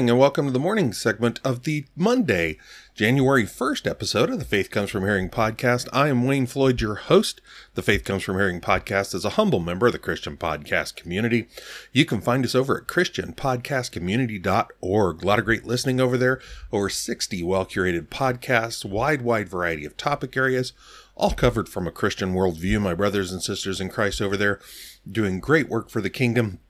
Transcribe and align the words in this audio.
Morning 0.00 0.12
and 0.12 0.18
welcome 0.18 0.46
to 0.46 0.52
the 0.52 0.58
morning 0.58 0.94
segment 0.94 1.40
of 1.44 1.64
the 1.64 1.84
Monday, 1.94 2.56
January 2.94 3.44
1st 3.44 3.86
episode 3.86 4.30
of 4.30 4.38
the 4.38 4.46
Faith 4.46 4.70
Comes 4.70 4.88
From 4.88 5.02
Hearing 5.02 5.28
podcast. 5.28 5.90
I 5.92 6.08
am 6.08 6.24
Wayne 6.24 6.46
Floyd, 6.46 6.80
your 6.80 6.94
host. 6.94 7.42
The 7.74 7.82
Faith 7.82 8.04
Comes 8.04 8.22
From 8.22 8.36
Hearing 8.36 8.62
podcast 8.62 9.14
is 9.14 9.26
a 9.26 9.36
humble 9.36 9.60
member 9.60 9.88
of 9.88 9.92
the 9.92 9.98
Christian 9.98 10.38
podcast 10.38 10.96
community. 10.96 11.48
You 11.92 12.06
can 12.06 12.22
find 12.22 12.46
us 12.46 12.54
over 12.54 12.78
at 12.78 12.86
christianpodcastcommunity.org. 12.86 15.22
A 15.22 15.26
lot 15.26 15.38
of 15.38 15.44
great 15.44 15.66
listening 15.66 16.00
over 16.00 16.16
there. 16.16 16.40
Over 16.72 16.88
60 16.88 17.42
well 17.42 17.66
curated 17.66 18.08
podcasts, 18.08 18.86
wide, 18.86 19.20
wide 19.20 19.50
variety 19.50 19.84
of 19.84 19.98
topic 19.98 20.34
areas, 20.34 20.72
all 21.14 21.32
covered 21.32 21.68
from 21.68 21.86
a 21.86 21.92
Christian 21.92 22.32
worldview. 22.32 22.80
My 22.80 22.94
brothers 22.94 23.32
and 23.32 23.42
sisters 23.42 23.82
in 23.82 23.90
Christ 23.90 24.22
over 24.22 24.38
there 24.38 24.60
doing 25.06 25.40
great 25.40 25.68
work 25.68 25.90
for 25.90 26.00
the 26.00 26.08
kingdom 26.08 26.60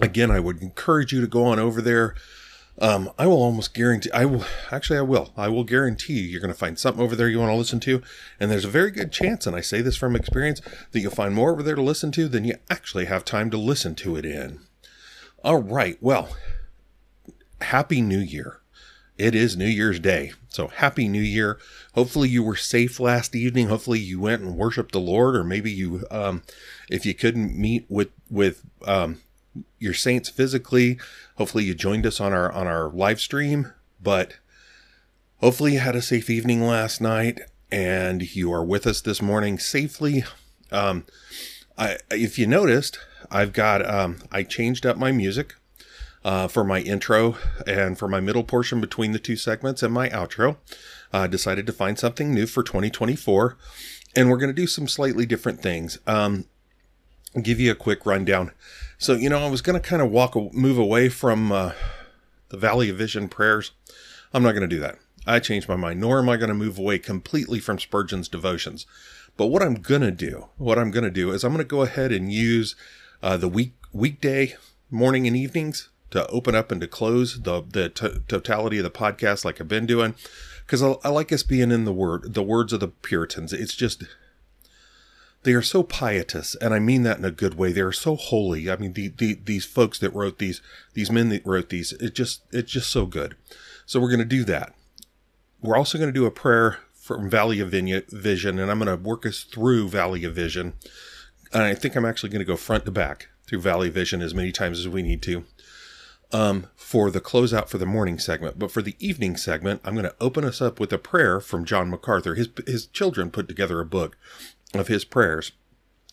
again, 0.00 0.30
I 0.30 0.40
would 0.40 0.62
encourage 0.62 1.12
you 1.12 1.20
to 1.20 1.26
go 1.26 1.44
on 1.44 1.58
over 1.58 1.80
there. 1.80 2.14
Um, 2.80 3.10
I 3.18 3.26
will 3.26 3.42
almost 3.42 3.74
guarantee, 3.74 4.10
I 4.10 4.24
will, 4.24 4.44
actually, 4.70 4.98
I 4.98 5.02
will, 5.02 5.32
I 5.36 5.48
will 5.48 5.64
guarantee 5.64 6.14
you, 6.14 6.22
you're 6.22 6.40
going 6.40 6.52
to 6.52 6.58
find 6.58 6.78
something 6.78 7.02
over 7.02 7.14
there 7.14 7.28
you 7.28 7.38
want 7.38 7.50
to 7.52 7.56
listen 7.56 7.78
to. 7.80 8.00
And 8.38 8.50
there's 8.50 8.64
a 8.64 8.68
very 8.70 8.90
good 8.90 9.12
chance, 9.12 9.46
and 9.46 9.54
I 9.54 9.60
say 9.60 9.82
this 9.82 9.96
from 9.96 10.16
experience, 10.16 10.62
that 10.92 11.00
you'll 11.00 11.10
find 11.10 11.34
more 11.34 11.52
over 11.52 11.62
there 11.62 11.74
to 11.74 11.82
listen 11.82 12.10
to 12.12 12.26
than 12.26 12.44
you 12.44 12.54
actually 12.70 13.04
have 13.04 13.24
time 13.24 13.50
to 13.50 13.58
listen 13.58 13.94
to 13.96 14.16
it 14.16 14.24
in. 14.24 14.60
All 15.44 15.62
right. 15.62 15.98
Well, 16.00 16.30
happy 17.60 18.00
new 18.00 18.18
year. 18.18 18.60
It 19.18 19.34
is 19.34 19.58
New 19.58 19.66
Year's 19.66 20.00
Day. 20.00 20.32
So 20.48 20.68
happy 20.68 21.06
new 21.06 21.20
year. 21.20 21.58
Hopefully 21.94 22.30
you 22.30 22.42
were 22.42 22.56
safe 22.56 22.98
last 22.98 23.36
evening. 23.36 23.68
Hopefully 23.68 23.98
you 23.98 24.18
went 24.18 24.40
and 24.40 24.56
worshiped 24.56 24.92
the 24.92 25.00
Lord, 25.00 25.36
or 25.36 25.44
maybe 25.44 25.70
you, 25.70 26.06
um, 26.10 26.42
if 26.88 27.04
you 27.04 27.12
couldn't 27.12 27.54
meet 27.54 27.84
with, 27.90 28.08
with, 28.30 28.62
um, 28.86 29.20
your 29.78 29.94
saints 29.94 30.28
physically. 30.28 30.98
Hopefully 31.36 31.64
you 31.64 31.74
joined 31.74 32.06
us 32.06 32.20
on 32.20 32.32
our 32.32 32.50
on 32.52 32.66
our 32.66 32.88
live 32.90 33.20
stream, 33.20 33.72
but 34.02 34.34
hopefully 35.38 35.74
you 35.74 35.78
had 35.80 35.96
a 35.96 36.02
safe 36.02 36.30
evening 36.30 36.62
last 36.62 37.00
night 37.00 37.40
and 37.72 38.34
you 38.34 38.52
are 38.52 38.64
with 38.64 38.86
us 38.86 39.00
this 39.00 39.22
morning 39.22 39.58
safely. 39.58 40.24
Um, 40.72 41.04
I, 41.78 41.98
if 42.10 42.38
you 42.38 42.46
noticed, 42.46 42.98
I've 43.30 43.52
got 43.52 43.88
um, 43.88 44.18
I 44.30 44.42
changed 44.42 44.84
up 44.84 44.96
my 44.96 45.12
music 45.12 45.54
uh, 46.24 46.48
for 46.48 46.64
my 46.64 46.80
intro 46.80 47.36
and 47.66 47.98
for 47.98 48.08
my 48.08 48.20
middle 48.20 48.44
portion 48.44 48.80
between 48.80 49.12
the 49.12 49.18
two 49.18 49.36
segments 49.36 49.82
and 49.82 49.92
my 49.92 50.08
outro. 50.10 50.56
I 51.12 51.24
uh, 51.24 51.26
decided 51.26 51.66
to 51.66 51.72
find 51.72 51.98
something 51.98 52.32
new 52.32 52.46
for 52.46 52.62
2024, 52.62 53.56
and 54.14 54.30
we're 54.30 54.36
going 54.36 54.54
to 54.54 54.62
do 54.62 54.66
some 54.66 54.86
slightly 54.86 55.26
different 55.26 55.60
things. 55.60 55.98
Um, 56.06 56.46
give 57.42 57.60
you 57.60 57.70
a 57.70 57.76
quick 57.76 58.04
rundown. 58.06 58.52
So, 58.98 59.14
you 59.14 59.28
know, 59.28 59.38
I 59.38 59.48
was 59.48 59.62
going 59.62 59.80
to 59.80 59.88
kind 59.88 60.02
of 60.02 60.10
walk, 60.10 60.36
move 60.52 60.78
away 60.78 61.08
from 61.08 61.52
uh, 61.52 61.72
the 62.48 62.56
Valley 62.56 62.90
of 62.90 62.96
Vision 62.96 63.28
prayers. 63.28 63.72
I'm 64.32 64.42
not 64.42 64.52
going 64.52 64.68
to 64.68 64.76
do 64.76 64.80
that. 64.80 64.98
I 65.26 65.38
changed 65.38 65.68
my 65.68 65.76
mind, 65.76 66.00
nor 66.00 66.18
am 66.18 66.28
I 66.28 66.36
going 66.36 66.48
to 66.48 66.54
move 66.54 66.78
away 66.78 66.98
completely 66.98 67.60
from 67.60 67.78
Spurgeon's 67.78 68.28
devotions. 68.28 68.86
But 69.36 69.46
what 69.46 69.62
I'm 69.62 69.74
going 69.76 70.02
to 70.02 70.10
do, 70.10 70.48
what 70.56 70.78
I'm 70.78 70.90
going 70.90 71.04
to 71.04 71.10
do 71.10 71.30
is 71.30 71.44
I'm 71.44 71.52
going 71.52 71.64
to 71.64 71.68
go 71.68 71.82
ahead 71.82 72.12
and 72.12 72.32
use 72.32 72.74
uh, 73.22 73.36
the 73.36 73.48
week 73.48 73.74
weekday 73.92 74.54
morning 74.90 75.26
and 75.26 75.36
evenings 75.36 75.88
to 76.10 76.26
open 76.28 76.54
up 76.54 76.70
and 76.70 76.80
to 76.80 76.86
close 76.86 77.42
the 77.42 77.62
the 77.62 77.88
t- 77.88 78.20
totality 78.28 78.78
of 78.78 78.84
the 78.84 78.90
podcast 78.90 79.44
like 79.44 79.60
I've 79.60 79.68
been 79.68 79.86
doing 79.86 80.14
because 80.66 80.82
I, 80.82 80.94
I 81.04 81.08
like 81.08 81.32
us 81.32 81.42
being 81.42 81.70
in 81.70 81.84
the 81.84 81.92
word 81.92 82.34
the 82.34 82.42
words 82.42 82.72
of 82.72 82.80
the 82.80 82.88
Puritans. 82.88 83.52
It's 83.52 83.74
just 83.74 84.04
they 85.42 85.52
are 85.52 85.62
so 85.62 85.82
pietous, 85.82 86.54
and 86.56 86.74
I 86.74 86.78
mean 86.78 87.02
that 87.04 87.18
in 87.18 87.24
a 87.24 87.30
good 87.30 87.54
way. 87.54 87.72
They 87.72 87.80
are 87.80 87.92
so 87.92 88.16
holy. 88.16 88.70
I 88.70 88.76
mean, 88.76 88.92
the, 88.92 89.08
the, 89.08 89.34
these 89.34 89.64
folks 89.64 89.98
that 90.00 90.14
wrote 90.14 90.38
these, 90.38 90.60
these 90.94 91.10
men 91.10 91.30
that 91.30 91.46
wrote 91.46 91.70
these, 91.70 91.92
it 91.92 92.14
just, 92.14 92.42
it's 92.52 92.72
just 92.72 92.90
so 92.90 93.06
good. 93.06 93.36
So 93.86 94.00
we're 94.00 94.10
going 94.10 94.18
to 94.18 94.24
do 94.24 94.44
that. 94.44 94.74
We're 95.62 95.76
also 95.76 95.98
going 95.98 96.12
to 96.12 96.18
do 96.18 96.26
a 96.26 96.30
prayer 96.30 96.78
from 96.94 97.30
Valley 97.30 97.60
of 97.60 97.70
Vision, 97.70 98.58
and 98.58 98.70
I'm 98.70 98.78
going 98.78 98.96
to 98.96 99.02
work 99.02 99.24
us 99.24 99.42
through 99.42 99.88
Valley 99.88 100.24
of 100.24 100.34
Vision. 100.34 100.74
And 101.52 101.62
I 101.62 101.74
think 101.74 101.96
I'm 101.96 102.04
actually 102.04 102.30
going 102.30 102.40
to 102.40 102.44
go 102.44 102.56
front 102.56 102.84
to 102.84 102.90
back 102.90 103.28
through 103.46 103.60
Valley 103.60 103.88
Vision 103.88 104.22
as 104.22 104.34
many 104.34 104.52
times 104.52 104.78
as 104.78 104.88
we 104.88 105.02
need 105.02 105.22
to 105.22 105.44
um, 106.32 106.66
for 106.76 107.10
the 107.10 107.20
closeout 107.20 107.68
for 107.68 107.78
the 107.78 107.86
morning 107.86 108.18
segment. 108.18 108.58
But 108.58 108.70
for 108.70 108.82
the 108.82 108.96
evening 108.98 109.36
segment, 109.36 109.80
I'm 109.84 109.94
going 109.94 110.04
to 110.04 110.14
open 110.20 110.44
us 110.44 110.60
up 110.60 110.78
with 110.78 110.92
a 110.92 110.98
prayer 110.98 111.40
from 111.40 111.64
John 111.64 111.90
MacArthur. 111.90 112.34
His, 112.34 112.48
his 112.66 112.86
children 112.86 113.30
put 113.30 113.48
together 113.48 113.80
a 113.80 113.86
book 113.86 114.16
of 114.74 114.88
his 114.88 115.04
prayers, 115.04 115.52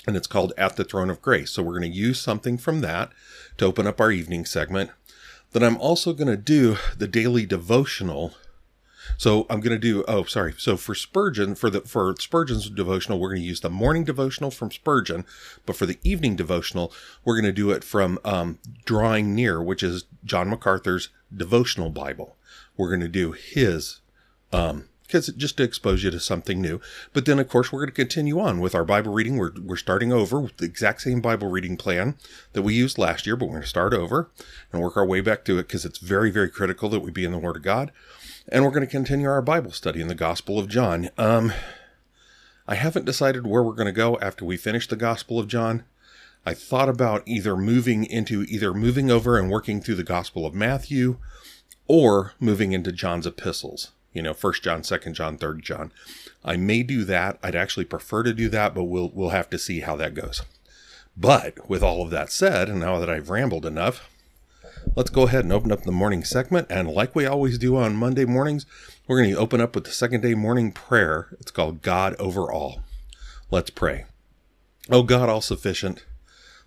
and 0.06 0.16
it's 0.16 0.28
called 0.28 0.54
At 0.58 0.76
the 0.76 0.84
Throne 0.84 1.10
of 1.10 1.22
Grace. 1.22 1.52
So 1.52 1.64
we're 1.64 1.80
going 1.80 1.92
to 1.92 1.98
use 1.98 2.20
something 2.20 2.58
from 2.58 2.82
that 2.82 3.12
to 3.58 3.66
open 3.66 3.88
up 3.88 4.00
our 4.02 4.12
evening 4.12 4.46
segment. 4.46 4.92
Then 5.52 5.64
I'm 5.64 5.78
also 5.78 6.14
going 6.14 6.28
to 6.28 6.38
do 6.38 6.78
the 6.98 7.08
daily 7.08 7.46
devotional. 7.46 8.34
So 9.18 9.46
I'm 9.50 9.62
going 9.62 9.72
to 9.72 9.80
do 9.80 10.04
oh 10.08 10.26
sorry. 10.26 10.54
So 10.58 10.76
for 10.76 10.94
Spurgeon 10.94 11.56
for 11.56 11.70
the 11.70 11.82
for 11.82 12.14
Spurgeon's 12.20 12.70
devotional 12.70 13.20
we're 13.20 13.30
going 13.30 13.42
to 13.42 13.48
use 13.48 13.62
the 13.62 13.70
morning 13.70 14.04
devotional 14.04 14.52
from 14.52 14.70
Spurgeon, 14.70 15.26
but 15.66 15.78
for 15.78 15.86
the 15.86 15.98
evening 16.04 16.36
devotional 16.36 16.92
we're 17.24 17.36
going 17.36 17.46
to 17.46 17.54
do 17.54 17.72
it 17.72 17.86
from 17.86 18.20
um, 18.26 18.60
Drawing 18.84 19.34
Near, 19.34 19.64
which 19.64 19.82
is 19.82 20.04
John 20.26 20.50
MacArthur's 20.50 21.10
devotional 21.36 21.90
Bible. 21.90 22.36
We're 22.76 22.90
going 22.90 23.02
to 23.02 23.08
do 23.08 23.32
his 23.32 24.02
um, 24.52 24.90
because 25.08 25.28
just 25.28 25.58
to 25.58 25.64
expose 25.64 26.04
you 26.04 26.12
to 26.12 26.20
something 26.20 26.62
new. 26.62 26.82
But 27.14 27.26
then, 27.26 27.40
of 27.40 27.48
course, 27.48 27.72
we're 27.72 27.80
going 27.80 27.90
to 27.90 27.96
continue 27.96 28.40
on 28.40 28.60
with 28.60 28.76
our 28.76 28.84
Bible 28.84 29.14
reading. 29.14 29.38
We're, 29.38 29.54
we're 29.60 29.78
starting 29.78 30.12
over 30.12 30.40
with 30.40 30.58
the 30.58 30.66
exact 30.66 31.02
same 31.02 31.22
Bible 31.22 31.50
reading 31.50 31.78
plan 31.78 32.16
that 32.54 32.62
we 32.62 32.74
used 32.74 32.98
last 32.98 33.26
year, 33.26 33.38
but 33.38 33.46
we're 33.46 33.54
going 33.54 33.64
to 33.64 33.70
start 33.70 33.94
over 33.94 34.30
and 34.72 34.82
work 34.82 34.98
our 34.98 35.06
way 35.06 35.22
back 35.22 35.46
to 35.46 35.58
it 35.58 35.64
because 35.64 35.86
it's 35.86 36.00
very, 36.00 36.30
very 36.30 36.50
critical 36.50 36.90
that 36.90 37.00
we 37.00 37.10
be 37.10 37.24
in 37.24 37.32
the 37.32 37.38
Word 37.38 37.56
of 37.56 37.64
God. 37.64 37.92
And 38.50 38.64
we're 38.64 38.72
going 38.72 38.86
to 38.86 38.92
continue 38.92 39.30
our 39.30 39.42
Bible 39.42 39.72
study 39.72 40.02
in 40.02 40.10
the 40.10 40.16
Gospel 40.16 40.60
of 40.60 40.68
John. 40.68 41.10
Um, 41.18 41.54
I 42.68 42.76
haven't 42.76 43.06
decided 43.06 43.48
where 43.48 43.64
we're 43.64 43.74
going 43.74 43.88
to 43.88 43.94
go 43.94 44.20
after 44.20 44.44
we 44.44 44.58
finish 44.58 44.88
the 44.88 44.98
Gospel 44.98 45.40
of 45.40 45.48
John. 45.48 45.86
I 46.46 46.54
thought 46.54 46.90
about 46.90 47.24
either 47.26 47.56
moving 47.56 48.06
into 48.06 48.44
either 48.44 48.74
moving 48.74 49.10
over 49.10 49.38
and 49.38 49.50
working 49.50 49.82
through 49.82 49.96
the 49.96 50.04
Gospel 50.04 50.46
of 50.46 50.54
Matthew 50.54 51.18
or 51.88 52.34
moving 52.40 52.74
into 52.74 52.92
John's 52.92 53.26
epistles 53.26 53.92
you 54.18 54.24
know, 54.24 54.34
first 54.34 54.64
John, 54.64 54.84
second 54.84 55.14
John, 55.14 55.38
third 55.38 55.62
John. 55.62 55.92
I 56.44 56.58
may 56.58 56.82
do 56.82 57.04
that. 57.04 57.38
I'd 57.44 57.56
actually 57.56 57.86
prefer 57.86 58.24
to 58.24 58.34
do 58.34 58.50
that, 58.50 58.74
but 58.74 58.86
we'll 58.86 59.12
we'll 59.14 59.30
have 59.30 59.48
to 59.52 59.60
see 59.60 59.82
how 59.82 59.96
that 59.98 60.16
goes. 60.16 60.42
But 61.16 61.70
with 61.70 61.84
all 61.84 62.02
of 62.02 62.10
that 62.10 62.32
said, 62.32 62.68
and 62.68 62.80
now 62.80 62.98
that 62.98 63.12
I've 63.12 63.30
rambled 63.30 63.64
enough, 63.64 64.10
let's 64.96 65.12
go 65.12 65.28
ahead 65.28 65.44
and 65.44 65.54
open 65.54 65.72
up 65.72 65.84
the 65.84 65.92
morning 65.92 66.24
segment. 66.24 66.66
And 66.72 66.90
like 66.90 67.16
we 67.16 67.28
always 67.28 67.60
do 67.60 67.76
on 67.78 67.96
Monday 67.96 68.26
mornings, 68.26 68.66
we're 69.08 69.22
going 69.22 69.30
to 69.30 69.40
open 69.40 69.62
up 69.62 69.76
with 69.76 69.84
the 69.84 69.92
second 69.92 70.22
day 70.22 70.34
morning 70.34 70.72
prayer. 70.72 71.28
It's 71.40 71.52
called 71.52 71.84
God 71.84 72.16
over 72.16 72.52
all. 72.52 72.82
Let's 73.52 73.70
pray. 73.70 74.06
O 74.90 75.04
God, 75.04 75.30
all 75.30 75.42
sufficient, 75.42 76.06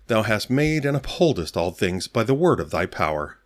thou 0.07 0.23
hast 0.23 0.49
made 0.49 0.85
and 0.85 0.95
upholdest 0.95 1.57
all 1.57 1.71
things 1.71 2.07
by 2.07 2.23
the 2.23 2.33
word 2.33 2.61
of 2.61 2.71
thy 2.71 2.85
power. 2.85 3.39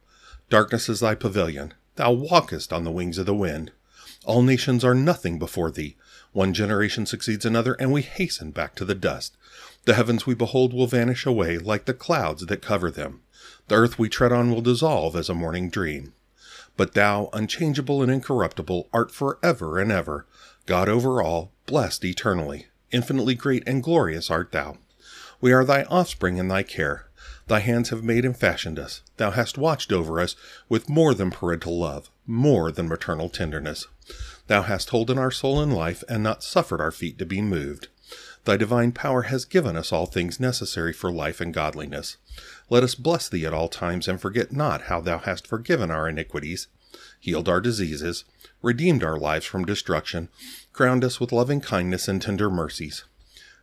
Darkness 0.51 0.89
is 0.89 0.99
thy 0.99 1.15
pavilion. 1.15 1.73
Thou 1.95 2.11
walkest 2.11 2.71
on 2.71 2.83
the 2.83 2.91
wings 2.91 3.17
of 3.17 3.25
the 3.25 3.33
wind. 3.33 3.71
All 4.25 4.41
nations 4.41 4.83
are 4.83 4.95
nothing 4.95 5.37
before 5.37 5.69
thee. 5.69 5.95
One 6.33 6.51
generation 6.51 7.05
succeeds 7.05 7.45
another, 7.45 7.73
and 7.73 7.91
we 7.91 8.01
hasten 8.01 8.49
back 8.49 8.73
to 8.75 8.85
the 8.85 8.95
dust. 8.95 9.37
The 9.85 9.93
heavens 9.93 10.25
we 10.25 10.33
behold 10.33 10.73
will 10.73 10.87
vanish 10.87 11.27
away 11.27 11.59
like 11.59 11.85
the 11.85 11.93
clouds 11.93 12.45
that 12.45 12.61
cover 12.61 12.89
them. 12.89 13.21
The 13.67 13.75
earth 13.75 13.99
we 13.99 14.09
tread 14.09 14.31
on 14.31 14.51
will 14.51 14.61
dissolve 14.61 15.15
as 15.15 15.29
a 15.29 15.35
morning 15.35 15.69
dream. 15.69 16.13
But 16.75 16.93
thou, 16.93 17.29
unchangeable 17.33 18.01
and 18.01 18.11
incorruptible, 18.11 18.89
art 18.91 19.11
for 19.11 19.37
ever 19.43 19.77
and 19.79 19.91
ever, 19.91 20.25
God 20.65 20.89
over 20.89 21.21
all, 21.21 21.51
blessed 21.67 22.03
eternally. 22.03 22.65
Infinitely 22.91 23.35
great 23.35 23.63
and 23.67 23.83
glorious 23.83 24.31
art 24.31 24.51
thou. 24.51 24.77
We 25.39 25.53
are 25.53 25.63
thy 25.63 25.83
offspring 25.83 26.37
in 26.37 26.47
thy 26.47 26.63
care. 26.63 27.07
Thy 27.47 27.59
hands 27.59 27.89
have 27.89 28.03
made 28.03 28.25
and 28.25 28.35
fashioned 28.35 28.79
us. 28.79 29.03
Thou 29.17 29.29
hast 29.31 29.59
watched 29.59 29.91
over 29.91 30.19
us 30.19 30.35
with 30.67 30.89
more 30.89 31.13
than 31.13 31.29
parental 31.29 31.77
love, 31.77 32.09
more 32.25 32.71
than 32.71 32.87
maternal 32.87 33.29
tenderness. 33.29 33.85
Thou 34.47 34.61
hast 34.61 34.91
holden 34.91 35.17
our 35.17 35.31
soul 35.31 35.61
in 35.61 35.71
life, 35.71 36.03
and 36.07 36.21
not 36.21 36.43
suffered 36.43 36.79
our 36.79 36.91
feet 36.91 37.17
to 37.17 37.25
be 37.25 37.41
moved. 37.41 37.87
Thy 38.43 38.57
divine 38.57 38.91
power 38.91 39.23
has 39.23 39.43
given 39.43 39.75
us 39.75 39.91
all 39.91 40.05
things 40.05 40.39
necessary 40.39 40.93
for 40.93 41.11
life 41.11 41.41
and 41.41 41.51
godliness. 41.51 42.17
Let 42.69 42.83
us 42.83 42.93
bless 42.93 43.27
thee 43.27 43.45
at 43.45 43.53
all 43.53 43.67
times, 43.67 44.07
and 44.07 44.21
forget 44.21 44.51
not 44.51 44.83
how 44.83 45.01
thou 45.01 45.17
hast 45.17 45.47
forgiven 45.47 45.89
our 45.89 46.07
iniquities, 46.07 46.67
healed 47.19 47.49
our 47.49 47.59
diseases, 47.59 48.23
redeemed 48.61 49.03
our 49.03 49.17
lives 49.17 49.47
from 49.47 49.65
destruction, 49.65 50.29
crowned 50.73 51.03
us 51.03 51.19
with 51.19 51.31
loving 51.31 51.59
kindness 51.59 52.07
and 52.07 52.21
tender 52.21 52.51
mercies, 52.51 53.03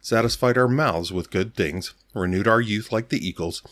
satisfied 0.00 0.58
our 0.58 0.66
mouths 0.66 1.12
with 1.12 1.30
good 1.30 1.54
things, 1.54 1.94
renewed 2.12 2.48
our 2.48 2.60
youth 2.60 2.90
like 2.90 3.08
the 3.08 3.24
eagles. 3.24 3.62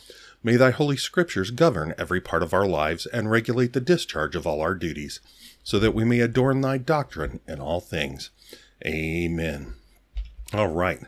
May 0.45 0.55
thy 0.55 0.71
holy 0.71 0.97
scriptures 0.97 1.51
govern 1.51 1.93
every 1.99 2.21
part 2.21 2.45
of 2.45 2.55
our 2.55 2.67
lives 2.67 3.07
and 3.07 3.31
regulate 3.31 3.73
the 3.73 3.81
discharge 3.81 4.37
of 4.37 4.47
all 4.47 4.61
our 4.61 4.77
duties 4.77 5.21
so 5.63 5.79
that 5.79 5.95
we 5.95 6.05
may 6.05 6.21
adorn 6.21 6.61
thy 6.61 6.79
doctrine 6.79 7.41
in 7.47 7.61
all 7.61 7.81
things. 7.81 8.31
Amen. 8.87 9.75
All 10.53 10.69
right. 10.69 11.01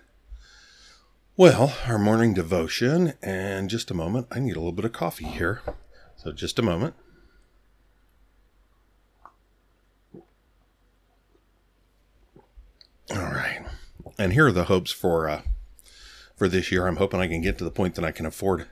Well, 1.37 1.75
our 1.87 1.99
morning 1.99 2.35
devotion, 2.35 3.15
and 3.23 3.71
just 3.71 3.91
a 3.91 3.95
moment, 3.95 4.29
I 4.31 4.39
need 4.39 4.55
a 4.55 4.61
little 4.61 4.73
bit 4.73 4.85
of 4.85 4.93
coffee 4.93 5.25
here. 5.25 5.63
So, 6.17 6.31
just 6.31 6.59
a 6.59 6.63
moment. 6.63 6.95
All 13.11 13.23
right. 13.23 13.65
And 14.19 14.35
here 14.35 14.47
are 14.47 14.53
the 14.53 14.65
hopes 14.65 14.93
for 14.93 15.29
uh, 15.29 15.43
for 16.37 16.49
this 16.49 16.71
year. 16.71 16.87
I'm 16.87 16.97
hoping 16.97 17.21
I 17.21 17.27
can 17.27 17.41
get 17.41 17.59
to 17.59 17.65
the 17.65 17.71
point 17.71 17.95
that 17.97 18.05
I 18.05 18.13
can 18.13 18.27
afford 18.27 18.69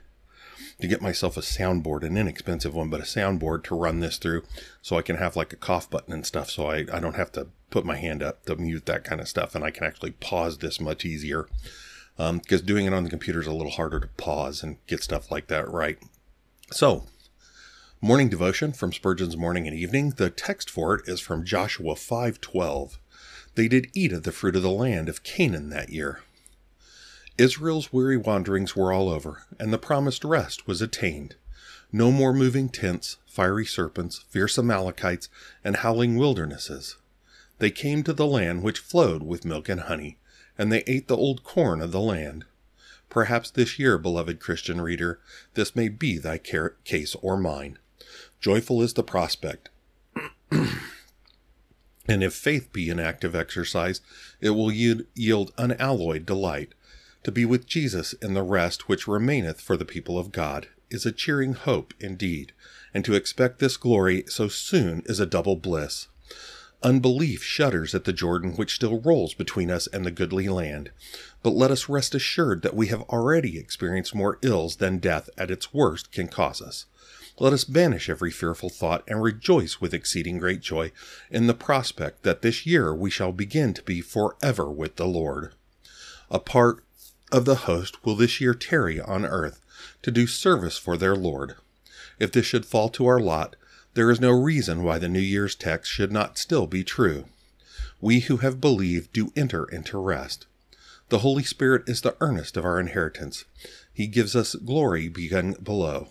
to 0.81 0.89
get 0.89 1.03
myself 1.03 1.37
a 1.37 1.41
soundboard, 1.41 2.03
an 2.03 2.17
inexpensive 2.17 2.75
one, 2.75 2.91
but 2.91 3.01
a 3.01 3.05
soundboard 3.05 3.65
to 3.65 3.75
run 3.75 4.01
this 4.01 4.17
through 4.17 4.43
so 4.83 4.97
I 4.97 5.03
can 5.03 5.17
have 5.17 5.37
like 5.37 5.53
a 5.53 5.57
cough 5.57 5.91
button 5.91 6.13
and 6.13 6.27
stuff 6.27 6.51
so 6.51 6.67
I, 6.67 6.87
I 6.93 7.01
don't 7.01 7.17
have 7.17 7.33
to 7.33 7.49
put 7.71 7.85
my 7.85 7.97
hand 7.97 8.23
up 8.23 8.45
to 8.47 8.57
mute 8.57 8.87
that 8.87 9.05
kind 9.05 9.21
of 9.21 9.29
stuff 9.29 9.55
and 9.55 9.65
I 9.65 9.71
can 9.71 9.85
actually 9.85 10.13
pause 10.13 10.59
this 10.59 10.81
much 10.81 11.05
easier. 11.05 11.49
Because 12.17 12.61
um, 12.61 12.67
doing 12.67 12.87
it 12.87 12.93
on 12.93 13.05
the 13.05 13.11
computer 13.11 13.41
is 13.41 13.47
a 13.47 13.53
little 13.53 13.73
harder 13.73 14.01
to 14.01 14.09
pause 14.09 14.63
and 14.63 14.77
get 14.87 15.03
stuff 15.03 15.31
like 15.31 15.47
that 15.47 15.69
right. 15.71 15.99
So, 16.71 17.05
morning 18.01 18.29
devotion 18.29 18.73
from 18.73 18.93
Spurgeon's 18.93 19.37
Morning 19.37 19.67
and 19.67 19.77
Evening. 19.77 20.11
The 20.11 20.29
text 20.29 20.69
for 20.69 20.95
it 20.95 21.09
is 21.09 21.21
from 21.21 21.47
Joshua 21.47 21.95
5:12. 21.95 22.99
They 23.55 23.69
did 23.69 23.91
eat 23.95 24.13
of 24.13 24.25
the 24.25 24.33
fruit 24.33 24.55
of 24.55 24.63
the 24.63 24.71
land 24.71 25.09
of 25.09 25.23
Canaan 25.23 25.71
that 25.71 25.91
year. 25.91 26.21
Israel's 27.41 27.91
weary 27.91 28.19
wanderings 28.19 28.77
were 28.77 28.93
all 28.93 29.09
over, 29.09 29.45
and 29.59 29.73
the 29.73 29.79
promised 29.79 30.25
rest 30.25 30.67
was 30.67 30.83
attained. 30.83 31.37
No 31.91 32.13
more 32.13 32.35
moving 32.35 32.69
tents, 32.69 33.17
fiery 33.27 33.65
serpents, 33.65 34.27
fierce 34.29 34.59
Amalekites, 34.59 35.31
and 35.65 35.77
howling 35.77 36.17
wildernesses. 36.17 36.99
They 37.59 37.71
came 37.71 38.03
to 38.03 38.13
the 38.13 38.27
land 38.27 38.63
which 38.63 38.79
flowed 38.79 39.23
with 39.23 39.47
milk 39.47 39.71
and 39.71 39.81
honey, 39.81 40.19
and 40.59 40.71
they 40.71 40.85
ate 40.87 41.09
the 41.09 41.17
old 41.17 41.43
corn 41.43 41.81
of 41.81 41.93
the 41.93 42.01
land. 42.01 42.45
Perhaps 43.09 43.53
this 43.53 43.79
year, 43.79 43.97
beloved 43.97 44.39
Christian 44.39 44.79
reader, 44.83 45.19
this 45.55 45.75
may 45.75 45.89
be 45.89 46.19
thy 46.19 46.37
case 46.37 47.17
or 47.23 47.39
mine. 47.39 47.79
Joyful 48.43 48.83
is 48.83 48.93
the 48.93 49.03
prospect. 49.03 49.71
and 50.51 52.23
if 52.23 52.35
faith 52.35 52.71
be 52.71 52.91
an 52.91 53.01
active 53.01 53.35
exercise, 53.35 54.03
it 54.43 54.51
will 54.51 54.71
yield 54.71 55.55
unalloyed 55.57 56.27
delight 56.27 56.75
to 57.23 57.33
be 57.33 57.45
with 57.45 57.67
Jesus 57.67 58.13
in 58.15 58.35
the 58.35 58.43
rest 58.43 58.89
which 58.89 59.09
remaineth 59.09 59.61
for 59.61 59.77
the 59.77 59.85
people 59.85 60.19
of 60.19 60.33
God 60.33 60.69
is 60.91 61.07
a 61.07 61.13
cheering 61.13 61.55
hope 61.55 61.95
indeed, 62.01 62.53
and 62.93 63.05
to 63.05 63.15
expect 63.15 63.59
this 63.59 63.77
glory 63.77 64.25
so 64.27 64.49
soon 64.49 65.03
is 65.07 65.21
a 65.21 65.27
double 65.27 65.57
bliss. 65.57 66.09
Unbelief 66.83 67.43
shudders 67.43 67.95
at 67.95 68.05
the 68.05 68.13
Jordan 68.13 68.55
which 68.55 68.75
still 68.75 69.01
rolls 69.01 69.35
between 69.35 69.71
us 69.71 69.87
and 69.89 70.05
the 70.05 70.11
goodly 70.11 70.49
land. 70.49 70.91
But 71.43 71.51
let 71.51 71.71
us 71.71 71.91
rest 71.91 72.15
assured 72.15 72.63
that 72.63 72.75
we 72.75 72.87
have 72.87 73.03
already 73.03 73.59
experienced 73.59 74.15
more 74.15 74.39
ills 74.41 74.77
than 74.77 74.99
death 74.99 75.29
at 75.37 75.51
its 75.51 75.75
worst 75.75 76.11
can 76.11 76.29
cause 76.29 76.63
us. 76.63 76.87
Let 77.39 77.53
us 77.53 77.65
banish 77.65 78.09
every 78.09 78.31
fearful 78.31 78.71
thought 78.71 79.05
and 79.07 79.23
rejoice 79.23 79.81
with 79.81 79.95
exceeding 79.95 80.39
great 80.39 80.61
joy 80.61 80.93
in 81.31 81.47
the 81.47 81.55
prospect 81.55 82.23
that 82.23 82.43
this 82.43 82.67
year 82.67 82.95
we 82.95 83.11
shall 83.11 83.33
begin 83.33 83.75
to 83.75 83.83
be 83.83 84.01
forever 84.01 84.71
with 84.71 84.97
the 84.97 85.07
Lord. 85.07 85.53
Apart 86.31 86.83
of 87.33 87.45
the 87.45 87.67
host 87.67 88.05
will 88.05 88.17
this 88.17 88.41
year 88.41 88.55
tarry 88.55 89.01
on 89.01 89.25
earth 89.25 89.61
to 90.03 90.11
do 90.11 90.27
service 90.27 90.77
for 90.77 90.97
their 90.97 91.17
Lord. 91.17 91.57
If 92.19 92.33
this 92.33 92.47
should 92.47 92.67
fall 92.67 92.89
to 92.91 93.07
our 93.07 93.21
lot, 93.21 93.57
there 93.95 94.11
is 94.11 94.21
no 94.21 94.31
reason 94.31 94.83
why 94.83 94.99
the 94.99 95.09
New 95.09 95.21
Year's 95.21 95.55
text 95.55 95.91
should 95.91 96.13
not 96.13 96.39
still 96.39 96.67
be 96.67 96.85
true. 96.85 97.27
We 98.01 98.21
who 98.21 98.39
have 98.39 98.61
believed 98.61 99.13
do 99.13 99.33
enter 99.37 99.65
into 99.65 99.99
rest. 99.99 100.47
The 101.09 101.19
Holy 101.19 101.43
Spirit 101.43 101.89
is 101.89 102.03
the 102.03 102.17
earnest 102.21 102.57
of 102.57 102.65
our 102.65 102.79
inheritance. 102.79 103.45
He 103.93 104.07
gives 104.07 104.37
us 104.37 104.55
glory 104.55 105.09
begun 105.09 105.55
below. 105.63 106.09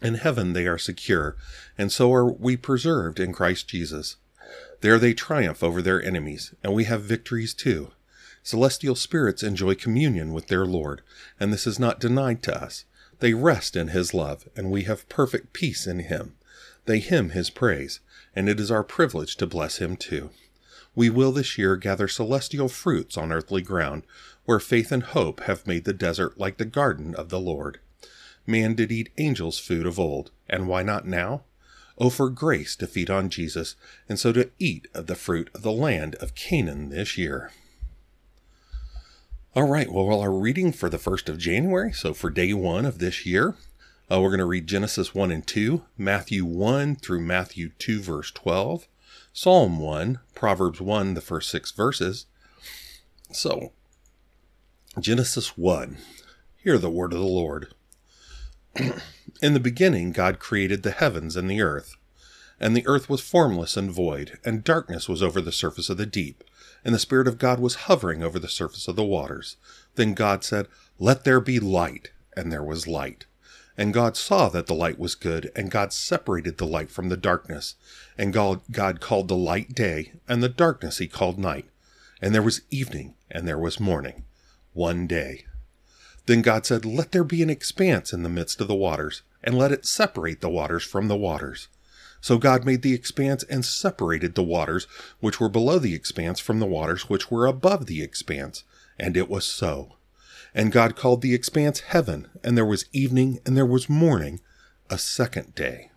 In 0.00 0.14
heaven 0.14 0.52
they 0.52 0.66
are 0.66 0.78
secure, 0.78 1.36
and 1.76 1.92
so 1.92 2.12
are 2.12 2.32
we 2.32 2.56
preserved 2.56 3.20
in 3.20 3.32
Christ 3.32 3.68
Jesus. 3.68 4.16
There 4.80 4.98
they 4.98 5.14
triumph 5.14 5.62
over 5.62 5.80
their 5.80 6.02
enemies, 6.02 6.54
and 6.62 6.74
we 6.74 6.84
have 6.84 7.02
victories 7.02 7.54
too. 7.54 7.92
Celestial 8.44 8.96
spirits 8.96 9.44
enjoy 9.44 9.76
communion 9.76 10.32
with 10.32 10.48
their 10.48 10.66
Lord, 10.66 11.02
and 11.38 11.52
this 11.52 11.66
is 11.66 11.78
not 11.78 12.00
denied 12.00 12.42
to 12.42 12.62
us. 12.62 12.84
They 13.20 13.34
rest 13.34 13.76
in 13.76 13.88
His 13.88 14.12
love, 14.12 14.48
and 14.56 14.70
we 14.70 14.82
have 14.82 15.08
perfect 15.08 15.52
peace 15.52 15.86
in 15.86 16.00
Him. 16.00 16.34
They 16.86 16.98
hymn 16.98 17.30
His 17.30 17.50
praise, 17.50 18.00
and 18.34 18.48
it 18.48 18.58
is 18.58 18.70
our 18.70 18.82
privilege 18.82 19.36
to 19.36 19.46
bless 19.46 19.76
Him 19.76 19.96
too. 19.96 20.30
We 20.96 21.08
will 21.08 21.30
this 21.30 21.56
year 21.56 21.76
gather 21.76 22.08
celestial 22.08 22.68
fruits 22.68 23.16
on 23.16 23.30
earthly 23.30 23.62
ground, 23.62 24.02
where 24.44 24.58
faith 24.58 24.90
and 24.90 25.04
hope 25.04 25.40
have 25.42 25.66
made 25.66 25.84
the 25.84 25.92
desert 25.92 26.36
like 26.36 26.56
the 26.56 26.64
garden 26.64 27.14
of 27.14 27.28
the 27.28 27.40
Lord. 27.40 27.78
Man 28.44 28.74
did 28.74 28.90
eat 28.90 29.12
angels' 29.18 29.60
food 29.60 29.86
of 29.86 30.00
old, 30.00 30.32
and 30.50 30.66
why 30.66 30.82
not 30.82 31.06
now? 31.06 31.44
Oh, 31.96 32.10
for 32.10 32.28
grace 32.28 32.74
to 32.76 32.88
feed 32.88 33.08
on 33.08 33.30
Jesus, 33.30 33.76
and 34.08 34.18
so 34.18 34.32
to 34.32 34.50
eat 34.58 34.88
of 34.94 35.06
the 35.06 35.14
fruit 35.14 35.48
of 35.54 35.62
the 35.62 35.70
land 35.70 36.16
of 36.16 36.34
Canaan 36.34 36.88
this 36.88 37.16
year. 37.16 37.52
All 39.54 39.68
right, 39.68 39.92
well, 39.92 40.18
our 40.22 40.32
reading 40.32 40.72
for 40.72 40.88
the 40.88 40.96
1st 40.96 41.28
of 41.28 41.36
January, 41.36 41.92
so 41.92 42.14
for 42.14 42.30
day 42.30 42.54
one 42.54 42.86
of 42.86 43.00
this 43.00 43.26
year, 43.26 43.54
uh, 44.10 44.18
we're 44.18 44.30
going 44.30 44.38
to 44.38 44.46
read 44.46 44.66
Genesis 44.66 45.14
1 45.14 45.30
and 45.30 45.46
2, 45.46 45.82
Matthew 45.98 46.46
1 46.46 46.96
through 46.96 47.20
Matthew 47.20 47.68
2, 47.78 48.00
verse 48.00 48.30
12, 48.30 48.88
Psalm 49.34 49.78
1, 49.78 50.20
Proverbs 50.34 50.80
1, 50.80 51.12
the 51.12 51.20
first 51.20 51.50
six 51.50 51.70
verses. 51.70 52.24
So, 53.30 53.72
Genesis 54.98 55.58
1. 55.58 55.98
Hear 56.56 56.78
the 56.78 56.88
word 56.88 57.12
of 57.12 57.18
the 57.18 57.26
Lord. 57.26 57.74
In 59.42 59.52
the 59.52 59.60
beginning, 59.60 60.12
God 60.12 60.38
created 60.38 60.82
the 60.82 60.92
heavens 60.92 61.36
and 61.36 61.50
the 61.50 61.60
earth. 61.60 61.96
And 62.58 62.74
the 62.74 62.86
earth 62.86 63.10
was 63.10 63.20
formless 63.20 63.76
and 63.76 63.90
void, 63.90 64.38
and 64.46 64.64
darkness 64.64 65.10
was 65.10 65.22
over 65.22 65.42
the 65.42 65.52
surface 65.52 65.90
of 65.90 65.98
the 65.98 66.06
deep 66.06 66.42
and 66.84 66.94
the 66.94 66.98
Spirit 66.98 67.28
of 67.28 67.38
God 67.38 67.60
was 67.60 67.86
hovering 67.86 68.22
over 68.22 68.38
the 68.38 68.48
surface 68.48 68.88
of 68.88 68.96
the 68.96 69.04
waters. 69.04 69.56
Then 69.94 70.14
God 70.14 70.44
said, 70.44 70.68
Let 70.98 71.24
there 71.24 71.40
be 71.40 71.60
light, 71.60 72.10
and 72.36 72.50
there 72.50 72.64
was 72.64 72.86
light. 72.86 73.26
And 73.76 73.94
God 73.94 74.16
saw 74.16 74.48
that 74.50 74.66
the 74.66 74.74
light 74.74 74.98
was 74.98 75.14
good, 75.14 75.50
and 75.56 75.70
God 75.70 75.92
separated 75.92 76.58
the 76.58 76.66
light 76.66 76.90
from 76.90 77.08
the 77.08 77.16
darkness. 77.16 77.74
And 78.18 78.32
God, 78.32 78.60
God 78.70 79.00
called 79.00 79.28
the 79.28 79.36
light 79.36 79.74
day, 79.74 80.12
and 80.28 80.42
the 80.42 80.48
darkness 80.48 80.98
he 80.98 81.08
called 81.08 81.38
night. 81.38 81.66
And 82.20 82.34
there 82.34 82.42
was 82.42 82.62
evening, 82.70 83.14
and 83.30 83.48
there 83.48 83.58
was 83.58 83.80
morning, 83.80 84.24
one 84.72 85.06
day. 85.06 85.46
Then 86.26 86.42
God 86.42 86.66
said, 86.66 86.84
Let 86.84 87.12
there 87.12 87.24
be 87.24 87.42
an 87.42 87.50
expanse 87.50 88.12
in 88.12 88.22
the 88.22 88.28
midst 88.28 88.60
of 88.60 88.68
the 88.68 88.74
waters, 88.74 89.22
and 89.42 89.56
let 89.56 89.72
it 89.72 89.86
separate 89.86 90.40
the 90.40 90.50
waters 90.50 90.84
from 90.84 91.08
the 91.08 91.16
waters. 91.16 91.68
So 92.22 92.38
God 92.38 92.64
made 92.64 92.82
the 92.82 92.94
expanse 92.94 93.42
and 93.42 93.64
separated 93.64 94.36
the 94.36 94.44
waters 94.44 94.86
which 95.18 95.40
were 95.40 95.48
below 95.48 95.80
the 95.80 95.94
expanse 95.94 96.38
from 96.38 96.60
the 96.60 96.66
waters 96.66 97.10
which 97.10 97.32
were 97.32 97.46
above 97.46 97.86
the 97.86 98.00
expanse. 98.00 98.62
And 98.96 99.16
it 99.16 99.28
was 99.28 99.44
so. 99.44 99.96
And 100.54 100.70
God 100.70 100.94
called 100.94 101.20
the 101.20 101.34
expanse 101.34 101.80
heaven, 101.80 102.28
and 102.44 102.56
there 102.56 102.64
was 102.64 102.86
evening 102.92 103.40
and 103.44 103.56
there 103.56 103.66
was 103.66 103.88
morning, 103.88 104.40
a 104.88 104.98
second 104.98 105.56
day. 105.56 105.90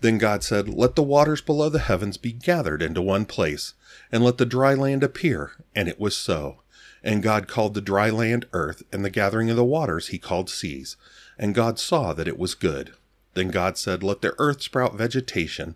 Then 0.00 0.18
God 0.18 0.44
said, 0.44 0.68
Let 0.68 0.96
the 0.96 1.02
waters 1.02 1.40
below 1.40 1.70
the 1.70 1.78
heavens 1.78 2.18
be 2.18 2.32
gathered 2.32 2.82
into 2.82 3.00
one 3.00 3.24
place, 3.24 3.72
and 4.12 4.22
let 4.22 4.36
the 4.36 4.44
dry 4.44 4.74
land 4.74 5.02
appear. 5.02 5.52
And 5.74 5.88
it 5.88 5.98
was 5.98 6.14
so. 6.14 6.60
And 7.02 7.22
God 7.22 7.48
called 7.48 7.72
the 7.72 7.80
dry 7.80 8.10
land 8.10 8.44
earth, 8.52 8.82
and 8.92 9.02
the 9.02 9.10
gathering 9.10 9.48
of 9.48 9.56
the 9.56 9.64
waters 9.64 10.08
he 10.08 10.18
called 10.18 10.50
seas. 10.50 10.98
And 11.38 11.54
God 11.54 11.78
saw 11.78 12.12
that 12.12 12.28
it 12.28 12.38
was 12.38 12.54
good. 12.54 12.92
Then 13.36 13.48
God 13.48 13.76
said, 13.76 14.02
Let 14.02 14.22
the 14.22 14.34
earth 14.38 14.62
sprout 14.62 14.94
vegetation, 14.94 15.74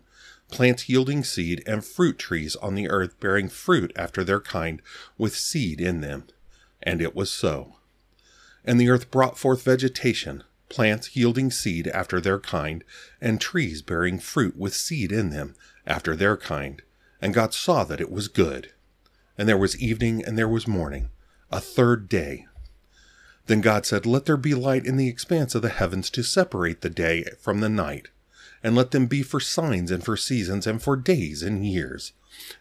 plants 0.49 0.89
yielding 0.89 1.23
seed, 1.23 1.61
and 1.67 1.85
fruit 1.85 2.17
trees 2.17 2.55
on 2.55 2.73
the 2.73 2.89
earth 2.89 3.19
bearing 3.19 3.49
fruit 3.49 3.93
after 3.95 4.23
their 4.23 4.39
kind, 4.39 4.81
with 5.15 5.35
seed 5.35 5.79
in 5.79 6.01
them. 6.01 6.23
And 6.81 7.03
it 7.03 7.15
was 7.15 7.29
so. 7.29 7.75
And 8.65 8.81
the 8.81 8.89
earth 8.89 9.11
brought 9.11 9.37
forth 9.37 9.61
vegetation, 9.61 10.43
plants 10.69 11.15
yielding 11.15 11.51
seed 11.51 11.87
after 11.89 12.19
their 12.19 12.39
kind, 12.39 12.83
and 13.21 13.39
trees 13.39 13.83
bearing 13.83 14.17
fruit 14.17 14.57
with 14.57 14.73
seed 14.73 15.11
in 15.11 15.29
them 15.29 15.53
after 15.85 16.15
their 16.15 16.37
kind. 16.37 16.81
And 17.21 17.31
God 17.31 17.53
saw 17.53 17.83
that 17.83 18.01
it 18.01 18.09
was 18.09 18.27
good. 18.27 18.71
And 19.37 19.47
there 19.47 19.55
was 19.55 19.79
evening 19.79 20.25
and 20.25 20.35
there 20.35 20.49
was 20.49 20.67
morning, 20.67 21.11
a 21.51 21.59
third 21.59 22.09
day. 22.09 22.47
Then 23.51 23.59
God 23.59 23.85
said, 23.85 24.05
Let 24.05 24.27
there 24.27 24.37
be 24.37 24.53
light 24.53 24.85
in 24.85 24.95
the 24.95 25.09
expanse 25.09 25.55
of 25.55 25.61
the 25.61 25.67
heavens 25.67 26.09
to 26.11 26.23
separate 26.23 26.79
the 26.79 26.89
day 26.89 27.25
from 27.37 27.59
the 27.59 27.67
night, 27.67 28.07
and 28.63 28.75
let 28.77 28.91
them 28.91 29.07
be 29.07 29.23
for 29.23 29.41
signs 29.41 29.91
and 29.91 30.01
for 30.01 30.15
seasons 30.15 30.65
and 30.65 30.81
for 30.81 30.95
days 30.95 31.43
and 31.43 31.67
years, 31.67 32.13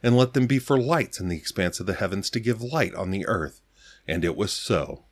and 0.03 0.17
let 0.17 0.35
them 0.35 0.49
be 0.49 0.59
for 0.59 0.81
lights 0.81 1.21
in 1.21 1.29
the 1.29 1.37
expanse 1.37 1.79
of 1.79 1.87
the 1.87 1.95
heavens 1.95 2.29
to 2.31 2.41
give 2.41 2.61
light 2.61 2.93
on 2.97 3.13
the 3.13 3.25
earth. 3.29 3.61
And 4.09 4.25
it 4.25 4.35
was 4.35 4.53
so. 4.53 5.05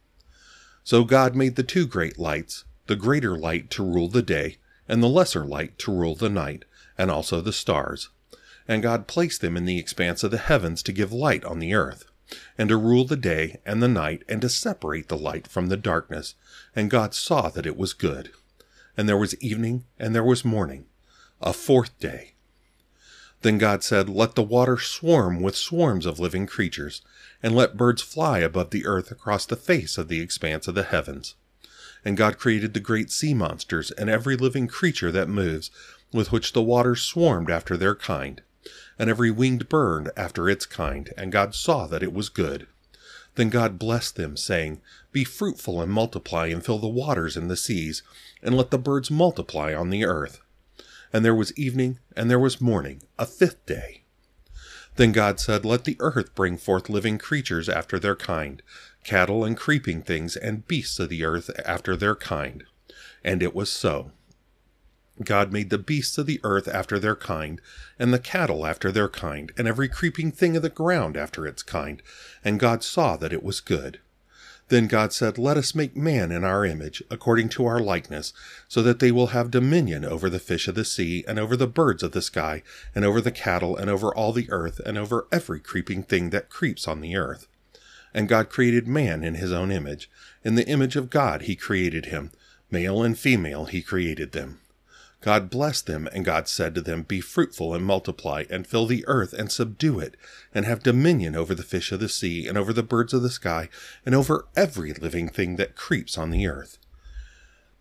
So 0.82 1.04
God 1.04 1.37
made 1.37 1.54
the 1.54 1.62
two 1.62 1.87
great 1.87 2.18
lights, 2.18 2.64
the 2.88 2.97
greater 2.97 3.38
light 3.38 3.70
to 3.70 3.85
rule 3.85 4.08
the 4.08 4.20
day, 4.20 4.56
and 4.88 5.00
the 5.00 5.06
lesser 5.06 5.44
light 5.44 5.78
to 5.78 5.92
rule 5.92 6.16
the 6.16 6.28
night, 6.28 6.64
and 6.99 7.08
also 7.08 7.40
the 7.40 7.52
stars. 7.52 8.11
And 8.66 8.82
God 8.82 9.06
placed 9.06 9.42
them 9.42 9.56
in 9.56 9.64
the 9.64 9.78
expanse 9.78 10.25
of 10.25 10.32
the 10.32 10.38
heavens 10.38 10.82
to 10.82 10.92
give 10.92 11.12
light 11.12 11.44
on 11.44 11.61
the 11.61 11.73
earth 11.73 12.08
and 12.56 12.68
to 12.68 12.76
rule 12.76 13.04
the 13.04 13.16
day 13.16 13.61
and 13.64 13.82
the 13.82 13.88
night, 13.88 14.23
and 14.28 14.40
to 14.42 14.49
separate 14.49 15.08
the 15.08 15.16
light 15.16 15.47
from 15.47 15.68
the 15.68 15.76
darkness. 15.76 16.35
And 16.75 16.90
God 16.90 17.14
saw 17.14 17.49
that 17.50 17.66
it 17.66 17.76
was 17.76 17.92
good. 17.92 18.30
And 18.97 19.08
there 19.08 19.16
was 19.16 19.40
evening, 19.42 19.85
and 19.99 20.14
there 20.14 20.25
was 20.25 20.44
morning, 20.44 20.87
a 21.40 21.52
fourth 21.52 21.99
day. 21.99 22.35
Then 23.42 23.58
God 23.58 23.85
said, 23.85 24.08
Let 24.08 24.35
the 24.35 24.42
water 24.42 24.78
swarm 24.78 25.40
with 25.40 25.56
swarms 25.56 26.06
of 26.06 26.18
living 26.18 26.47
creatures, 26.47 27.02
and 27.42 27.54
let 27.54 27.76
birds 27.76 28.02
fly 28.02 28.40
above 28.40 28.70
the 28.70 28.85
earth 28.85 29.11
across 29.11 29.47
the 29.47 29.56
face 29.56 29.97
of 29.97 30.08
the 30.08 30.20
expanse 30.20 30.66
of 30.66 30.75
the 30.75 30.82
heavens. 30.82 31.37
And 32.04 32.16
God 32.16 32.38
created 32.38 32.75
the 32.75 32.80
great 32.80 33.11
sea 33.11 33.35
monsters 33.35 33.90
and 33.92 34.11
every 34.11 34.37
living 34.37 34.66
creature 34.66 35.12
that 35.12 35.28
moves, 35.28 35.70
with 36.12 36.32
which 36.32 36.52
the 36.52 36.62
waters 36.62 37.02
swarmed 37.02 37.50
after 37.50 37.76
their 37.76 37.94
kind, 37.94 38.42
and 38.99 39.09
every 39.09 39.31
winged 39.31 39.69
bird 39.69 40.11
after 40.17 40.49
its 40.49 40.67
kind. 40.67 41.12
And 41.17 41.33
God 41.33 41.55
saw 41.55 41.87
that 41.87 42.02
it 42.02 42.12
was 42.12 42.28
good. 42.28 42.67
Then 43.37 43.50
God 43.50 43.78
blessed 43.78 44.17
them, 44.17 44.37
saying, 44.37 44.81
Be 45.12 45.23
fruitful 45.23 45.81
and 45.81 45.93
multiply, 45.93 46.49
and 46.49 46.64
fill 46.64 46.78
the 46.78 46.88
waters 46.88 47.37
and 47.37 47.49
the 47.49 47.57
seas, 47.57 48.02
and 48.43 48.57
let 48.57 48.71
the 48.71 48.78
birds 48.78 49.11
multiply 49.11 49.73
on 49.73 49.90
the 49.90 50.05
earth. 50.05 50.40
And 51.12 51.25
there 51.25 51.35
was 51.35 51.57
evening, 51.57 52.00
and 52.17 52.28
there 52.28 52.38
was 52.38 52.61
morning, 52.61 53.02
a 53.19 53.26
fifth 53.26 53.64
day. 53.64 54.02
Then 54.97 55.12
God 55.12 55.38
said, 55.38 55.64
Let 55.64 55.85
the 55.85 55.97
earth 56.00 56.35
bring 56.35 56.59
forth 56.59 56.90
living 56.90 57.19
creatures 57.19 57.69
after 57.69 58.00
their 58.00 58.17
kind, 58.17 58.61
cattle 59.05 59.45
and 59.45 59.57
creeping 59.57 60.02
things, 60.02 60.37
and 60.37 60.67
beasts 60.67 60.99
of 60.99 61.09
the 61.09 61.25
earth 61.25 61.50
after 61.64 61.97
their 61.97 62.17
kind. 62.17 62.64
And 63.23 63.40
it 63.40 63.55
was 63.55 63.71
so. 63.71 64.11
God 65.25 65.52
made 65.52 65.70
the 65.70 65.78
beasts 65.78 66.18
of 66.18 66.26
the 66.26 66.40
earth 66.44 66.68
after 66.68 66.98
their 66.98 67.16
kind, 67.16 67.60
and 67.98 68.12
the 68.12 68.18
cattle 68.18 68.66
after 68.66 68.92
their 68.92 69.08
kind, 69.08 69.52
and 69.56 69.66
every 69.66 69.88
creeping 69.88 70.30
thing 70.30 70.56
of 70.56 70.62
the 70.62 70.68
ground 70.68 71.16
after 71.16 71.46
its 71.46 71.62
kind. 71.62 72.02
And 72.44 72.60
God 72.60 72.84
saw 72.84 73.16
that 73.16 73.32
it 73.32 73.42
was 73.42 73.60
good. 73.60 74.00
Then 74.68 74.87
God 74.87 75.12
said, 75.12 75.38
Let 75.38 75.56
us 75.56 75.75
make 75.75 75.96
man 75.96 76.30
in 76.30 76.44
our 76.44 76.64
image, 76.64 77.02
according 77.10 77.48
to 77.50 77.64
our 77.64 77.80
likeness, 77.80 78.32
so 78.68 78.82
that 78.82 78.98
they 78.98 79.10
will 79.10 79.28
have 79.28 79.50
dominion 79.50 80.04
over 80.04 80.28
the 80.28 80.38
fish 80.38 80.68
of 80.68 80.75
the 80.75 80.84
sea, 80.84 81.25
and 81.26 81.38
over 81.38 81.56
the 81.56 81.66
birds 81.66 82.02
of 82.02 82.12
the 82.12 82.22
sky, 82.22 82.62
and 82.94 83.04
over 83.04 83.20
the 83.20 83.32
cattle, 83.32 83.76
and 83.76 83.88
over 83.88 84.14
all 84.14 84.32
the 84.32 84.50
earth, 84.50 84.78
and 84.80 84.98
over 84.98 85.26
every 85.32 85.58
creeping 85.58 86.02
thing 86.02 86.30
that 86.30 86.50
creeps 86.50 86.87
on 86.87 87.00
the 87.00 87.16
earth. 87.16 87.48
And 88.12 88.28
God 88.28 88.50
created 88.50 88.87
man 88.87 89.25
in 89.25 89.34
his 89.34 89.52
own 89.52 89.70
image. 89.70 90.10
In 90.44 90.54
the 90.54 90.68
image 90.68 90.96
of 90.96 91.10
God 91.10 91.42
he 91.42 91.56
created 91.56 92.06
him. 92.06 92.30
Male 92.70 93.02
and 93.02 93.18
female 93.18 93.66
he 93.66 93.82
created 93.82 94.32
them. 94.32 94.60
God 95.20 95.50
blessed 95.50 95.87
them, 95.87 96.08
and 96.12 96.25
God 96.25 96.46
said 96.46 96.75
to 96.76 96.80
them, 96.80 97.02
Be 97.02 97.20
fruitful 97.20 97.75
and 97.75 97.84
multiply, 97.84 98.44
and 98.48 98.66
fill 98.66 98.87
the 98.87 99.04
earth 99.08 99.32
and 99.32 99.50
subdue 99.50 99.98
it, 99.98 100.16
and 100.54 100.64
have 100.64 100.82
dominion 100.82 101.34
over 101.34 101.54
the 101.54 101.64
fish 101.64 101.90
of 101.90 101.98
the 101.98 102.08
sea, 102.08 102.46
and 102.46 102.56
over 102.56 102.72
the 102.72 102.84
birds 102.84 103.12
of 103.12 103.22
the 103.22 103.30
sky, 103.30 103.68
and 104.06 104.14
over 104.14 104.46
every 104.56 104.92
living 104.92 105.28
thing 105.28 105.56
that 105.56 105.75
creeps 105.75 106.16
on 106.16 106.30
the 106.30 106.46
earth. 106.46 106.78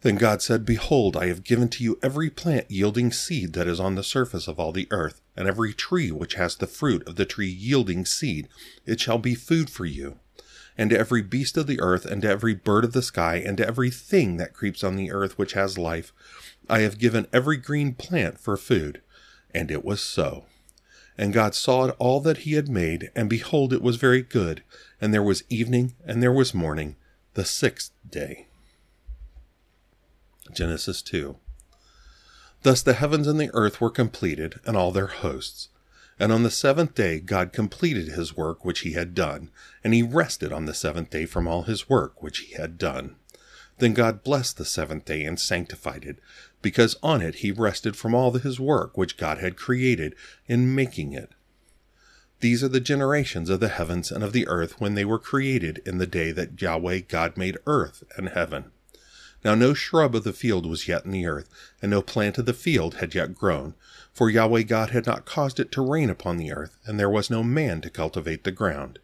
Then 0.02 0.16
God 0.16 0.42
said, 0.42 0.66
Behold, 0.66 1.18
I 1.18 1.28
have 1.28 1.44
given 1.44 1.70
to 1.70 1.84
you 1.84 2.00
every 2.02 2.30
plant 2.30 2.70
yielding 2.70 3.12
seed 3.12 3.54
that 3.54 3.68
is 3.68 3.80
on 3.80 3.96
the 3.96 4.04
surface 4.04 4.48
of 4.48 4.60
all 4.60 4.72
the 4.72 4.88
earth, 4.90 5.22
and 5.36 5.48
every 5.48 5.74
tree 5.74 6.12
which 6.12 6.36
has 6.36 6.56
the 6.56 6.68
fruit 6.68 7.08
of 7.08 7.16
the 7.16 7.26
tree 7.26 7.50
yielding 7.50 8.06
seed, 8.06 8.48
it 8.86 9.00
shall 9.00 9.18
be 9.18 9.36
food 9.36 9.70
for 9.70 9.86
you. 9.86 10.20
And 10.78 10.92
to 10.92 11.00
every 11.00 11.24
beast 11.24 11.58
of 11.58 11.66
the 11.66 11.82
earth, 11.82 12.06
and 12.06 12.22
to 12.22 12.30
every 12.30 12.54
bird 12.54 12.84
of 12.84 12.94
the 12.94 13.02
sky, 13.02 13.38
and 13.38 13.58
to 13.58 13.68
every 13.68 13.90
thing 13.90 14.38
that 14.38 14.54
creeps 14.54 14.84
on 14.84 14.96
the 14.96 15.12
earth 15.12 15.38
which 15.38 15.54
has 15.54 15.80
life, 15.80 16.14
I 16.70 16.80
have 16.80 17.00
given 17.00 17.28
every 17.32 17.58
green 17.58 17.94
plant 17.94 18.40
for 18.40 18.58
food. 18.58 19.02
And 19.54 19.72
it 19.72 19.84
was 19.84 20.02
so. 20.02 20.46
And 21.18 21.34
God 21.34 21.56
saw 21.56 21.86
it 21.86 21.96
all 21.98 22.20
that 22.22 22.40
he 22.40 22.54
had 22.54 22.70
made, 22.70 23.10
and 23.16 23.30
behold, 23.30 23.74
it 23.74 23.82
was 23.82 23.96
very 23.96 24.22
good. 24.22 24.62
And 25.02 25.14
there 25.14 25.24
was 25.24 25.44
evening, 25.50 25.96
and 26.06 26.22
there 26.22 26.32
was 26.32 26.54
morning, 26.54 26.96
the 27.34 27.46
sixth 27.46 27.92
day. 28.08 28.48
Genesis 30.54 31.02
2. 31.02 31.38
Thus 32.64 32.82
the 32.82 32.94
heavens 32.94 33.28
and 33.28 33.40
the 33.40 33.50
earth 33.54 33.82
were 33.82 33.90
completed, 33.90 34.60
and 34.66 34.78
all 34.78 34.92
their 34.92 35.08
hosts. 35.08 35.70
And 36.20 36.32
on 36.32 36.44
the 36.44 36.52
seventh 36.52 36.96
day 36.96 37.20
God 37.20 37.54
completed 37.54 38.10
his 38.10 38.36
work 38.36 38.66
which 38.66 38.80
he 38.80 38.94
had 38.94 39.14
done, 39.14 39.52
and 39.84 39.94
he 39.94 40.04
rested 40.04 40.52
on 40.52 40.66
the 40.66 40.74
seventh 40.74 41.10
day 41.10 41.26
from 41.26 41.48
all 41.48 41.64
his 41.64 41.90
work 41.90 42.22
which 42.22 42.40
he 42.40 42.54
had 42.56 42.78
done. 42.78 43.16
Then 43.80 43.94
God 43.94 44.24
blessed 44.24 44.58
the 44.58 44.66
seventh 44.66 45.06
day 45.06 45.24
and 45.24 45.40
sanctified 45.40 46.04
it, 46.04 46.20
because 46.68 46.98
on 47.02 47.22
it 47.22 47.36
he 47.36 47.50
rested 47.50 47.96
from 47.96 48.14
all 48.14 48.30
his 48.34 48.60
work 48.60 48.98
which 48.98 49.16
God 49.16 49.38
had 49.38 49.56
created 49.56 50.14
in 50.48 50.76
making 50.76 51.14
it. 51.14 51.32
These 52.42 52.62
are 52.62 52.68
the 52.68 52.82
generations 52.82 53.50
of 53.50 53.62
the 53.62 53.70
heavens 53.70 54.12
and 54.12 54.22
of 54.22 54.34
the 54.34 54.46
earth 54.50 54.82
when 54.82 54.94
they 54.94 55.06
were 55.06 55.18
created 55.18 55.82
in 55.86 55.98
the 55.98 56.06
day 56.06 56.34
that 56.34 56.62
Yahweh 56.62 57.04
God 57.08 57.38
made 57.38 57.58
earth 57.66 58.04
and 58.18 58.28
heaven. 58.28 58.66
Now 59.46 59.56
no 59.56 59.74
shrub 59.74 60.14
of 60.14 60.26
the 60.26 60.34
field 60.34 60.66
was 60.66 60.90
yet 60.90 61.06
in 61.06 61.12
the 61.12 61.26
earth, 61.26 61.48
and 61.82 61.90
no 61.90 62.02
plant 62.02 62.38
of 62.38 62.46
the 62.46 62.52
field 62.52 62.96
had 62.96 63.16
yet 63.16 63.34
grown, 63.34 63.74
for 64.12 64.30
Yahweh 64.30 64.64
God 64.64 64.90
had 64.90 65.06
not 65.06 65.24
caused 65.24 65.62
it 65.62 65.72
to 65.72 65.82
rain 65.82 66.10
upon 66.10 66.36
the 66.36 66.52
earth, 66.52 66.76
and 66.86 67.00
there 67.00 67.10
was 67.10 67.30
no 67.30 67.44
man 67.44 67.80
to 67.80 67.90
cultivate 67.90 68.44
the 68.44 68.52
ground. 68.52 69.00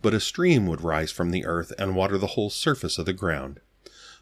But 0.00 0.14
a 0.14 0.20
stream 0.20 0.64
would 0.68 0.80
rise 0.80 1.10
from 1.10 1.32
the 1.32 1.44
earth 1.44 1.72
and 1.76 1.96
water 1.96 2.18
the 2.18 2.34
whole 2.38 2.50
surface 2.50 2.98
of 2.98 3.06
the 3.06 3.12
ground. 3.12 3.58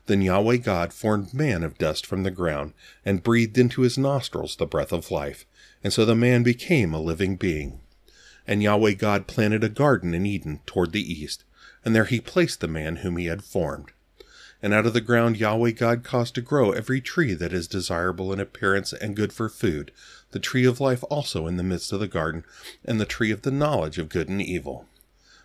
Then 0.08 0.22
Yahweh 0.22 0.56
God 0.56 0.94
formed 0.94 1.34
man 1.34 1.62
of 1.62 1.76
dust 1.76 2.06
from 2.06 2.22
the 2.22 2.30
ground, 2.30 2.72
and 3.04 3.22
breathed 3.22 3.58
into 3.58 3.82
his 3.82 3.98
nostrils 3.98 4.56
the 4.56 4.64
breath 4.64 4.90
of 4.90 5.10
life, 5.10 5.44
and 5.84 5.92
so 5.92 6.06
the 6.06 6.14
man 6.14 6.42
became 6.42 6.94
a 6.94 7.00
living 7.00 7.36
being. 7.36 7.80
And 8.46 8.62
Yahweh 8.62 8.94
God 8.94 9.26
planted 9.26 9.62
a 9.62 9.68
garden 9.68 10.14
in 10.14 10.24
Eden 10.24 10.60
toward 10.64 10.92
the 10.92 11.12
east, 11.12 11.44
and 11.84 11.94
there 11.94 12.06
he 12.06 12.22
placed 12.22 12.60
the 12.60 12.68
man 12.68 12.96
whom 12.96 13.18
he 13.18 13.26
had 13.26 13.44
formed. 13.44 13.92
And 14.62 14.72
out 14.72 14.86
of 14.86 14.94
the 14.94 15.02
ground 15.02 15.36
Yahweh 15.36 15.72
God 15.72 16.04
caused 16.04 16.34
to 16.36 16.40
grow 16.40 16.72
every 16.72 17.02
tree 17.02 17.34
that 17.34 17.52
is 17.52 17.68
desirable 17.68 18.32
in 18.32 18.40
appearance 18.40 18.94
and 18.94 19.14
good 19.14 19.34
for 19.34 19.50
food, 19.50 19.92
the 20.30 20.38
tree 20.38 20.64
of 20.64 20.80
life 20.80 21.04
also 21.10 21.46
in 21.46 21.58
the 21.58 21.62
midst 21.62 21.92
of 21.92 22.00
the 22.00 22.08
garden, 22.08 22.44
and 22.82 22.98
the 22.98 23.04
tree 23.04 23.30
of 23.30 23.42
the 23.42 23.50
knowledge 23.50 23.98
of 23.98 24.08
good 24.08 24.30
and 24.30 24.40
evil. 24.40 24.86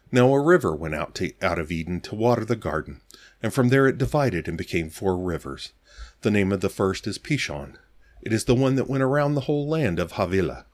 Now 0.10 0.34
a 0.34 0.40
river 0.40 0.74
went 0.74 0.96
out, 0.96 1.16
to, 1.16 1.34
out 1.42 1.60
of 1.60 1.70
Eden 1.70 2.00
to 2.02 2.16
water 2.16 2.46
the 2.46 2.56
garden, 2.56 3.02
and 3.44 3.54
from 3.54 3.68
there 3.68 3.88
it 3.88 3.98
divided 3.98 4.48
and 4.48 4.58
became 4.58 4.90
four 4.90 5.18
rivers. 5.18 5.74
The 6.22 6.32
name 6.32 6.54
of 6.54 6.62
the 6.62 6.70
first 6.70 7.06
is 7.06 7.20
Pishon. 7.20 7.76
It 8.22 8.32
is 8.32 8.46
the 8.46 8.56
one 8.56 8.76
that 8.76 8.90
went 8.90 9.04
around 9.04 9.36
the 9.36 9.42
whole 9.42 9.68
land 9.68 10.00
of 10.00 10.14
Havilah, 10.14 10.66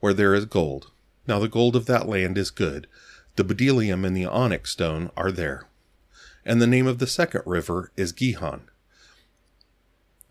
where 0.00 0.12
there 0.12 0.34
is 0.34 0.44
gold. 0.44 0.90
Now 1.26 1.38
the 1.38 1.48
gold 1.48 1.74
of 1.74 1.86
that 1.86 2.06
land 2.06 2.36
is 2.36 2.50
good. 2.50 2.86
The 3.36 3.44
bdellium 3.44 4.06
and 4.06 4.14
the 4.14 4.26
onyx 4.26 4.70
stone 4.70 5.10
are 5.16 5.32
there. 5.32 5.66
And 6.44 6.60
the 6.60 6.66
name 6.66 6.86
of 6.86 6.98
the 6.98 7.06
second 7.06 7.42
river 7.46 7.90
is 7.96 8.12
Gihon. 8.12 8.68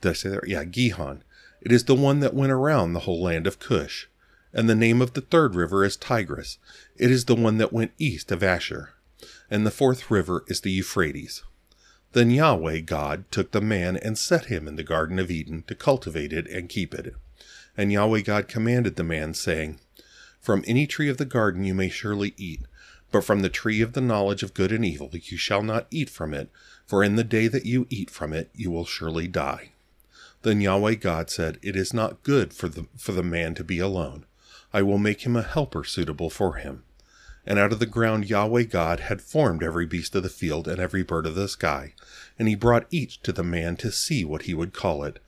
Did 0.01 0.09
I 0.09 0.13
say 0.13 0.29
that? 0.29 0.47
Yeah, 0.47 0.65
Gihon. 0.65 1.23
It 1.61 1.71
is 1.71 1.85
the 1.85 1.95
one 1.95 2.19
that 2.19 2.35
went 2.35 2.51
around 2.51 2.93
the 2.93 3.01
whole 3.01 3.21
land 3.21 3.47
of 3.47 3.59
Cush. 3.59 4.07
And 4.53 4.69
the 4.69 4.75
name 4.75 5.01
of 5.01 5.13
the 5.13 5.21
third 5.21 5.55
river 5.55 5.83
is 5.83 5.97
Tigris. 5.97 6.59
It 6.97 7.09
is 7.09 7.25
the 7.25 7.35
one 7.35 7.57
that 7.57 7.73
went 7.73 7.91
east 7.97 8.31
of 8.31 8.43
Ashur. 8.43 8.93
And 9.49 9.65
the 9.65 9.71
fourth 9.71 10.11
river 10.11 10.43
is 10.47 10.61
the 10.61 10.71
Euphrates. 10.71 11.43
Then 12.13 12.31
Yahweh 12.31 12.79
God 12.79 13.25
took 13.31 13.51
the 13.51 13.61
man 13.61 13.95
and 13.97 14.17
set 14.17 14.45
him 14.45 14.67
in 14.67 14.75
the 14.75 14.83
Garden 14.83 15.19
of 15.19 15.29
Eden 15.29 15.63
to 15.67 15.75
cultivate 15.75 16.33
it 16.33 16.47
and 16.47 16.67
keep 16.67 16.95
it. 16.95 17.13
And 17.77 17.91
Yahweh 17.91 18.21
God 18.21 18.47
commanded 18.47 18.95
the 18.95 19.03
man, 19.03 19.35
saying, 19.35 19.79
From 20.41 20.63
any 20.65 20.87
tree 20.87 21.09
of 21.09 21.17
the 21.17 21.25
garden 21.25 21.63
you 21.63 21.75
may 21.75 21.89
surely 21.89 22.33
eat, 22.35 22.61
but 23.11 23.23
from 23.23 23.41
the 23.41 23.49
tree 23.49 23.81
of 23.81 23.93
the 23.93 24.01
knowledge 24.01 24.41
of 24.41 24.53
good 24.53 24.71
and 24.71 24.83
evil 24.83 25.09
you 25.13 25.37
shall 25.37 25.61
not 25.61 25.87
eat 25.91 26.09
from 26.09 26.33
it, 26.33 26.49
for 26.85 27.03
in 27.03 27.15
the 27.15 27.23
day 27.23 27.47
that 27.47 27.65
you 27.65 27.85
eat 27.89 28.09
from 28.09 28.33
it 28.33 28.49
you 28.55 28.71
will 28.71 28.85
surely 28.85 29.27
die. 29.27 29.71
Then 30.41 30.61
Yahweh 30.61 30.95
God 30.95 31.29
said, 31.29 31.59
It 31.61 31.75
is 31.75 31.93
not 31.93 32.23
good 32.23 32.53
for 32.53 32.69
the, 32.69 32.87
for 32.97 33.11
the 33.11 33.23
man 33.23 33.53
to 33.55 33.63
be 33.63 33.79
alone. 33.79 34.25
I 34.73 34.81
will 34.81 34.97
make 34.97 35.21
him 35.21 35.35
a 35.35 35.43
helper 35.43 35.83
suitable 35.83 36.29
for 36.29 36.55
him. 36.55 36.83
And 37.45 37.57
out 37.57 37.71
of 37.71 37.79
the 37.79 37.85
ground 37.85 38.29
Yahweh 38.29 38.63
God 38.63 38.99
had 39.01 39.21
formed 39.21 39.63
every 39.63 39.85
beast 39.85 40.13
of 40.15 40.23
the 40.23 40.29
field 40.29 40.67
and 40.67 40.79
every 40.79 41.03
bird 41.03 41.25
of 41.25 41.35
the 41.35 41.47
sky, 41.47 41.93
and 42.37 42.47
he 42.47 42.55
brought 42.55 42.87
each 42.91 43.21
to 43.23 43.31
the 43.31 43.43
man 43.43 43.75
to 43.77 43.91
see 43.91 44.23
what 44.25 44.43
he 44.43 44.53
would 44.53 44.73
call 44.73 45.03
it. 45.03 45.19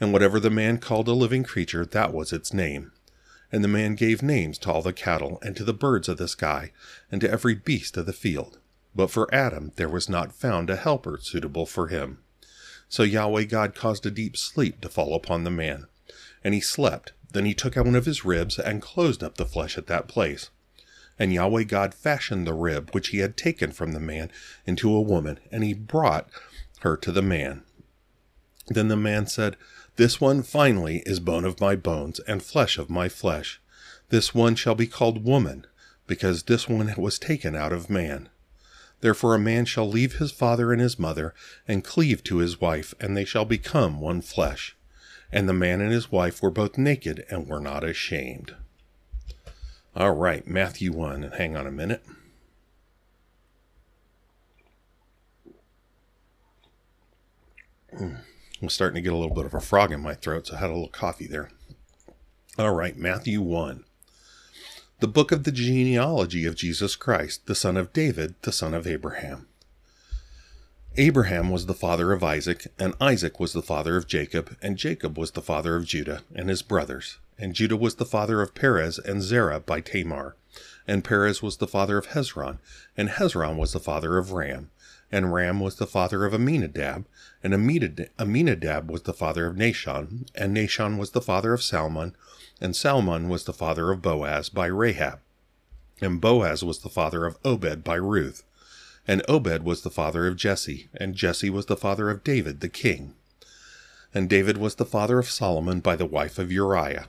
And 0.00 0.12
whatever 0.12 0.40
the 0.40 0.50
man 0.50 0.78
called 0.78 1.08
a 1.08 1.12
living 1.12 1.44
creature, 1.44 1.84
that 1.84 2.12
was 2.12 2.32
its 2.32 2.54
name. 2.54 2.92
And 3.52 3.62
the 3.62 3.68
man 3.68 3.94
gave 3.94 4.22
names 4.22 4.58
to 4.58 4.72
all 4.72 4.82
the 4.82 4.92
cattle, 4.92 5.38
and 5.42 5.54
to 5.56 5.64
the 5.64 5.74
birds 5.74 6.08
of 6.08 6.16
the 6.16 6.28
sky, 6.28 6.72
and 7.12 7.20
to 7.20 7.30
every 7.30 7.54
beast 7.54 7.96
of 7.96 8.06
the 8.06 8.12
field. 8.12 8.58
But 8.94 9.10
for 9.10 9.32
Adam 9.32 9.72
there 9.76 9.88
was 9.88 10.08
not 10.08 10.32
found 10.34 10.70
a 10.70 10.76
helper 10.76 11.18
suitable 11.20 11.66
for 11.66 11.88
him. 11.88 12.18
So 12.88 13.02
Yahweh 13.02 13.44
God 13.44 13.74
caused 13.74 14.04
a 14.06 14.10
deep 14.10 14.36
sleep 14.36 14.80
to 14.80 14.88
fall 14.88 15.14
upon 15.14 15.44
the 15.44 15.50
man. 15.50 15.86
And 16.42 16.54
he 16.54 16.60
slept. 16.60 17.12
Then 17.32 17.44
he 17.44 17.54
took 17.54 17.76
out 17.76 17.84
one 17.84 17.94
of 17.94 18.06
his 18.06 18.24
ribs, 18.24 18.58
and 18.58 18.82
closed 18.82 19.22
up 19.22 19.36
the 19.36 19.44
flesh 19.44 19.78
at 19.78 19.86
that 19.86 20.08
place. 20.08 20.50
And 21.20 21.34
Yahweh 21.34 21.64
God 21.64 21.92
fashioned 21.92 22.46
the 22.46 22.54
rib 22.54 22.90
which 22.92 23.08
he 23.08 23.18
had 23.18 23.36
taken 23.36 23.72
from 23.72 23.92
the 23.92 24.00
man 24.00 24.32
into 24.64 24.90
a 24.94 25.02
woman, 25.02 25.38
and 25.52 25.62
he 25.62 25.74
brought 25.74 26.30
her 26.80 26.96
to 26.96 27.12
the 27.12 27.20
man. 27.20 27.62
Then 28.68 28.88
the 28.88 28.96
man 28.96 29.26
said, 29.26 29.58
This 29.96 30.18
one 30.18 30.42
finally 30.42 31.02
is 31.04 31.20
bone 31.20 31.44
of 31.44 31.60
my 31.60 31.76
bones 31.76 32.20
and 32.20 32.42
flesh 32.42 32.78
of 32.78 32.88
my 32.88 33.10
flesh. 33.10 33.60
This 34.08 34.34
one 34.34 34.54
shall 34.54 34.74
be 34.74 34.86
called 34.86 35.22
woman, 35.22 35.66
because 36.06 36.44
this 36.44 36.70
one 36.70 36.94
was 36.96 37.18
taken 37.18 37.54
out 37.54 37.74
of 37.74 37.90
man. 37.90 38.30
Therefore 39.02 39.34
a 39.34 39.38
man 39.38 39.66
shall 39.66 39.88
leave 39.88 40.14
his 40.14 40.32
father 40.32 40.72
and 40.72 40.80
his 40.80 40.98
mother, 40.98 41.34
and 41.68 41.84
cleave 41.84 42.24
to 42.24 42.38
his 42.38 42.62
wife, 42.62 42.94
and 42.98 43.14
they 43.14 43.26
shall 43.26 43.44
become 43.44 44.00
one 44.00 44.22
flesh. 44.22 44.74
And 45.30 45.46
the 45.46 45.52
man 45.52 45.82
and 45.82 45.92
his 45.92 46.10
wife 46.10 46.40
were 46.40 46.50
both 46.50 46.78
naked 46.78 47.26
and 47.28 47.46
were 47.46 47.60
not 47.60 47.84
ashamed. 47.84 48.54
All 49.96 50.12
right, 50.12 50.46
Matthew 50.46 50.92
1, 50.92 51.24
and 51.24 51.34
hang 51.34 51.56
on 51.56 51.66
a 51.66 51.72
minute. 51.72 52.04
Hmm, 57.96 58.14
I'm 58.62 58.68
starting 58.68 58.94
to 58.94 59.00
get 59.00 59.12
a 59.12 59.16
little 59.16 59.34
bit 59.34 59.46
of 59.46 59.54
a 59.54 59.60
frog 59.60 59.90
in 59.90 60.00
my 60.00 60.14
throat, 60.14 60.46
so 60.46 60.54
I 60.54 60.60
had 60.60 60.70
a 60.70 60.74
little 60.74 60.88
coffee 60.88 61.26
there. 61.26 61.50
All 62.56 62.72
right, 62.72 62.96
Matthew 62.96 63.40
1. 63.42 63.84
The 65.00 65.08
book 65.08 65.32
of 65.32 65.42
the 65.42 65.50
genealogy 65.50 66.44
of 66.44 66.54
Jesus 66.54 66.94
Christ, 66.94 67.46
the 67.46 67.54
son 67.56 67.76
of 67.76 67.92
David, 67.92 68.36
the 68.42 68.52
son 68.52 68.74
of 68.74 68.86
Abraham. 68.86 69.48
Abraham 70.96 71.50
was 71.50 71.66
the 71.66 71.74
father 71.74 72.12
of 72.12 72.22
Isaac, 72.22 72.68
and 72.78 72.94
Isaac 73.00 73.40
was 73.40 73.54
the 73.54 73.62
father 73.62 73.96
of 73.96 74.06
Jacob, 74.06 74.56
and 74.62 74.76
Jacob 74.76 75.18
was 75.18 75.32
the 75.32 75.42
father 75.42 75.74
of 75.74 75.84
Judah 75.84 76.22
and 76.32 76.48
his 76.48 76.62
brothers. 76.62 77.18
And 77.42 77.54
Judah 77.54 77.76
was 77.76 77.94
the 77.94 78.04
father 78.04 78.42
of 78.42 78.54
Perez 78.54 78.98
and 78.98 79.22
Zerah 79.22 79.60
by 79.60 79.80
Tamar. 79.80 80.36
And 80.86 81.02
Perez 81.02 81.42
was 81.42 81.56
the 81.56 81.66
father 81.66 81.96
of 81.96 82.08
Hezron, 82.08 82.58
and 82.98 83.08
Hezron 83.08 83.56
was 83.56 83.72
the 83.72 83.80
father 83.80 84.18
of 84.18 84.32
Ram. 84.32 84.70
And 85.10 85.32
Ram 85.32 85.58
was 85.58 85.76
the 85.76 85.86
father 85.86 86.26
of 86.26 86.34
Amminadab, 86.34 87.06
and 87.42 87.54
Amminadab 87.54 88.90
was 88.90 89.02
the 89.02 89.14
father 89.14 89.46
of 89.46 89.56
Nahshon, 89.56 90.26
and 90.34 90.54
Nahshon 90.54 90.98
was 90.98 91.12
the 91.12 91.22
father 91.22 91.54
of 91.54 91.62
Salmon, 91.62 92.14
and 92.60 92.76
Salmon 92.76 93.30
was 93.30 93.44
the 93.44 93.54
father 93.54 93.90
of 93.90 94.02
Boaz 94.02 94.50
by 94.50 94.66
Rahab. 94.66 95.20
And 96.02 96.20
Boaz 96.20 96.62
was 96.62 96.80
the 96.80 96.90
father 96.90 97.24
of 97.24 97.38
Obed 97.42 97.82
by 97.82 97.94
Ruth. 97.94 98.44
And 99.08 99.22
Obed 99.28 99.62
was 99.62 99.80
the 99.80 99.90
father 99.90 100.26
of 100.26 100.36
Jesse, 100.36 100.90
and 100.94 101.14
Jesse 101.14 101.48
was 101.48 101.66
the 101.66 101.76
father 101.76 102.10
of 102.10 102.22
David 102.22 102.60
the 102.60 102.68
king. 102.68 103.14
And 104.12 104.28
David 104.28 104.58
was 104.58 104.74
the 104.74 104.84
father 104.84 105.18
of 105.18 105.30
Solomon 105.30 105.80
by 105.80 105.96
the 105.96 106.04
wife 106.04 106.38
of 106.38 106.52
Uriah. 106.52 107.08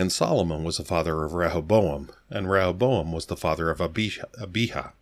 And 0.00 0.10
Solomon 0.10 0.64
was 0.64 0.78
the 0.78 0.84
father 0.84 1.24
of 1.24 1.34
Rehoboam, 1.34 2.10
and 2.30 2.50
Rehoboam 2.50 3.12
was 3.12 3.26
the 3.26 3.36
father 3.36 3.68
of 3.68 3.82
Abijah, 3.82 4.94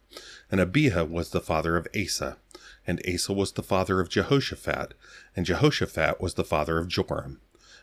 and 0.50 0.60
Abijah 0.60 1.04
was 1.04 1.30
the 1.30 1.40
father 1.40 1.76
of 1.76 1.86
Asa, 1.96 2.36
and 2.84 3.00
Asa 3.06 3.32
was 3.32 3.52
the 3.52 3.62
father 3.62 4.00
of 4.00 4.08
Jehoshaphat, 4.08 4.94
and 5.36 5.46
Jehoshaphat 5.46 6.20
was 6.20 6.34
the 6.34 6.42
father 6.42 6.78
of 6.78 6.88
Joram, 6.88 7.40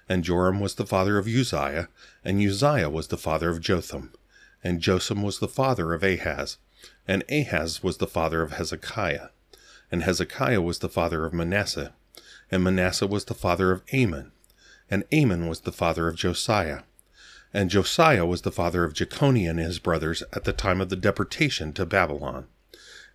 and 0.10 0.26
Joram 0.26 0.60
was 0.60 0.76
the 0.76 0.86
father 0.86 1.18
of 1.18 1.26
Uzziah, 1.26 1.88
and 2.26 2.42
Uzziah 2.42 2.90
was 2.90 3.08
the 3.08 3.18
father 3.18 3.50
of 3.50 3.62
Jotham, 3.62 4.12
and 4.62 4.82
Jotham 4.82 5.24
was 5.24 5.40
the 5.40 5.48
father 5.48 5.94
of 5.94 6.04
Ahaz, 6.04 6.58
and 7.08 7.24
Ahaz 7.32 7.82
was 7.82 7.96
the 7.96 8.08
father 8.08 8.42
of 8.42 8.52
Hezekiah, 8.52 9.30
and 9.90 10.04
Hezekiah 10.04 10.62
was 10.62 10.80
the 10.80 10.90
father 10.90 11.26
of 11.26 11.32
Manasseh, 11.32 11.94
and 12.52 12.62
Manasseh 12.62 13.08
was 13.08 13.24
the 13.24 13.34
father 13.34 13.72
of 13.72 13.84
Amon, 13.94 14.34
and 14.92 15.06
Amon 15.14 15.48
was 15.48 15.62
the 15.62 15.72
father 15.72 16.10
of 16.10 16.18
Josiah, 16.18 16.82
and 17.56 17.70
Josiah 17.70 18.26
was 18.26 18.42
the 18.42 18.52
father 18.52 18.84
of 18.84 18.94
Jeconiah 18.94 19.52
and 19.52 19.60
his 19.60 19.80
brothers 19.80 20.22
at 20.34 20.44
the 20.44 20.52
time 20.52 20.82
of 20.82 20.90
the 20.90 20.98
deportation 20.98 21.72
to 21.72 21.86
Babylon. 21.86 22.48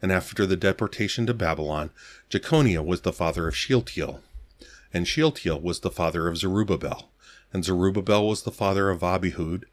And 0.00 0.10
after 0.10 0.46
the 0.46 0.56
deportation 0.56 1.26
to 1.26 1.34
Babylon, 1.34 1.90
Jeconiah 2.30 2.82
was 2.82 3.02
the 3.02 3.12
father 3.12 3.48
of 3.48 3.54
Shealtiel, 3.54 4.22
and 4.94 5.06
Shealtiel 5.06 5.60
was 5.60 5.80
the 5.80 5.90
father 5.90 6.26
of 6.26 6.38
Zerubbabel, 6.38 7.10
and 7.52 7.66
Zerubbabel 7.66 8.26
was 8.26 8.44
the 8.44 8.50
father 8.50 8.88
of 8.88 9.00
Abihud, 9.00 9.64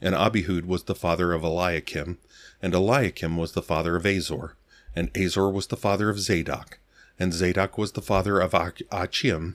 and 0.00 0.16
Abihud 0.16 0.64
was 0.64 0.82
the 0.82 0.96
father 0.96 1.32
of 1.32 1.44
Eliakim, 1.44 2.18
and 2.60 2.74
Eliakim 2.74 3.36
was 3.36 3.52
the 3.52 3.62
father 3.62 3.94
of 3.94 4.04
Azor, 4.04 4.56
and 4.96 5.16
Azor 5.16 5.48
was 5.50 5.68
the 5.68 5.76
father 5.76 6.10
of 6.10 6.18
Zadok, 6.18 6.80
and 7.16 7.32
Zadok 7.32 7.78
was 7.78 7.92
the 7.92 8.02
father 8.02 8.40
of 8.40 8.54
Achim, 8.90 9.54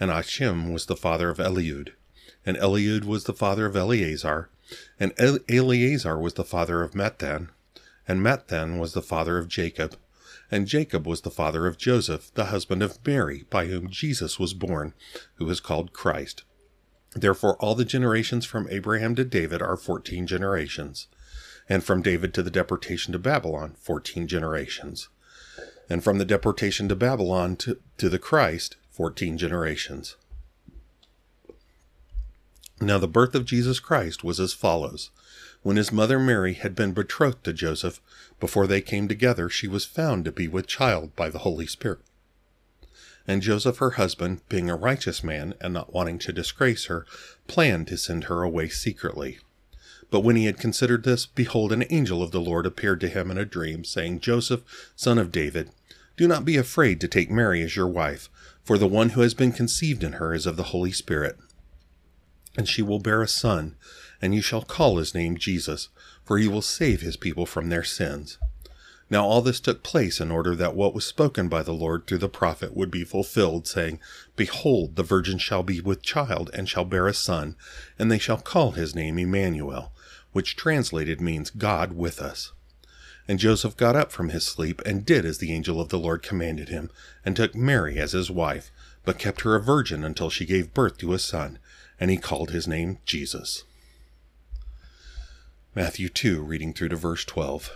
and 0.00 0.10
Achim 0.10 0.72
was 0.72 0.86
the 0.86 0.96
father 0.96 1.30
of 1.30 1.38
Eliud, 1.38 1.92
and 2.48 2.56
Eliud 2.56 3.04
was 3.04 3.24
the 3.24 3.34
father 3.34 3.66
of 3.66 3.76
Eleazar, 3.76 4.48
and 4.98 5.12
Eleazar 5.50 6.18
was 6.18 6.32
the 6.32 6.44
father 6.44 6.82
of 6.82 6.94
Matthan, 6.94 7.50
and 8.08 8.22
Matthan 8.22 8.78
was 8.78 8.94
the 8.94 9.02
father 9.02 9.36
of 9.36 9.48
Jacob, 9.48 9.96
and 10.50 10.66
Jacob 10.66 11.06
was 11.06 11.20
the 11.20 11.30
father 11.30 11.66
of 11.66 11.76
Joseph, 11.76 12.32
the 12.32 12.46
husband 12.46 12.82
of 12.82 13.06
Mary, 13.06 13.44
by 13.50 13.66
whom 13.66 13.90
Jesus 13.90 14.38
was 14.38 14.54
born, 14.54 14.94
who 15.34 15.50
is 15.50 15.60
called 15.60 15.92
Christ. 15.92 16.44
Therefore, 17.14 17.56
all 17.56 17.74
the 17.74 17.84
generations 17.84 18.46
from 18.46 18.66
Abraham 18.70 19.14
to 19.16 19.24
David 19.24 19.60
are 19.60 19.76
fourteen 19.76 20.26
generations, 20.26 21.06
and 21.68 21.84
from 21.84 22.00
David 22.00 22.32
to 22.32 22.42
the 22.42 22.50
deportation 22.50 23.12
to 23.12 23.18
Babylon, 23.18 23.74
fourteen 23.78 24.26
generations, 24.26 25.10
and 25.90 26.02
from 26.02 26.16
the 26.16 26.24
deportation 26.24 26.88
to 26.88 26.96
Babylon 26.96 27.56
to, 27.56 27.78
to 27.98 28.08
the 28.08 28.18
Christ, 28.18 28.76
fourteen 28.90 29.36
generations. 29.36 30.16
Now 32.80 32.98
the 32.98 33.08
birth 33.08 33.34
of 33.34 33.44
Jesus 33.44 33.80
Christ 33.80 34.22
was 34.22 34.38
as 34.38 34.52
follows. 34.52 35.10
When 35.62 35.76
his 35.76 35.90
mother 35.90 36.20
Mary 36.20 36.54
had 36.54 36.76
been 36.76 36.92
betrothed 36.92 37.42
to 37.44 37.52
Joseph, 37.52 38.00
before 38.38 38.68
they 38.68 38.80
came 38.80 39.08
together, 39.08 39.48
she 39.48 39.66
was 39.66 39.84
found 39.84 40.24
to 40.24 40.32
be 40.32 40.46
with 40.46 40.68
child 40.68 41.16
by 41.16 41.28
the 41.28 41.40
Holy 41.40 41.66
Spirit. 41.66 41.98
And 43.26 43.42
Joseph, 43.42 43.78
her 43.78 43.90
husband, 43.90 44.42
being 44.48 44.70
a 44.70 44.76
righteous 44.76 45.24
man 45.24 45.54
and 45.60 45.74
not 45.74 45.92
wanting 45.92 46.20
to 46.20 46.32
disgrace 46.32 46.84
her, 46.84 47.04
planned 47.48 47.88
to 47.88 47.96
send 47.96 48.24
her 48.24 48.44
away 48.44 48.68
secretly. 48.68 49.40
But 50.10 50.20
when 50.20 50.36
he 50.36 50.46
had 50.46 50.58
considered 50.58 51.02
this, 51.02 51.26
behold, 51.26 51.72
an 51.72 51.84
angel 51.90 52.22
of 52.22 52.30
the 52.30 52.40
Lord 52.40 52.64
appeared 52.64 53.00
to 53.00 53.08
him 53.08 53.30
in 53.30 53.38
a 53.38 53.44
dream, 53.44 53.84
saying, 53.84 54.20
Joseph, 54.20 54.62
son 54.94 55.18
of 55.18 55.32
David, 55.32 55.70
do 56.16 56.28
not 56.28 56.44
be 56.44 56.56
afraid 56.56 57.00
to 57.00 57.08
take 57.08 57.30
Mary 57.30 57.60
as 57.62 57.74
your 57.74 57.88
wife, 57.88 58.30
for 58.62 58.78
the 58.78 58.86
one 58.86 59.10
who 59.10 59.20
has 59.22 59.34
been 59.34 59.52
conceived 59.52 60.04
in 60.04 60.14
her 60.14 60.32
is 60.32 60.46
of 60.46 60.56
the 60.56 60.64
Holy 60.64 60.92
Spirit 60.92 61.38
and 62.58 62.68
she 62.68 62.82
will 62.82 62.98
bear 62.98 63.22
a 63.22 63.28
son, 63.28 63.76
and 64.20 64.34
you 64.34 64.42
shall 64.42 64.62
call 64.62 64.96
his 64.96 65.14
name 65.14 65.38
Jesus, 65.38 65.90
for 66.24 66.38
he 66.38 66.48
will 66.48 66.60
save 66.60 67.00
his 67.00 67.16
people 67.16 67.46
from 67.46 67.68
their 67.68 67.84
sins. 67.84 68.36
Now 69.08 69.24
all 69.24 69.42
this 69.42 69.60
took 69.60 69.84
place 69.84 70.20
in 70.20 70.32
order 70.32 70.56
that 70.56 70.74
what 70.74 70.92
was 70.92 71.06
spoken 71.06 71.48
by 71.48 71.62
the 71.62 71.72
Lord 71.72 72.06
through 72.06 72.18
the 72.18 72.28
prophet 72.28 72.76
would 72.76 72.90
be 72.90 73.04
fulfilled, 73.04 73.68
saying, 73.68 74.00
Behold, 74.34 74.96
the 74.96 75.04
virgin 75.04 75.38
shall 75.38 75.62
be 75.62 75.80
with 75.80 76.02
child, 76.02 76.50
and 76.52 76.68
shall 76.68 76.84
bear 76.84 77.06
a 77.06 77.14
son, 77.14 77.54
and 77.96 78.10
they 78.10 78.18
shall 78.18 78.38
call 78.38 78.72
his 78.72 78.92
name 78.92 79.20
Emmanuel, 79.20 79.92
which 80.32 80.56
translated 80.56 81.20
means 81.20 81.50
God 81.50 81.92
with 81.92 82.20
us. 82.20 82.52
And 83.28 83.38
Joseph 83.38 83.76
got 83.76 83.94
up 83.94 84.10
from 84.10 84.30
his 84.30 84.44
sleep, 84.44 84.82
and 84.84 85.06
did 85.06 85.24
as 85.24 85.38
the 85.38 85.52
angel 85.52 85.80
of 85.80 85.90
the 85.90 85.98
Lord 85.98 86.24
commanded 86.24 86.70
him, 86.70 86.90
and 87.24 87.36
took 87.36 87.54
Mary 87.54 88.00
as 88.00 88.12
his 88.12 88.32
wife, 88.32 88.72
but 89.04 89.16
kept 89.16 89.42
her 89.42 89.54
a 89.54 89.62
virgin 89.62 90.02
until 90.02 90.28
she 90.28 90.44
gave 90.44 90.74
birth 90.74 90.98
to 90.98 91.12
a 91.12 91.20
son 91.20 91.60
and 92.00 92.10
he 92.10 92.16
called 92.16 92.50
his 92.50 92.68
name 92.68 92.98
Jesus. 93.04 93.64
Matthew 95.74 96.08
2, 96.08 96.42
reading 96.42 96.72
through 96.72 96.88
to 96.88 96.96
verse 96.96 97.24
12. 97.24 97.70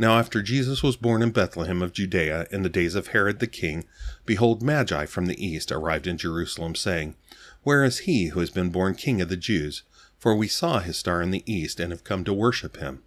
Now, 0.00 0.18
after 0.18 0.42
Jesus 0.42 0.82
was 0.82 0.96
born 0.96 1.22
in 1.22 1.32
Bethlehem 1.32 1.82
of 1.82 1.92
Judea 1.92 2.46
in 2.52 2.62
the 2.62 2.68
days 2.68 2.94
of 2.94 3.08
Herod 3.08 3.40
the 3.40 3.48
king, 3.48 3.84
behold, 4.24 4.62
Magi 4.62 5.06
from 5.06 5.26
the 5.26 5.44
east 5.44 5.72
arrived 5.72 6.06
in 6.06 6.16
Jerusalem, 6.16 6.76
saying, 6.76 7.16
Where 7.64 7.82
is 7.82 8.00
he 8.00 8.26
who 8.26 8.38
has 8.38 8.50
been 8.50 8.70
born 8.70 8.94
king 8.94 9.20
of 9.20 9.28
the 9.28 9.36
Jews? 9.36 9.82
For 10.18 10.36
we 10.36 10.46
saw 10.46 10.78
his 10.78 10.96
star 10.96 11.20
in 11.20 11.32
the 11.32 11.42
east 11.52 11.80
and 11.80 11.90
have 11.90 12.04
come 12.04 12.22
to 12.24 12.32
worship 12.32 12.76
him. 12.76 13.02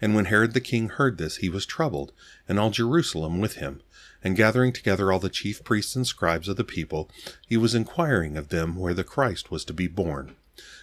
And 0.00 0.14
when 0.14 0.26
Herod 0.26 0.54
the 0.54 0.60
king 0.60 0.90
heard 0.90 1.18
this, 1.18 1.36
he 1.36 1.48
was 1.48 1.66
troubled, 1.66 2.12
and 2.48 2.58
all 2.58 2.70
Jerusalem 2.70 3.40
with 3.40 3.54
him. 3.54 3.82
And 4.24 4.36
gathering 4.36 4.72
together 4.72 5.10
all 5.10 5.18
the 5.18 5.28
chief 5.28 5.64
priests 5.64 5.96
and 5.96 6.06
scribes 6.06 6.48
of 6.48 6.56
the 6.56 6.64
people, 6.64 7.10
he 7.46 7.56
was 7.56 7.74
inquiring 7.74 8.36
of 8.36 8.48
them 8.48 8.76
where 8.76 8.94
the 8.94 9.04
Christ 9.04 9.50
was 9.50 9.64
to 9.64 9.72
be 9.72 9.88
born. 9.88 10.36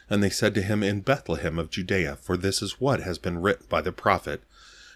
And 0.09 0.23
they 0.23 0.29
said 0.29 0.53
to 0.55 0.61
him, 0.61 0.83
In 0.83 1.01
Bethlehem 1.01 1.59
of 1.59 1.69
Judea, 1.69 2.17
for 2.17 2.35
this 2.35 2.61
is 2.61 2.81
what 2.81 3.01
has 3.01 3.17
been 3.17 3.41
written 3.41 3.67
by 3.69 3.81
the 3.81 3.91
prophet. 3.91 4.41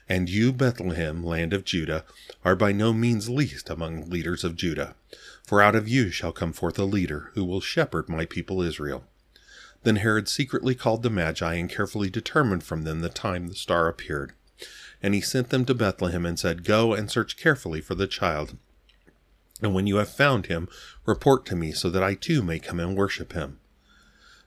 And 0.09 0.29
you, 0.29 0.51
Bethlehem, 0.51 1.23
land 1.23 1.53
of 1.53 1.63
Judah, 1.63 2.03
are 2.43 2.55
by 2.55 2.71
no 2.71 2.91
means 2.91 3.29
least 3.29 3.69
among 3.69 4.09
leaders 4.09 4.43
of 4.43 4.55
Judah. 4.55 4.95
For 5.45 5.61
out 5.61 5.75
of 5.75 5.87
you 5.87 6.09
shall 6.11 6.31
come 6.31 6.51
forth 6.51 6.77
a 6.77 6.83
leader, 6.83 7.31
who 7.35 7.45
will 7.45 7.61
shepherd 7.61 8.09
my 8.09 8.25
people 8.25 8.61
Israel. 8.61 9.05
Then 9.83 9.97
Herod 9.97 10.27
secretly 10.27 10.75
called 10.75 11.03
the 11.03 11.09
Magi 11.09 11.53
and 11.55 11.69
carefully 11.69 12.09
determined 12.09 12.63
from 12.63 12.83
them 12.83 13.01
the 13.01 13.09
time 13.09 13.47
the 13.47 13.55
star 13.55 13.87
appeared. 13.87 14.33
And 15.03 15.13
he 15.13 15.21
sent 15.21 15.49
them 15.49 15.65
to 15.65 15.75
Bethlehem 15.75 16.25
and 16.25 16.39
said, 16.39 16.63
Go 16.63 16.93
and 16.93 17.11
search 17.11 17.37
carefully 17.37 17.81
for 17.81 17.93
the 17.93 18.07
child. 18.07 18.57
And 19.61 19.75
when 19.75 19.85
you 19.85 19.97
have 19.97 20.09
found 20.09 20.47
him, 20.47 20.67
report 21.05 21.45
to 21.47 21.55
me, 21.55 21.73
so 21.73 21.89
that 21.89 22.01
I 22.01 22.15
too 22.15 22.41
may 22.41 22.57
come 22.57 22.79
and 22.79 22.95
worship 22.97 23.33
him. 23.33 23.59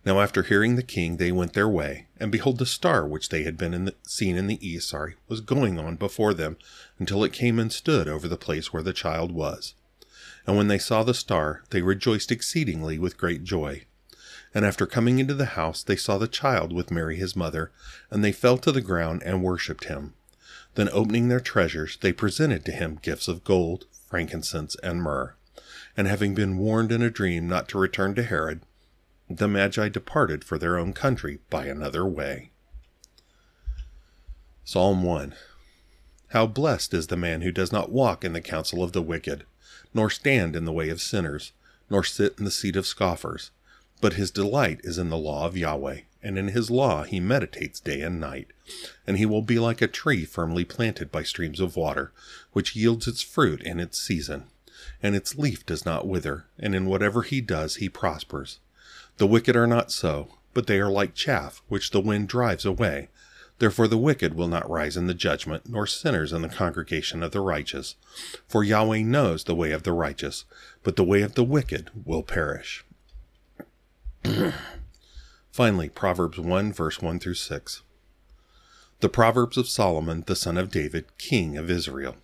Now 0.07 0.21
after 0.21 0.42
hearing 0.42 0.77
the 0.77 0.83
king, 0.83 1.16
they 1.16 1.33
went 1.33 1.53
their 1.53 1.69
way, 1.69 2.07
and 2.19 2.31
behold, 2.31 2.59
the 2.59 2.66
star 2.66 3.07
which 3.07 3.29
they 3.29 3.42
had 3.42 3.59
been 3.59 3.75
in 3.75 3.87
the, 3.87 3.95
seen 4.07 4.37
in 4.37 4.47
the 4.47 4.66
east, 4.66 4.88
sorry, 4.88 5.16
was 5.29 5.40
going 5.40 5.79
on 5.79 5.97
before 5.97 6.33
them, 6.33 6.57
until 6.99 7.25
it 7.25 7.33
came 7.33 7.59
and 7.59 7.73
stood 7.73 8.07
over 8.07 8.29
the 8.29 8.37
place 8.37 8.73
where 8.73 8.85
the 8.85 8.92
child 8.92 9.33
was. 9.33 9.75
And 10.47 10.57
when 10.57 10.69
they 10.69 10.79
saw 10.79 11.03
the 11.03 11.12
star, 11.12 11.64
they 11.71 11.83
rejoiced 11.83 12.31
exceedingly 12.31 12.99
with 12.99 13.19
great 13.19 13.42
joy. 13.42 13.85
And 14.55 14.64
after 14.64 14.87
coming 14.87 15.19
into 15.19 15.35
the 15.35 15.57
house, 15.57 15.83
they 15.83 15.97
saw 15.97 16.19
the 16.19 16.29
child 16.29 16.73
with 16.73 16.92
Mary 16.92 17.16
his 17.16 17.35
mother, 17.35 17.73
and 18.09 18.23
they 18.23 18.33
fell 18.33 18.59
to 18.59 18.71
the 18.71 18.81
ground 18.81 19.23
and 19.25 19.42
worshipped 19.42 19.85
him. 19.85 20.14
Then 20.76 20.90
opening 20.92 21.28
their 21.28 21.40
treasures, 21.40 21.96
they 22.00 22.12
presented 22.12 22.64
to 22.66 22.72
him 22.72 22.98
gifts 23.00 23.28
of 23.28 23.44
gold, 23.44 23.86
frankincense, 24.08 24.76
and 24.82 25.02
myrrh. 25.02 25.34
And 25.96 26.06
having 26.06 26.34
been 26.34 26.58
warned 26.58 26.92
in 26.92 27.02
a 27.02 27.10
dream 27.10 27.48
not 27.48 27.66
to 27.70 27.78
return 27.78 28.14
to 28.14 28.22
Herod, 28.22 28.60
the 29.28 29.48
Magi 29.48 29.88
departed 29.88 30.44
for 30.44 30.58
their 30.58 30.76
own 30.76 30.92
country 30.92 31.40
by 31.48 31.64
another 31.64 32.04
way. 32.04 32.50
Psalm 34.64 35.02
1 35.02 35.34
How 36.28 36.46
blessed 36.46 36.92
is 36.92 37.06
the 37.06 37.16
man 37.16 37.40
who 37.40 37.50
does 37.50 37.72
not 37.72 37.90
walk 37.90 38.22
in 38.22 38.34
the 38.34 38.40
counsel 38.42 38.82
of 38.82 38.92
the 38.92 39.02
wicked, 39.02 39.44
nor 39.94 40.10
stand 40.10 40.54
in 40.54 40.66
the 40.66 40.72
way 40.72 40.90
of 40.90 41.00
sinners, 41.00 41.52
nor 41.88 42.04
sit 42.04 42.34
in 42.38 42.44
the 42.44 42.50
seat 42.50 42.76
of 42.76 42.86
scoffers. 42.86 43.50
But 44.02 44.14
his 44.14 44.30
delight 44.30 44.80
is 44.84 44.98
in 44.98 45.08
the 45.08 45.16
law 45.16 45.46
of 45.46 45.56
Yahweh, 45.56 46.00
and 46.26 46.36
in 46.36 46.48
his 46.48 46.72
law 46.72 47.04
he 47.04 47.20
meditates 47.20 47.78
day 47.78 48.00
and 48.00 48.18
night. 48.18 48.48
And 49.06 49.16
he 49.16 49.24
will 49.24 49.42
be 49.42 49.60
like 49.60 49.80
a 49.80 49.86
tree 49.86 50.24
firmly 50.24 50.64
planted 50.64 51.12
by 51.12 51.22
streams 51.22 51.60
of 51.60 51.76
water, 51.76 52.12
which 52.52 52.74
yields 52.74 53.06
its 53.06 53.22
fruit 53.22 53.62
in 53.62 53.78
its 53.78 54.02
season, 54.02 54.44
and 55.00 55.14
its 55.14 55.38
leaf 55.38 55.64
does 55.64 55.86
not 55.86 56.08
wither, 56.08 56.46
and 56.58 56.74
in 56.74 56.86
whatever 56.86 57.22
he 57.22 57.40
does 57.40 57.76
he 57.76 57.88
prospers. 57.88 58.58
The 59.18 59.26
wicked 59.26 59.54
are 59.54 59.68
not 59.68 59.92
so, 59.92 60.36
but 60.52 60.66
they 60.66 60.80
are 60.80 60.90
like 60.90 61.14
chaff, 61.14 61.62
which 61.68 61.92
the 61.92 62.00
wind 62.00 62.28
drives 62.28 62.64
away. 62.64 63.08
Therefore 63.60 63.86
the 63.86 63.96
wicked 63.96 64.34
will 64.34 64.48
not 64.48 64.68
rise 64.68 64.96
in 64.96 65.06
the 65.06 65.14
judgment, 65.14 65.68
nor 65.68 65.86
sinners 65.86 66.32
in 66.32 66.42
the 66.42 66.48
congregation 66.48 67.22
of 67.22 67.30
the 67.30 67.40
righteous. 67.40 67.94
For 68.48 68.64
Yahweh 68.64 69.02
knows 69.02 69.44
the 69.44 69.54
way 69.54 69.70
of 69.70 69.84
the 69.84 69.92
righteous, 69.92 70.44
but 70.82 70.96
the 70.96 71.04
way 71.04 71.22
of 71.22 71.36
the 71.36 71.44
wicked 71.44 71.90
will 72.04 72.24
perish. 72.24 72.84
Finally, 75.57 75.88
Proverbs 75.88 76.38
1, 76.38 76.71
verse 76.75 77.01
1 77.01 77.19
through 77.19 77.33
6. 77.33 77.81
The 79.01 79.09
Proverbs 79.09 79.57
of 79.57 79.71
Solomon, 79.71 80.23
the 80.27 80.37
son 80.37 80.59
of 80.59 80.71
David, 80.71 81.07
king 81.16 81.57
of 81.57 81.71
Israel. 81.71 82.16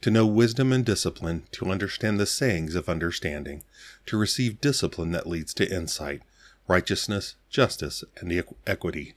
To 0.00 0.10
know 0.10 0.26
wisdom 0.26 0.72
and 0.72 0.84
discipline, 0.84 1.44
to 1.52 1.70
understand 1.70 2.18
the 2.18 2.26
sayings 2.26 2.74
of 2.74 2.88
understanding, 2.88 3.62
to 4.06 4.18
receive 4.18 4.60
discipline 4.60 5.12
that 5.12 5.28
leads 5.28 5.54
to 5.54 5.72
insight, 5.72 6.22
righteousness, 6.66 7.36
justice, 7.50 8.02
and 8.18 8.42
equity, 8.66 9.14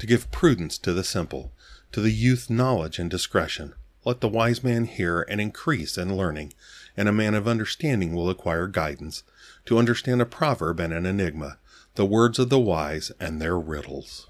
to 0.00 0.04
give 0.04 0.32
prudence 0.32 0.76
to 0.78 0.92
the 0.92 1.04
simple, 1.04 1.52
to 1.92 2.00
the 2.00 2.10
youth 2.10 2.50
knowledge 2.50 2.98
and 2.98 3.08
discretion. 3.08 3.74
Let 4.04 4.20
the 4.20 4.28
wise 4.28 4.64
man 4.64 4.86
hear 4.86 5.24
and 5.28 5.40
increase 5.40 5.96
in 5.96 6.16
learning, 6.16 6.52
and 6.96 7.08
a 7.08 7.12
man 7.12 7.34
of 7.34 7.46
understanding 7.46 8.12
will 8.12 8.28
acquire 8.28 8.66
guidance, 8.66 9.22
to 9.66 9.78
understand 9.78 10.20
a 10.20 10.26
proverb 10.26 10.80
and 10.80 10.92
an 10.92 11.06
enigma, 11.06 11.58
the 11.98 12.06
words 12.06 12.38
of 12.38 12.48
the 12.48 12.60
wise 12.60 13.10
and 13.18 13.42
their 13.42 13.58
riddles. 13.58 14.28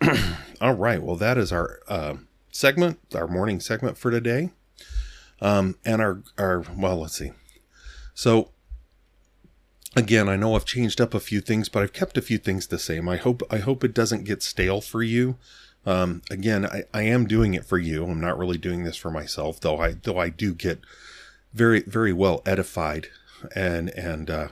All 0.60 0.74
right, 0.74 1.00
well, 1.00 1.14
that 1.14 1.38
is 1.38 1.52
our 1.52 1.78
uh, 1.86 2.16
segment, 2.50 2.98
our 3.14 3.28
morning 3.28 3.60
segment 3.60 3.96
for 3.96 4.10
today. 4.10 4.50
Um, 5.40 5.76
and 5.84 6.02
our, 6.02 6.24
our, 6.36 6.64
well, 6.76 7.02
let's 7.02 7.16
see. 7.16 7.30
So 8.14 8.50
again, 9.94 10.28
I 10.28 10.34
know 10.34 10.56
I've 10.56 10.64
changed 10.64 11.00
up 11.00 11.14
a 11.14 11.20
few 11.20 11.40
things, 11.40 11.68
but 11.68 11.84
I've 11.84 11.92
kept 11.92 12.18
a 12.18 12.22
few 12.22 12.38
things 12.38 12.66
the 12.66 12.80
same. 12.80 13.08
I 13.08 13.16
hope 13.16 13.44
I 13.48 13.58
hope 13.58 13.84
it 13.84 13.94
doesn't 13.94 14.24
get 14.24 14.42
stale 14.42 14.80
for 14.80 15.04
you. 15.04 15.36
Um, 15.86 16.22
again, 16.32 16.66
I, 16.66 16.82
I 16.92 17.02
am 17.02 17.28
doing 17.28 17.54
it 17.54 17.64
for 17.64 17.78
you. 17.78 18.06
I'm 18.06 18.20
not 18.20 18.38
really 18.38 18.58
doing 18.58 18.82
this 18.82 18.96
for 18.96 19.12
myself, 19.12 19.60
though. 19.60 19.78
I 19.78 19.92
though 19.92 20.18
I 20.18 20.30
do 20.30 20.52
get 20.52 20.80
very 21.52 21.82
very 21.82 22.12
well 22.12 22.42
edified 22.44 23.06
and 23.54 23.90
and 23.90 24.28
uh, 24.30 24.48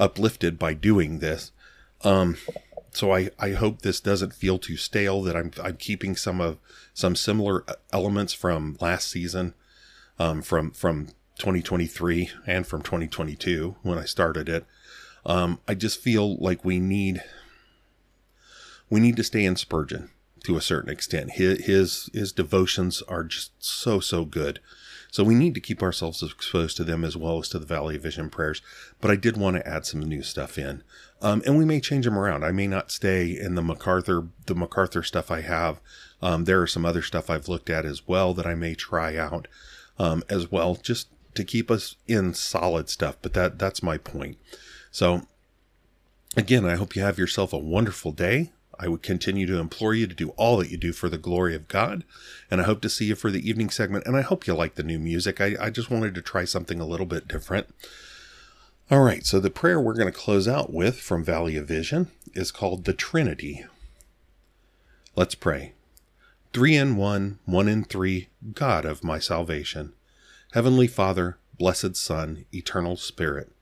uplifted 0.00 0.58
by 0.58 0.74
doing 0.74 1.20
this. 1.20 1.52
Um, 2.02 2.38
so 2.90 3.14
I, 3.14 3.30
I 3.38 3.50
hope 3.50 3.82
this 3.82 4.00
doesn't 4.00 4.34
feel 4.34 4.58
too 4.58 4.76
stale. 4.76 5.22
That 5.22 5.36
I'm 5.36 5.52
I'm 5.62 5.76
keeping 5.76 6.16
some 6.16 6.40
of 6.40 6.58
some 6.92 7.14
similar 7.14 7.64
elements 7.92 8.32
from 8.32 8.76
last 8.80 9.08
season, 9.08 9.54
um, 10.18 10.42
from 10.42 10.72
from 10.72 11.08
2023 11.38 12.30
and 12.46 12.66
from 12.66 12.82
2022 12.82 13.76
when 13.82 13.98
I 13.98 14.04
started 14.04 14.48
it. 14.48 14.66
Um, 15.24 15.60
I 15.68 15.74
just 15.74 16.00
feel 16.00 16.36
like 16.36 16.64
we 16.64 16.80
need 16.80 17.22
we 18.88 18.98
need 18.98 19.16
to 19.16 19.24
stay 19.24 19.44
in 19.44 19.54
Spurgeon 19.56 20.10
to 20.44 20.56
a 20.56 20.62
certain 20.62 20.90
extent. 20.90 21.32
His 21.32 21.64
his, 21.64 22.10
his 22.12 22.32
devotions 22.32 23.02
are 23.02 23.24
just 23.24 23.52
so 23.62 24.00
so 24.00 24.24
good. 24.24 24.60
So 25.10 25.24
we 25.24 25.34
need 25.34 25.54
to 25.54 25.60
keep 25.60 25.82
ourselves 25.82 26.22
exposed 26.22 26.76
to 26.76 26.84
them 26.84 27.04
as 27.04 27.16
well 27.16 27.38
as 27.38 27.48
to 27.50 27.58
the 27.58 27.66
Valley 27.66 27.96
of 27.96 28.02
Vision 28.02 28.30
prayers. 28.30 28.62
But 29.00 29.10
I 29.10 29.16
did 29.16 29.36
want 29.36 29.56
to 29.56 29.66
add 29.66 29.86
some 29.86 30.00
new 30.00 30.22
stuff 30.22 30.58
in, 30.58 30.82
um, 31.20 31.42
and 31.44 31.58
we 31.58 31.64
may 31.64 31.80
change 31.80 32.04
them 32.04 32.18
around. 32.18 32.44
I 32.44 32.52
may 32.52 32.66
not 32.66 32.90
stay 32.90 33.26
in 33.38 33.54
the 33.54 33.62
MacArthur 33.62 34.28
the 34.46 34.54
MacArthur 34.54 35.02
stuff 35.02 35.30
I 35.30 35.40
have. 35.40 35.80
Um, 36.22 36.44
there 36.44 36.60
are 36.60 36.66
some 36.66 36.84
other 36.84 37.02
stuff 37.02 37.30
I've 37.30 37.48
looked 37.48 37.70
at 37.70 37.84
as 37.84 38.06
well 38.06 38.34
that 38.34 38.46
I 38.46 38.54
may 38.54 38.74
try 38.74 39.16
out 39.16 39.48
um, 39.98 40.22
as 40.28 40.50
well. 40.50 40.76
Just 40.76 41.08
to 41.34 41.44
keep 41.44 41.70
us 41.70 41.96
in 42.06 42.34
solid 42.34 42.88
stuff, 42.88 43.16
but 43.22 43.34
that 43.34 43.58
that's 43.58 43.82
my 43.82 43.98
point. 43.98 44.38
So 44.90 45.26
again, 46.36 46.64
I 46.64 46.76
hope 46.76 46.96
you 46.96 47.02
have 47.02 47.18
yourself 47.18 47.52
a 47.52 47.58
wonderful 47.58 48.12
day. 48.12 48.52
I 48.82 48.88
would 48.88 49.02
continue 49.02 49.46
to 49.46 49.58
implore 49.58 49.94
you 49.94 50.06
to 50.06 50.14
do 50.14 50.30
all 50.30 50.56
that 50.56 50.70
you 50.70 50.78
do 50.78 50.94
for 50.94 51.10
the 51.10 51.18
glory 51.18 51.54
of 51.54 51.68
God. 51.68 52.02
And 52.50 52.62
I 52.62 52.64
hope 52.64 52.80
to 52.80 52.88
see 52.88 53.04
you 53.04 53.14
for 53.14 53.30
the 53.30 53.46
evening 53.46 53.68
segment. 53.68 54.06
And 54.06 54.16
I 54.16 54.22
hope 54.22 54.46
you 54.46 54.54
like 54.54 54.76
the 54.76 54.82
new 54.82 54.98
music. 54.98 55.38
I, 55.38 55.54
I 55.60 55.68
just 55.68 55.90
wanted 55.90 56.14
to 56.14 56.22
try 56.22 56.46
something 56.46 56.80
a 56.80 56.86
little 56.86 57.04
bit 57.04 57.28
different. 57.28 57.66
All 58.90 59.02
right, 59.02 59.24
so 59.24 59.38
the 59.38 59.50
prayer 59.50 59.78
we're 59.78 59.94
going 59.94 60.10
to 60.10 60.18
close 60.18 60.48
out 60.48 60.72
with 60.72 60.98
from 60.98 61.22
Valley 61.22 61.56
of 61.56 61.68
Vision 61.68 62.08
is 62.34 62.50
called 62.50 62.86
the 62.86 62.94
Trinity. 62.94 63.66
Let's 65.14 65.34
pray. 65.34 65.74
Three 66.54 66.74
in 66.74 66.96
one, 66.96 67.38
one 67.44 67.68
in 67.68 67.84
three, 67.84 68.28
God 68.54 68.84
of 68.86 69.04
my 69.04 69.18
salvation. 69.18 69.92
Heavenly 70.54 70.88
Father, 70.88 71.36
Blessed 71.58 71.94
Son, 71.96 72.46
Eternal 72.52 72.96
Spirit, 72.96 73.52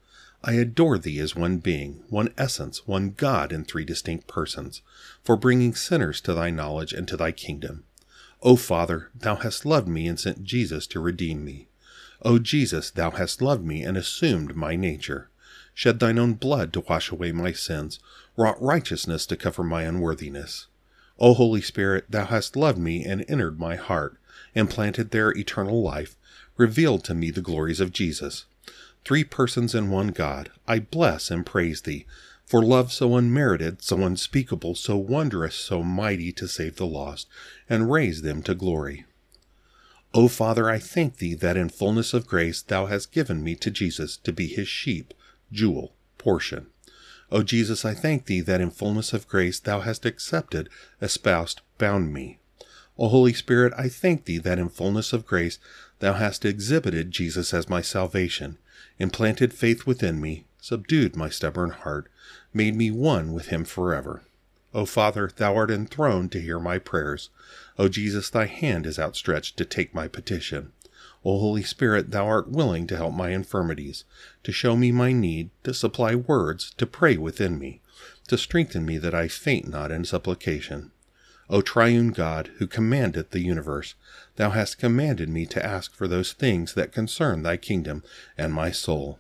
I 0.45 0.53
adore 0.53 0.99
Thee 0.99 1.19
as 1.19 1.35
one 1.35 1.59
being, 1.59 2.05
one 2.09 2.33
essence, 2.39 2.87
one 2.87 3.11
God 3.11 3.53
in 3.53 3.65
three 3.65 3.85
distinct 3.85 4.29
persons, 4.29 4.83
for 5.25 5.37
bringing 5.37 5.75
sinners 5.75 6.21
to 6.23 6.35
Thy 6.35 6.51
knowledge 6.51 6.93
and 6.93 7.09
to 7.09 7.17
Thy 7.17 7.33
kingdom. 7.33 7.85
O 8.41 8.55
Father, 8.55 9.11
Thou 9.17 9.35
hast 9.35 9.67
loved 9.67 9.89
me 9.89 10.07
and 10.07 10.19
sent 10.19 10.45
Jesus 10.45 10.87
to 10.89 11.01
redeem 11.01 11.45
me. 11.45 11.67
O 12.23 12.39
Jesus, 12.39 12.91
Thou 12.91 13.11
hast 13.11 13.43
loved 13.43 13.65
me 13.65 13.83
and 13.83 13.97
assumed 13.97 14.55
my 14.55 14.77
nature, 14.77 15.29
shed 15.75 15.99
Thine 15.99 16.19
own 16.19 16.35
blood 16.35 16.73
to 16.73 16.81
wash 16.81 17.11
away 17.11 17.33
my 17.33 17.51
sins, 17.51 17.99
wrought 18.37 18.63
righteousness 18.63 19.27
to 19.27 19.37
cover 19.37 19.65
my 19.65 19.83
unworthiness. 19.83 20.69
O 21.19 21.35
Holy 21.35 21.61
Spirit, 21.61 22.05
Thou 22.09 22.27
hast 22.27 22.55
loved 22.55 22.79
me 22.79 23.05
and 23.05 23.25
entered 23.29 23.59
my 23.59 23.75
heart, 23.75 24.17
and 24.55 24.71
planted 24.71 25.11
there 25.11 25.37
eternal 25.37 25.83
life, 25.83 26.17
revealed 26.57 27.03
to 27.05 27.15
me 27.15 27.33
the 27.33 27.41
glories 27.41 27.81
of 27.81 27.93
Jesus. 27.93 28.45
Three 29.09 29.25
persons 29.25 29.75
in 29.75 29.89
one 29.89 30.09
God, 30.09 30.51
I 30.67 30.81
bless 30.81 31.31
and 31.31 31.47
praise 31.47 31.81
thee, 31.81 32.05
for 32.45 32.63
love 32.63 32.93
so 32.93 33.17
unmerited, 33.17 33.83
so 33.83 34.03
unspeakable, 34.05 34.75
so 34.75 34.99
wondrous, 34.99 35.55
so 35.55 35.83
mighty 35.83 36.31
to 36.33 36.47
save 36.47 36.77
the 36.77 36.85
lost, 36.85 37.27
and 37.71 37.91
raise 37.91 38.21
them 38.21 38.43
to 38.43 38.55
glory. 38.55 39.07
O 40.13 40.29
Father, 40.29 40.69
I 40.69 40.79
thank 40.79 41.17
thee 41.17 41.33
that 41.33 41.57
in 41.57 41.71
fullness 41.71 42.13
of 42.13 42.27
grace 42.27 42.61
thou 42.61 42.85
hast 42.85 43.11
given 43.11 43.43
me 43.43 43.55
to 43.55 43.71
Jesus 43.71 44.19
to 44.19 44.31
be 44.31 44.47
his 44.47 44.69
sheep, 44.69 45.15
jewel, 45.51 45.95
portion. 46.19 46.67
O 47.33 47.43
Jesus, 47.43 47.87
I 47.87 47.95
thank 47.95 48.27
thee 48.27 48.43
that 48.43 48.61
in 48.61 48.71
fullness 48.71 49.15
of 49.15 49.27
grace 49.27 49.59
thou 49.59 49.81
hast 49.81 50.05
accepted, 50.05 50.69
espoused, 51.01 51.63
bound 51.79 52.13
me. 52.13 52.41
O 52.99 53.09
Holy 53.09 53.33
Spirit, 53.33 53.73
I 53.79 53.89
thank 53.89 54.27
thee 54.27 54.39
that 54.39 54.59
in 54.59 54.69
fullness 54.69 55.15
of 55.15 55.25
grace 55.25 55.59
Thou 56.01 56.13
hast 56.13 56.45
exhibited 56.45 57.11
Jesus 57.11 57.53
as 57.53 57.69
my 57.69 57.83
salvation, 57.83 58.59
implanted 58.99 59.53
faith 59.53 59.87
within 59.87 60.21
me, 60.21 60.45
subdued 60.61 61.17
my 61.17 61.29
stubborn 61.29 61.71
heart, 61.71 62.11
made 62.53 62.75
me 62.75 62.91
one 62.91 63.33
with 63.33 63.47
him 63.47 63.65
forever. 63.65 64.23
O 64.75 64.85
Father, 64.85 65.31
thou 65.37 65.57
art 65.57 65.71
enthroned 65.71 66.31
to 66.33 66.41
hear 66.41 66.61
my 66.61 66.79
prayers. 66.79 67.31
O 67.79 67.89
Jesus, 67.89 68.29
thy 68.29 68.47
hand 68.47 68.87
is 68.87 68.99
outstretched 68.99 69.57
to 69.57 69.65
take 69.65 69.95
my 69.95 70.09
petition. 70.09 70.73
O 71.25 71.39
Holy 71.39 71.63
Spirit, 71.63 72.11
thou 72.11 72.27
art 72.27 72.49
willing 72.51 72.87
to 72.87 72.97
help 72.97 73.15
my 73.15 73.31
infirmities, 73.31 74.05
to 74.45 74.53
show 74.53 74.77
me 74.77 74.93
my 74.93 75.13
need, 75.13 75.51
to 75.65 75.75
supply 75.75 76.15
words, 76.15 76.73
to 76.77 76.87
pray 76.87 77.17
within 77.17 77.59
me, 77.59 77.81
to 78.29 78.39
strengthen 78.39 78.85
me 78.85 78.99
that 78.99 79.15
I 79.15 79.29
faint 79.29 79.69
not 79.69 79.91
in 79.91 80.05
supplication. 80.05 80.93
O 81.51 81.63
triune 81.63 82.11
God, 82.11 82.51
who 82.59 82.67
commandeth 82.67 83.31
the 83.31 83.41
universe, 83.41 83.95
thou 84.37 84.51
hast 84.51 84.79
commanded 84.79 85.29
me 85.29 85.47
to 85.47 85.65
ask 85.65 85.95
for 85.95 86.07
those 86.07 86.33
things 86.33 86.75
that 86.75 86.93
concern 86.93 87.43
thy 87.43 87.57
kingdom 87.57 88.03
and 88.37 88.53
my 88.53 88.71
soul. 88.71 89.19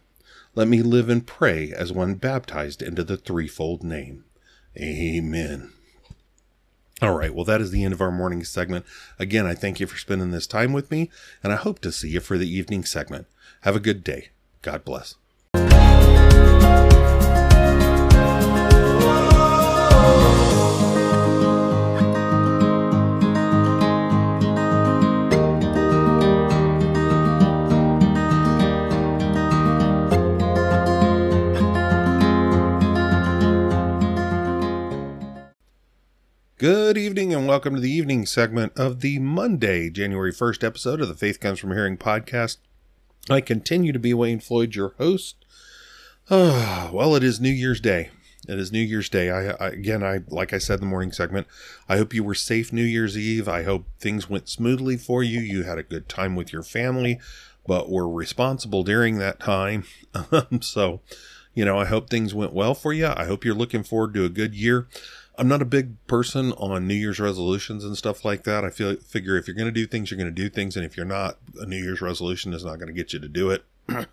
Let 0.54 0.68
me 0.68 0.82
live 0.82 1.08
and 1.08 1.26
pray 1.26 1.72
as 1.72 1.92
one 1.92 2.14
baptized 2.14 2.82
into 2.82 3.02
the 3.04 3.16
threefold 3.16 3.82
name. 3.82 4.24
Amen. 4.76 5.72
All 7.00 7.16
right, 7.16 7.32
well, 7.32 7.44
that 7.44 7.60
is 7.60 7.70
the 7.70 7.84
end 7.84 7.94
of 7.94 8.00
our 8.00 8.10
morning 8.10 8.44
segment. 8.44 8.84
Again, 9.18 9.46
I 9.46 9.54
thank 9.54 9.78
you 9.78 9.86
for 9.86 9.96
spending 9.96 10.32
this 10.32 10.48
time 10.48 10.72
with 10.72 10.90
me, 10.90 11.10
and 11.44 11.52
I 11.52 11.56
hope 11.56 11.78
to 11.80 11.92
see 11.92 12.08
you 12.08 12.20
for 12.20 12.36
the 12.36 12.48
evening 12.48 12.84
segment. 12.84 13.26
Have 13.60 13.76
a 13.76 13.80
good 13.80 14.02
day. 14.02 14.30
God 14.62 14.84
bless. 14.84 15.14
Good 36.58 36.98
evening 36.98 37.32
and 37.32 37.46
welcome 37.46 37.76
to 37.76 37.80
the 37.80 37.92
evening 37.92 38.26
segment 38.26 38.72
of 38.76 39.00
the 39.00 39.20
Monday, 39.20 39.88
January 39.90 40.32
1st 40.32 40.64
episode 40.64 41.00
of 41.00 41.06
the 41.06 41.14
Faith 41.14 41.38
Comes 41.38 41.60
From 41.60 41.70
Hearing 41.70 41.96
podcast. 41.96 42.56
I 43.30 43.40
continue 43.40 43.92
to 43.92 43.98
be 44.00 44.12
Wayne 44.12 44.40
Floyd, 44.40 44.74
your 44.74 44.92
host. 44.98 45.36
Oh, 46.28 46.90
well, 46.92 47.14
it 47.14 47.22
is 47.22 47.40
New 47.40 47.48
Year's 47.48 47.80
Day. 47.80 48.10
It 48.48 48.58
is 48.58 48.72
New 48.72 48.80
Year's 48.80 49.08
Day. 49.08 49.30
I, 49.30 49.50
I, 49.50 49.68
again, 49.68 50.02
I 50.02 50.22
like 50.26 50.52
I 50.52 50.58
said 50.58 50.80
in 50.80 50.80
the 50.80 50.86
morning 50.86 51.12
segment. 51.12 51.46
I 51.88 51.96
hope 51.96 52.12
you 52.12 52.24
were 52.24 52.34
safe 52.34 52.72
New 52.72 52.82
Year's 52.82 53.16
Eve. 53.16 53.46
I 53.46 53.62
hope 53.62 53.86
things 54.00 54.28
went 54.28 54.48
smoothly 54.48 54.96
for 54.96 55.22
you. 55.22 55.38
You 55.38 55.62
had 55.62 55.78
a 55.78 55.84
good 55.84 56.08
time 56.08 56.34
with 56.34 56.52
your 56.52 56.64
family, 56.64 57.20
but 57.68 57.88
were 57.88 58.10
responsible 58.10 58.82
during 58.82 59.18
that 59.18 59.38
time. 59.38 59.84
so, 60.60 61.02
you 61.54 61.64
know, 61.64 61.78
I 61.78 61.84
hope 61.84 62.10
things 62.10 62.34
went 62.34 62.52
well 62.52 62.74
for 62.74 62.92
you. 62.92 63.06
I 63.06 63.26
hope 63.26 63.44
you're 63.44 63.54
looking 63.54 63.84
forward 63.84 64.12
to 64.14 64.24
a 64.24 64.28
good 64.28 64.56
year. 64.56 64.88
I'm 65.38 65.46
not 65.46 65.62
a 65.62 65.66
big 65.66 66.04
person 66.08 66.52
on 66.54 66.88
New 66.88 66.94
Year's 66.94 67.20
resolutions 67.20 67.84
and 67.84 67.96
stuff 67.96 68.24
like 68.24 68.42
that. 68.42 68.64
I 68.64 68.70
feel 68.70 68.96
figure 68.96 69.36
if 69.36 69.46
you're 69.46 69.56
going 69.56 69.72
to 69.72 69.72
do 69.72 69.86
things, 69.86 70.10
you're 70.10 70.18
going 70.18 70.34
to 70.34 70.42
do 70.42 70.50
things, 70.50 70.76
and 70.76 70.84
if 70.84 70.96
you're 70.96 71.06
not, 71.06 71.38
a 71.60 71.64
New 71.64 71.82
Year's 71.82 72.00
resolution 72.00 72.52
is 72.52 72.64
not 72.64 72.76
going 72.76 72.88
to 72.88 72.92
get 72.92 73.12
you 73.12 73.20
to 73.20 73.28
do 73.28 73.50
it. 73.50 73.64
At 73.88 74.08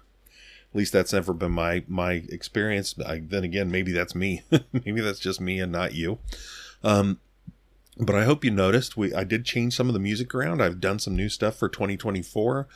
least 0.73 0.93
that's 0.93 1.13
never 1.13 1.33
been 1.33 1.51
my 1.51 1.83
my 1.87 2.23
experience. 2.29 2.93
I, 3.03 3.19
then 3.19 3.43
again, 3.43 3.71
maybe 3.71 3.91
that's 3.91 4.13
me. 4.13 4.43
maybe 4.71 5.01
that's 5.01 5.19
just 5.19 5.41
me 5.41 5.59
and 5.59 5.71
not 5.71 5.95
you. 5.95 6.19
Um, 6.83 7.19
but 7.97 8.15
I 8.15 8.25
hope 8.25 8.43
you 8.43 8.51
noticed 8.51 8.95
we 8.95 9.13
I 9.13 9.23
did 9.23 9.45
change 9.45 9.75
some 9.75 9.87
of 9.87 9.93
the 9.93 9.99
music 9.99 10.35
around. 10.35 10.61
I've 10.61 10.79
done 10.79 10.99
some 10.99 11.15
new 11.15 11.29
stuff 11.29 11.55
for 11.55 11.69
2024. 11.69 12.67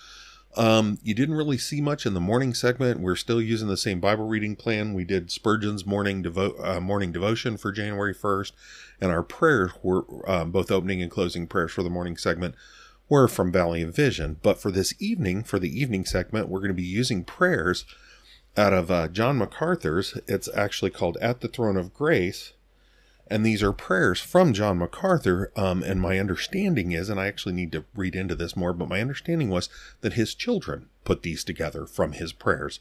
Um, 0.58 0.98
you 1.04 1.14
didn't 1.14 1.36
really 1.36 1.58
see 1.58 1.80
much 1.80 2.06
in 2.06 2.14
the 2.14 2.20
morning 2.20 2.54
segment. 2.54 3.00
We're 3.00 3.16
still 3.16 3.42
using 3.42 3.68
the 3.68 3.78
same 3.78 4.00
Bible 4.00 4.28
reading 4.28 4.56
plan. 4.56 4.94
We 4.94 5.04
did 5.04 5.32
Spurgeon's 5.32 5.86
morning 5.86 6.24
devo- 6.24 6.60
uh, 6.64 6.82
morning 6.82 7.12
devotion 7.12 7.56
for 7.56 7.72
January 7.72 8.16
1st, 8.16 8.52
and 9.00 9.12
our 9.12 9.24
prayers 9.24 9.72
were 9.84 10.30
um, 10.30 10.52
both 10.52 10.72
opening 10.72 11.02
and 11.02 11.12
closing 11.12 11.46
prayers 11.48 11.72
for 11.72 11.84
the 11.84 11.90
morning 11.90 12.18
segment 12.18 12.56
were 13.10 13.28
from 13.28 13.52
Valley 13.52 13.82
of 13.82 13.96
Vision. 13.96 14.38
But 14.42 14.60
for 14.60 14.72
this 14.72 14.94
evening, 15.00 15.44
for 15.44 15.60
the 15.60 15.80
evening 15.80 16.06
segment, 16.06 16.48
we're 16.48 16.60
going 16.60 16.70
to 16.70 16.76
be 16.76 16.84
using 16.84 17.24
prayers 17.24 17.86
out 18.58 18.74
of 18.74 18.90
uh, 18.92 19.08
John 19.08 19.38
MacArthur's. 19.38 20.18
It's 20.28 20.50
actually 20.56 20.92
called 20.92 21.18
At 21.22 21.42
the 21.42 21.48
Throne 21.48 21.78
of 21.78 21.94
Grace 21.94 22.54
and 23.30 23.46
these 23.46 23.62
are 23.62 23.72
prayers 23.72 24.20
from 24.20 24.54
John 24.54 24.80
MacArthur. 24.80 25.52
Um, 25.56 25.84
and 25.84 26.02
my 26.02 26.20
understanding 26.20 26.92
is, 26.92 27.10
and 27.10 27.20
I 27.20 27.28
actually 27.28 27.54
need 27.54 27.72
to 27.74 27.86
read 27.96 28.16
into 28.16 28.36
this 28.36 28.56
more, 28.56 28.74
but 28.74 28.90
my 28.90 29.02
understanding 29.02 29.50
was 29.50 29.70
that 30.02 30.14
his 30.14 30.34
children 30.34 30.90
put 31.04 31.22
these 31.22 31.44
together 31.44 31.86
from 31.86 32.14
his 32.14 32.34
prayers. 32.34 32.80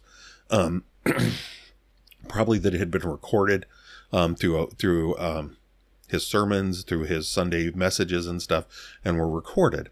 Um, 0.51 0.85
probably 2.29 2.59
that 2.59 2.75
it 2.75 2.79
had 2.79 2.91
been 2.91 3.09
recorded 3.09 3.67
um, 4.13 4.35
through 4.35 4.71
through 4.79 5.19
um, 5.19 5.57
his 6.09 6.27
sermons, 6.27 6.83
through 6.83 7.05
his 7.05 7.29
Sunday 7.29 7.71
messages 7.71 8.27
and 8.27 8.41
stuff, 8.41 8.65
and 9.05 9.19
were 9.19 9.31
recorded. 9.31 9.91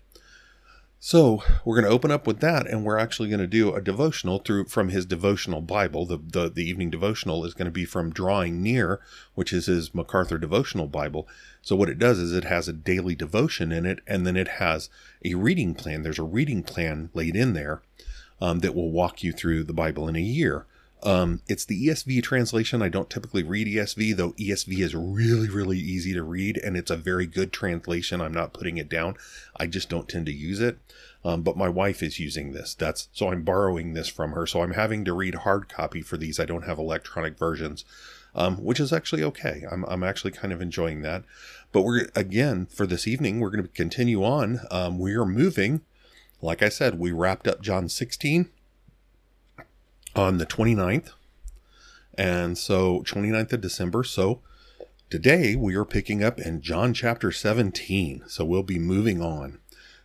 So 0.99 1.43
we're 1.65 1.77
going 1.77 1.85
to 1.85 1.95
open 1.95 2.11
up 2.11 2.27
with 2.27 2.41
that, 2.41 2.67
and 2.67 2.85
we're 2.85 2.99
actually 2.99 3.29
going 3.29 3.41
to 3.41 3.47
do 3.47 3.73
a 3.73 3.83
devotional 3.83 4.39
through 4.39 4.65
from 4.65 4.89
his 4.89 5.05
devotional 5.05 5.61
Bible. 5.61 6.07
The, 6.07 6.19
the 6.19 6.49
the 6.49 6.69
evening 6.69 6.91
devotional 6.91 7.45
is 7.45 7.55
going 7.55 7.67
to 7.67 7.71
be 7.71 7.85
from 7.85 8.13
Drawing 8.13 8.63
Near, 8.63 9.01
which 9.35 9.53
is 9.53 9.67
his 9.67 9.95
MacArthur 9.95 10.39
devotional 10.39 10.87
Bible. 10.87 11.29
So 11.61 11.77
what 11.77 11.91
it 11.91 11.99
does 11.99 12.19
is 12.19 12.33
it 12.33 12.45
has 12.45 12.67
a 12.67 12.73
daily 12.73 13.15
devotion 13.15 13.73
in 13.73 13.85
it, 13.85 14.01
and 14.07 14.27
then 14.27 14.37
it 14.37 14.49
has 14.49 14.89
a 15.25 15.35
reading 15.35 15.75
plan. 15.75 16.03
There's 16.03 16.19
a 16.19 16.25
reading 16.25 16.63
plan 16.63 17.11
laid 17.13 17.37
in 17.37 17.53
there 17.53 17.83
um, 18.41 18.61
that 18.61 18.75
will 18.75 18.91
walk 18.91 19.23
you 19.23 19.33
through 19.33 19.65
the 19.65 19.75
Bible 19.75 20.09
in 20.09 20.17
a 20.17 20.21
year. 20.21 20.65
Um, 21.03 21.43
it's 21.47 21.65
the 21.65 21.89
ESV 21.89 22.23
translation. 22.23 22.83
I 22.83 22.89
don't 22.89 23.11
typically 23.11 23.43
read 23.43 23.67
ESV, 23.67 24.17
though 24.17 24.33
ESV 24.33 24.79
is 24.79 24.95
really, 24.95 25.49
really 25.49 25.79
easy 25.79 26.15
to 26.15 26.23
read 26.23 26.59
and 26.59 26.77
it's 26.77 26.91
a 26.91 26.97
very 26.97 27.27
good 27.27 27.53
translation. 27.53 28.21
I'm 28.21 28.33
not 28.33 28.55
putting 28.55 28.79
it 28.79 28.89
down. 28.89 29.17
I 29.57 29.67
just 29.67 29.89
don't 29.89 30.09
tend 30.09 30.27
to 30.27 30.33
use 30.33 30.61
it. 30.61 30.79
Um, 31.25 31.43
but 31.43 31.57
my 31.57 31.69
wife 31.69 32.03
is 32.03 32.21
using 32.21 32.53
this. 32.53 32.75
That's 32.75 33.09
so 33.13 33.33
I'm 33.33 33.43
borrowing 33.43 33.95
this 33.95 34.09
from 34.09 34.33
her. 34.33 34.47
So 34.47 34.63
I'm 34.63 34.75
having 34.75 35.05
to 35.05 35.13
read 35.13 35.35
hard 35.35 35.69
copy 35.69 36.01
for 36.01 36.17
these. 36.17 36.39
I 36.39 36.45
don't 36.45 36.65
have 36.65 36.79
electronic 36.79 37.37
versions, 37.37 37.85
um, 38.35 38.59
which 38.59 38.79
is 38.79 38.93
actually 38.93 39.25
okay. 39.25 39.65
I'm, 39.71 39.85
I'm 39.87 40.05
actually 40.05 40.31
kind 40.31 40.53
of 40.53 40.63
enjoying 40.63 41.03
that. 41.03 41.25
But 41.73 41.83
we're 41.83 42.09
again 42.15 42.67
for 42.67 42.87
this 42.87 43.09
evening, 43.09 43.41
we're 43.41 43.51
going 43.51 43.65
to 43.65 43.69
continue 43.69 44.25
on. 44.25 44.61
Um, 44.71 44.99
we 44.99 45.15
are 45.15 45.27
moving. 45.27 45.81
Like 46.41 46.63
I 46.63 46.69
said, 46.69 46.99
we 46.99 47.11
wrapped 47.11 47.49
up 47.49 47.61
John 47.61 47.89
16 47.89 48.49
on 50.16 50.38
the 50.38 50.46
29th. 50.46 51.11
And 52.18 52.57
so 52.57 53.02
29th 53.02 53.52
of 53.52 53.61
December. 53.61 54.02
So 54.02 54.40
today 55.11 55.55
we 55.55 55.76
are 55.76 55.85
picking 55.85 56.24
up 56.24 56.40
in 56.40 56.62
John 56.62 56.94
chapter 56.94 57.31
17. 57.31 58.24
So 58.26 58.44
we'll 58.44 58.62
be 58.62 58.79
moving 58.79 59.20
on. 59.20 59.59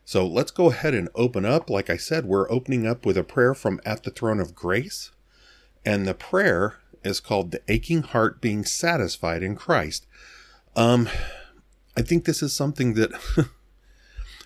So 0.03 0.27
let's 0.27 0.51
go 0.51 0.69
ahead 0.69 0.93
and 0.93 1.07
open 1.15 1.45
up. 1.45 1.69
Like 1.69 1.89
I 1.89 1.95
said, 1.95 2.25
we're 2.25 2.51
opening 2.51 2.85
up 2.85 3.05
with 3.05 3.17
a 3.17 3.23
prayer 3.23 3.53
from 3.53 3.79
At 3.85 4.03
the 4.03 4.11
Throne 4.11 4.41
of 4.41 4.53
Grace. 4.53 5.11
And 5.85 6.05
the 6.05 6.13
prayer 6.13 6.75
is 7.03 7.21
called 7.21 7.51
The 7.51 7.61
Aching 7.69 8.03
Heart 8.03 8.41
Being 8.41 8.65
Satisfied 8.65 9.41
in 9.41 9.55
Christ. 9.55 10.05
Um, 10.75 11.07
I 11.95 12.01
think 12.01 12.25
this 12.25 12.43
is 12.43 12.53
something 12.53 12.93
that, 12.95 13.11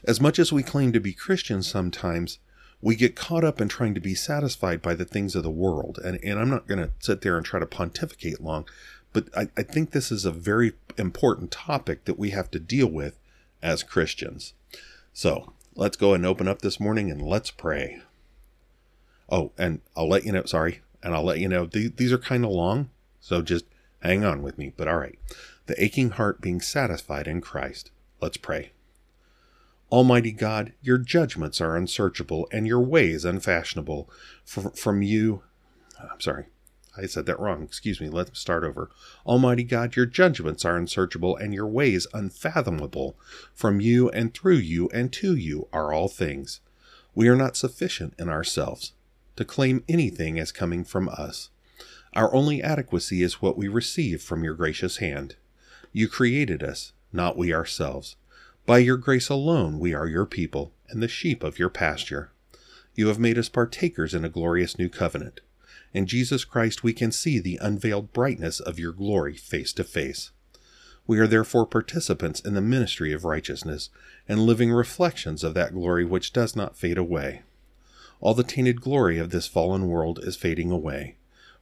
as 0.05 0.21
much 0.21 0.37
as 0.37 0.53
we 0.53 0.63
claim 0.63 0.93
to 0.93 0.99
be 0.99 1.13
Christians 1.13 1.67
sometimes, 1.67 2.39
we 2.85 2.95
get 2.95 3.15
caught 3.15 3.43
up 3.43 3.59
in 3.59 3.67
trying 3.67 3.95
to 3.95 3.99
be 3.99 4.13
satisfied 4.13 4.79
by 4.79 4.93
the 4.93 5.05
things 5.05 5.35
of 5.35 5.41
the 5.41 5.49
world. 5.49 5.97
And, 6.03 6.23
and 6.23 6.37
I'm 6.37 6.51
not 6.51 6.67
going 6.67 6.77
to 6.77 6.91
sit 6.99 7.21
there 7.21 7.35
and 7.35 7.43
try 7.43 7.59
to 7.59 7.65
pontificate 7.65 8.39
long, 8.39 8.65
but 9.11 9.27
I, 9.35 9.49
I 9.57 9.63
think 9.63 9.89
this 9.89 10.11
is 10.11 10.23
a 10.23 10.31
very 10.31 10.73
important 10.95 11.49
topic 11.49 12.05
that 12.05 12.19
we 12.19 12.29
have 12.29 12.51
to 12.51 12.59
deal 12.59 12.85
with 12.85 13.17
as 13.63 13.81
Christians. 13.81 14.53
So 15.13 15.53
let's 15.73 15.97
go 15.97 16.13
and 16.13 16.27
open 16.27 16.47
up 16.47 16.61
this 16.61 16.79
morning 16.79 17.09
and 17.09 17.23
let's 17.23 17.49
pray. 17.49 18.03
Oh, 19.31 19.51
and 19.57 19.81
I'll 19.97 20.07
let 20.07 20.23
you 20.23 20.33
know, 20.33 20.43
sorry, 20.43 20.81
and 21.01 21.15
I'll 21.15 21.23
let 21.23 21.39
you 21.39 21.49
know 21.49 21.65
th- 21.65 21.95
these 21.95 22.13
are 22.13 22.19
kind 22.19 22.45
of 22.45 22.51
long, 22.51 22.91
so 23.19 23.41
just 23.41 23.65
hang 24.03 24.23
on 24.23 24.43
with 24.43 24.59
me. 24.59 24.71
But 24.77 24.87
all 24.87 24.97
right. 24.97 25.17
The 25.65 25.83
aching 25.83 26.11
heart 26.11 26.39
being 26.39 26.61
satisfied 26.61 27.27
in 27.27 27.41
Christ. 27.41 27.89
Let's 28.21 28.37
pray. 28.37 28.73
Almighty 29.91 30.31
God, 30.31 30.73
your 30.81 30.97
judgments 30.97 31.61
are 31.61 31.75
unsearchable 31.75 32.47
and 32.51 32.65
your 32.67 32.81
ways 32.81 33.23
unfashionable. 33.23 34.09
from 34.45 35.01
you, 35.01 35.43
I'm 35.99 36.19
sorry, 36.19 36.45
I 36.97 37.05
said 37.05 37.25
that 37.25 37.39
wrong. 37.39 37.63
Excuse 37.63 37.99
me. 37.99 38.09
Let's 38.09 38.39
start 38.39 38.63
over. 38.63 38.89
Almighty 39.25 39.63
God, 39.63 39.95
your 39.95 40.05
judgments 40.05 40.63
are 40.65 40.77
unsearchable 40.77 41.35
and 41.35 41.53
your 41.53 41.67
ways 41.67 42.07
unfathomable. 42.13 43.17
From 43.53 43.79
you 43.79 44.09
and 44.09 44.33
through 44.33 44.57
you 44.57 44.89
and 44.93 45.11
to 45.13 45.35
you 45.35 45.67
are 45.73 45.91
all 45.91 46.07
things. 46.07 46.61
We 47.13 47.27
are 47.27 47.35
not 47.35 47.57
sufficient 47.57 48.13
in 48.17 48.29
ourselves 48.29 48.93
to 49.35 49.45
claim 49.45 49.83
anything 49.89 50.39
as 50.39 50.51
coming 50.51 50.83
from 50.83 51.09
us. 51.09 51.49
Our 52.13 52.33
only 52.33 52.63
adequacy 52.63 53.21
is 53.21 53.41
what 53.41 53.57
we 53.57 53.67
receive 53.67 54.21
from 54.21 54.43
your 54.43 54.53
gracious 54.53 54.97
hand. 54.97 55.35
You 55.91 56.07
created 56.07 56.63
us, 56.63 56.93
not 57.11 57.37
we 57.37 57.53
ourselves. 57.53 58.15
By 58.65 58.79
your 58.79 58.97
grace 58.97 59.29
alone 59.29 59.77
we 59.77 59.93
are 59.93 60.07
your 60.07 60.25
people 60.25 60.73
and 60.89 61.01
the 61.01 61.07
sheep 61.07 61.43
of 61.43 61.59
your 61.59 61.69
pasture. 61.69 62.31
You 62.95 63.09
have 63.09 63.19
made 63.19 63.37
us 63.37 63.47
partakers 63.47 64.15
in 64.15 64.25
a 64.25 64.29
glorious 64.29 64.79
new 64.79 64.89
covenant. 64.89 65.41
In 65.93 66.07
Jesus 66.07 66.43
Christ 66.43 66.83
we 66.83 66.91
can 66.91 67.11
see 67.11 67.37
the 67.37 67.59
unveiled 67.61 68.11
brightness 68.11 68.59
of 68.59 68.79
your 68.79 68.91
glory 68.91 69.35
face 69.35 69.71
to 69.73 69.83
face. 69.83 70.31
We 71.05 71.19
are 71.19 71.27
therefore 71.27 71.67
participants 71.67 72.39
in 72.39 72.55
the 72.55 72.61
ministry 72.61 73.13
of 73.13 73.23
righteousness 73.23 73.91
and 74.27 74.47
living 74.47 74.71
reflections 74.71 75.43
of 75.43 75.53
that 75.53 75.73
glory 75.73 76.03
which 76.03 76.33
does 76.33 76.55
not 76.55 76.75
fade 76.75 76.97
away. 76.97 77.43
All 78.19 78.33
the 78.33 78.43
tainted 78.43 78.81
glory 78.81 79.19
of 79.19 79.29
this 79.29 79.47
fallen 79.47 79.87
world 79.87 80.19
is 80.23 80.35
fading 80.35 80.71
away. 80.71 81.17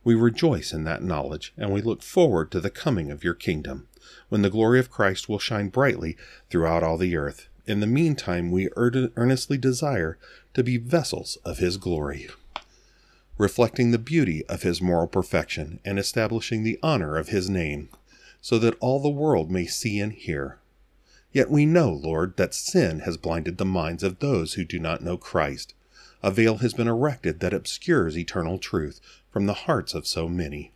We 0.06 0.16
rejoice 0.16 0.72
in 0.72 0.86
that 0.86 1.04
knowledge, 1.04 1.54
and 1.58 1.74
we 1.74 1.82
look 1.82 2.02
forward 2.02 2.50
to 2.52 2.62
the 2.62 2.70
coming 2.70 3.12
of 3.12 3.26
your 3.26 3.34
kingdom 3.34 3.90
when 4.30 4.42
the 4.42 4.50
glory 4.50 4.80
of 4.80 4.92
Christ 4.92 5.30
will 5.30 5.40
shine 5.40 5.70
brightly 5.70 6.18
throughout 6.50 6.84
all 6.84 6.98
the 6.98 7.16
earth. 7.16 7.48
In 7.66 7.80
the 7.80 7.88
meantime, 7.88 8.52
we 8.52 8.70
earnestly 8.76 9.58
desire 9.58 10.18
to 10.54 10.64
be 10.64 10.78
vessels 10.78 11.38
of 11.46 11.60
His 11.60 11.78
glory, 11.78 12.30
reflecting 13.38 13.92
the 13.92 13.98
beauty 13.98 14.46
of 14.48 14.64
His 14.64 14.82
moral 14.82 15.08
perfection 15.08 15.80
and 15.86 15.98
establishing 15.98 16.64
the 16.64 16.80
honor 16.84 17.18
of 17.18 17.30
His 17.30 17.50
name, 17.50 17.90
so 18.42 18.60
that 18.60 18.76
all 18.82 19.00
the 19.00 19.10
world 19.10 19.50
may 19.50 19.66
see 19.66 20.00
and 20.00 20.12
hear. 20.12 20.60
Yet 21.32 21.50
we 21.50 21.66
know, 21.66 21.90
Lord, 21.90 22.36
that 22.38 22.54
sin 22.54 23.00
has 23.00 23.18
blinded 23.18 23.58
the 23.58 23.66
minds 23.66 24.04
of 24.04 24.20
those 24.20 24.54
who 24.54 24.66
do 24.66 24.78
not 24.78 25.02
know 25.02 25.18
Christ. 25.18 25.74
A 26.22 26.30
veil 26.30 26.58
has 26.58 26.74
been 26.74 26.88
erected 26.88 27.40
that 27.40 27.54
obscures 27.54 28.18
eternal 28.18 28.58
truth 28.58 29.00
from 29.32 29.46
the 29.46 29.54
hearts 29.54 29.94
of 29.94 30.06
so 30.06 30.30
many. 30.30 30.72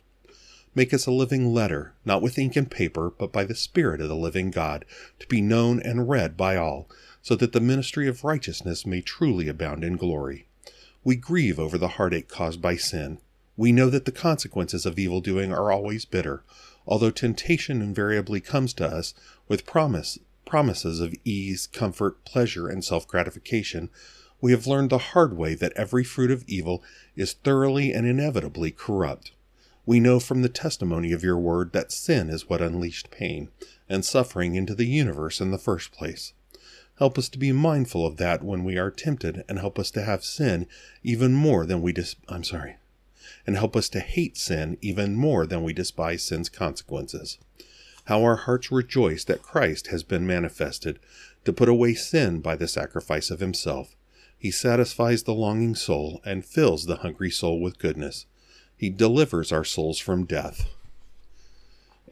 Make 0.78 0.94
us 0.94 1.06
a 1.06 1.10
living 1.10 1.52
letter, 1.52 1.94
not 2.04 2.22
with 2.22 2.38
ink 2.38 2.54
and 2.54 2.70
paper, 2.70 3.10
but 3.10 3.32
by 3.32 3.42
the 3.42 3.56
Spirit 3.56 4.00
of 4.00 4.08
the 4.08 4.14
living 4.14 4.52
God, 4.52 4.84
to 5.18 5.26
be 5.26 5.40
known 5.40 5.82
and 5.82 6.08
read 6.08 6.36
by 6.36 6.54
all, 6.54 6.88
so 7.20 7.34
that 7.34 7.50
the 7.50 7.58
ministry 7.58 8.06
of 8.06 8.22
righteousness 8.22 8.86
may 8.86 9.00
truly 9.00 9.48
abound 9.48 9.82
in 9.82 9.96
glory. 9.96 10.46
We 11.02 11.16
grieve 11.16 11.58
over 11.58 11.78
the 11.78 11.88
heartache 11.98 12.28
caused 12.28 12.62
by 12.62 12.76
sin. 12.76 13.18
We 13.56 13.72
know 13.72 13.90
that 13.90 14.04
the 14.04 14.12
consequences 14.12 14.86
of 14.86 15.00
evil 15.00 15.20
doing 15.20 15.52
are 15.52 15.72
always 15.72 16.04
bitter. 16.04 16.44
Although 16.86 17.10
temptation 17.10 17.82
invariably 17.82 18.40
comes 18.40 18.72
to 18.74 18.86
us 18.86 19.14
with 19.48 19.66
promise, 19.66 20.16
promises 20.46 21.00
of 21.00 21.12
ease, 21.24 21.66
comfort, 21.66 22.24
pleasure, 22.24 22.68
and 22.68 22.84
self 22.84 23.08
gratification, 23.08 23.90
we 24.40 24.52
have 24.52 24.68
learned 24.68 24.90
the 24.90 24.98
hard 24.98 25.36
way 25.36 25.56
that 25.56 25.72
every 25.74 26.04
fruit 26.04 26.30
of 26.30 26.44
evil 26.46 26.84
is 27.16 27.32
thoroughly 27.32 27.92
and 27.92 28.06
inevitably 28.06 28.70
corrupt. 28.70 29.32
We 29.88 30.00
know 30.00 30.20
from 30.20 30.42
the 30.42 30.50
testimony 30.50 31.12
of 31.12 31.24
your 31.24 31.38
word 31.38 31.72
that 31.72 31.92
sin 31.92 32.28
is 32.28 32.46
what 32.46 32.60
unleashed 32.60 33.10
pain 33.10 33.48
and 33.88 34.04
suffering 34.04 34.54
into 34.54 34.74
the 34.74 34.84
universe 34.84 35.40
in 35.40 35.50
the 35.50 35.56
first 35.56 35.92
place. 35.92 36.34
Help 36.98 37.16
us 37.16 37.30
to 37.30 37.38
be 37.38 37.52
mindful 37.52 38.04
of 38.04 38.18
that 38.18 38.44
when 38.44 38.64
we 38.64 38.76
are 38.76 38.90
tempted 38.90 39.46
and 39.48 39.58
help 39.58 39.78
us 39.78 39.90
to 39.92 40.02
have 40.02 40.26
sin 40.26 40.66
even 41.02 41.32
more 41.32 41.64
than 41.64 41.80
we 41.80 41.94
dis- 41.94 42.16
I'm 42.28 42.44
sorry. 42.44 42.76
And 43.46 43.56
help 43.56 43.74
us 43.74 43.88
to 43.88 44.00
hate 44.00 44.36
sin 44.36 44.76
even 44.82 45.14
more 45.14 45.46
than 45.46 45.62
we 45.62 45.72
despise 45.72 46.22
sin's 46.22 46.50
consequences. 46.50 47.38
How 48.04 48.22
our 48.24 48.36
hearts 48.36 48.70
rejoice 48.70 49.24
that 49.24 49.40
Christ 49.40 49.86
has 49.86 50.02
been 50.02 50.26
manifested 50.26 50.98
to 51.46 51.52
put 51.54 51.70
away 51.70 51.94
sin 51.94 52.40
by 52.40 52.56
the 52.56 52.68
sacrifice 52.68 53.30
of 53.30 53.40
himself. 53.40 53.96
He 54.38 54.50
satisfies 54.50 55.22
the 55.22 55.32
longing 55.32 55.74
soul 55.74 56.20
and 56.26 56.44
fills 56.44 56.84
the 56.84 56.96
hungry 56.96 57.30
soul 57.30 57.58
with 57.58 57.78
goodness. 57.78 58.26
He 58.78 58.90
delivers 58.90 59.50
our 59.50 59.64
souls 59.64 59.98
from 59.98 60.24
death. 60.24 60.70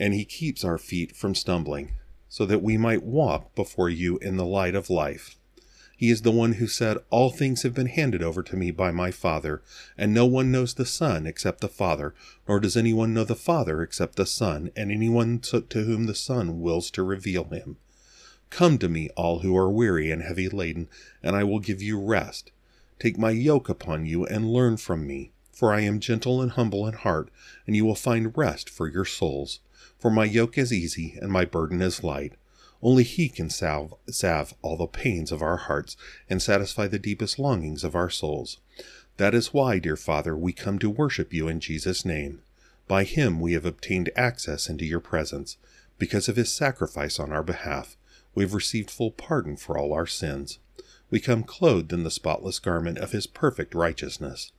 And 0.00 0.12
He 0.12 0.24
keeps 0.24 0.64
our 0.64 0.78
feet 0.78 1.14
from 1.14 1.36
stumbling, 1.36 1.92
so 2.28 2.44
that 2.44 2.62
we 2.62 2.76
might 2.76 3.04
walk 3.04 3.54
before 3.54 3.88
you 3.88 4.18
in 4.18 4.36
the 4.36 4.44
light 4.44 4.74
of 4.74 4.90
life. 4.90 5.36
He 5.96 6.10
is 6.10 6.22
the 6.22 6.32
one 6.32 6.54
who 6.54 6.66
said, 6.66 6.98
All 7.08 7.30
things 7.30 7.62
have 7.62 7.72
been 7.72 7.86
handed 7.86 8.20
over 8.20 8.42
to 8.42 8.56
me 8.56 8.72
by 8.72 8.90
my 8.90 9.12
Father, 9.12 9.62
and 9.96 10.12
no 10.12 10.26
one 10.26 10.50
knows 10.50 10.74
the 10.74 10.84
Son 10.84 11.24
except 11.24 11.60
the 11.60 11.68
Father, 11.68 12.14
nor 12.48 12.58
does 12.58 12.76
anyone 12.76 13.14
know 13.14 13.24
the 13.24 13.36
Father 13.36 13.80
except 13.80 14.16
the 14.16 14.26
Son, 14.26 14.70
and 14.74 14.90
anyone 14.90 15.38
to, 15.38 15.64
whom 15.72 16.06
the 16.06 16.16
Son 16.16 16.60
wills 16.60 16.90
to 16.90 17.04
reveal 17.04 17.44
him. 17.44 17.76
Come 18.50 18.76
to 18.78 18.88
me, 18.88 19.08
all 19.16 19.38
who 19.38 19.56
are 19.56 19.70
weary 19.70 20.10
and 20.10 20.22
heavy 20.22 20.48
laden, 20.48 20.88
and 21.22 21.36
I 21.36 21.44
will 21.44 21.60
give 21.60 21.80
you 21.80 21.98
rest. 21.98 22.50
Take 22.98 23.16
my 23.16 23.30
yoke 23.30 23.68
upon 23.68 24.04
you 24.04 24.26
and 24.26 24.52
learn 24.52 24.76
from 24.76 25.06
me 25.06 25.30
for 25.56 25.72
I 25.72 25.80
am 25.80 26.00
gentle 26.00 26.42
and 26.42 26.50
humble 26.52 26.86
in 26.86 26.92
heart, 26.92 27.30
and 27.66 27.74
you 27.74 27.86
will 27.86 27.94
find 27.94 28.36
rest 28.36 28.68
for 28.68 28.86
your 28.86 29.06
souls. 29.06 29.60
For 29.98 30.10
my 30.10 30.26
yoke 30.26 30.58
is 30.58 30.70
easy 30.70 31.18
and 31.18 31.32
my 31.32 31.46
burden 31.46 31.80
is 31.80 32.04
light. 32.04 32.34
Only 32.82 33.04
He 33.04 33.30
can 33.30 33.48
salve, 33.48 33.94
salve 34.10 34.52
all 34.60 34.76
the 34.76 34.86
pains 34.86 35.32
of 35.32 35.40
our 35.40 35.56
hearts 35.56 35.96
and 36.28 36.42
satisfy 36.42 36.88
the 36.88 36.98
deepest 36.98 37.38
longings 37.38 37.84
of 37.84 37.94
our 37.94 38.10
souls. 38.10 38.58
That 39.16 39.34
is 39.34 39.54
why, 39.54 39.78
dear 39.78 39.96
Father, 39.96 40.36
we 40.36 40.52
come 40.52 40.78
to 40.78 40.90
worship 40.90 41.32
you 41.32 41.48
in 41.48 41.60
Jesus' 41.60 42.04
name. 42.04 42.42
By 42.86 43.04
Him 43.04 43.40
we 43.40 43.54
have 43.54 43.64
obtained 43.64 44.10
access 44.14 44.68
into 44.68 44.84
your 44.84 45.00
presence. 45.00 45.56
Because 45.98 46.28
of 46.28 46.36
His 46.36 46.54
sacrifice 46.54 47.18
on 47.18 47.32
our 47.32 47.42
behalf, 47.42 47.96
we 48.34 48.44
have 48.44 48.52
received 48.52 48.90
full 48.90 49.10
pardon 49.10 49.56
for 49.56 49.78
all 49.78 49.94
our 49.94 50.06
sins. 50.06 50.58
We 51.08 51.18
come 51.18 51.44
clothed 51.44 51.94
in 51.94 52.02
the 52.02 52.10
spotless 52.10 52.58
garment 52.58 52.98
of 52.98 53.12
His 53.12 53.26
perfect 53.26 53.74
righteousness. 53.74 54.52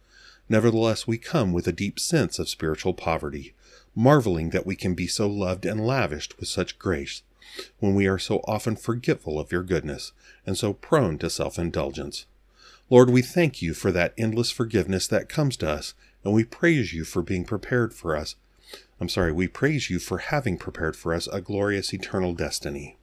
Nevertheless, 0.49 1.05
we 1.05 1.17
come 1.17 1.51
with 1.51 1.67
a 1.67 1.73
deep 1.73 1.99
sense 1.99 2.39
of 2.39 2.47
spiritual 2.47 2.93
poverty, 2.93 3.53
marveling 3.93 4.51
that 4.51 4.65
we 4.65 4.75
can 4.75 4.93
be 4.93 5.07
so 5.07 5.27
loved 5.27 5.65
and 5.65 5.85
lavished 5.85 6.39
with 6.39 6.47
such 6.47 6.79
grace, 6.79 7.21
when 7.79 7.95
we 7.95 8.07
are 8.07 8.19
so 8.19 8.37
often 8.45 8.75
forgetful 8.75 9.39
of 9.39 9.51
your 9.51 9.63
goodness 9.63 10.13
and 10.45 10.57
so 10.57 10.71
prone 10.73 11.17
to 11.17 11.29
self 11.29 11.59
indulgence. 11.59 12.25
Lord, 12.89 13.09
we 13.09 13.21
thank 13.21 13.61
you 13.61 13.73
for 13.73 13.91
that 13.91 14.13
endless 14.17 14.49
forgiveness 14.49 15.07
that 15.07 15.27
comes 15.27 15.57
to 15.57 15.69
us, 15.69 15.93
and 16.23 16.33
we 16.33 16.45
praise 16.45 16.93
you 16.93 17.03
for 17.03 17.21
being 17.21 17.43
prepared 17.43 17.93
for 17.93 18.15
us. 18.15 18.35
I'm 19.01 19.09
sorry, 19.09 19.33
we 19.33 19.47
praise 19.47 19.89
you 19.89 19.99
for 19.99 20.19
having 20.19 20.57
prepared 20.57 20.95
for 20.95 21.13
us 21.13 21.27
a 21.27 21.41
glorious 21.41 21.93
eternal 21.93 22.33
destiny. 22.33 22.97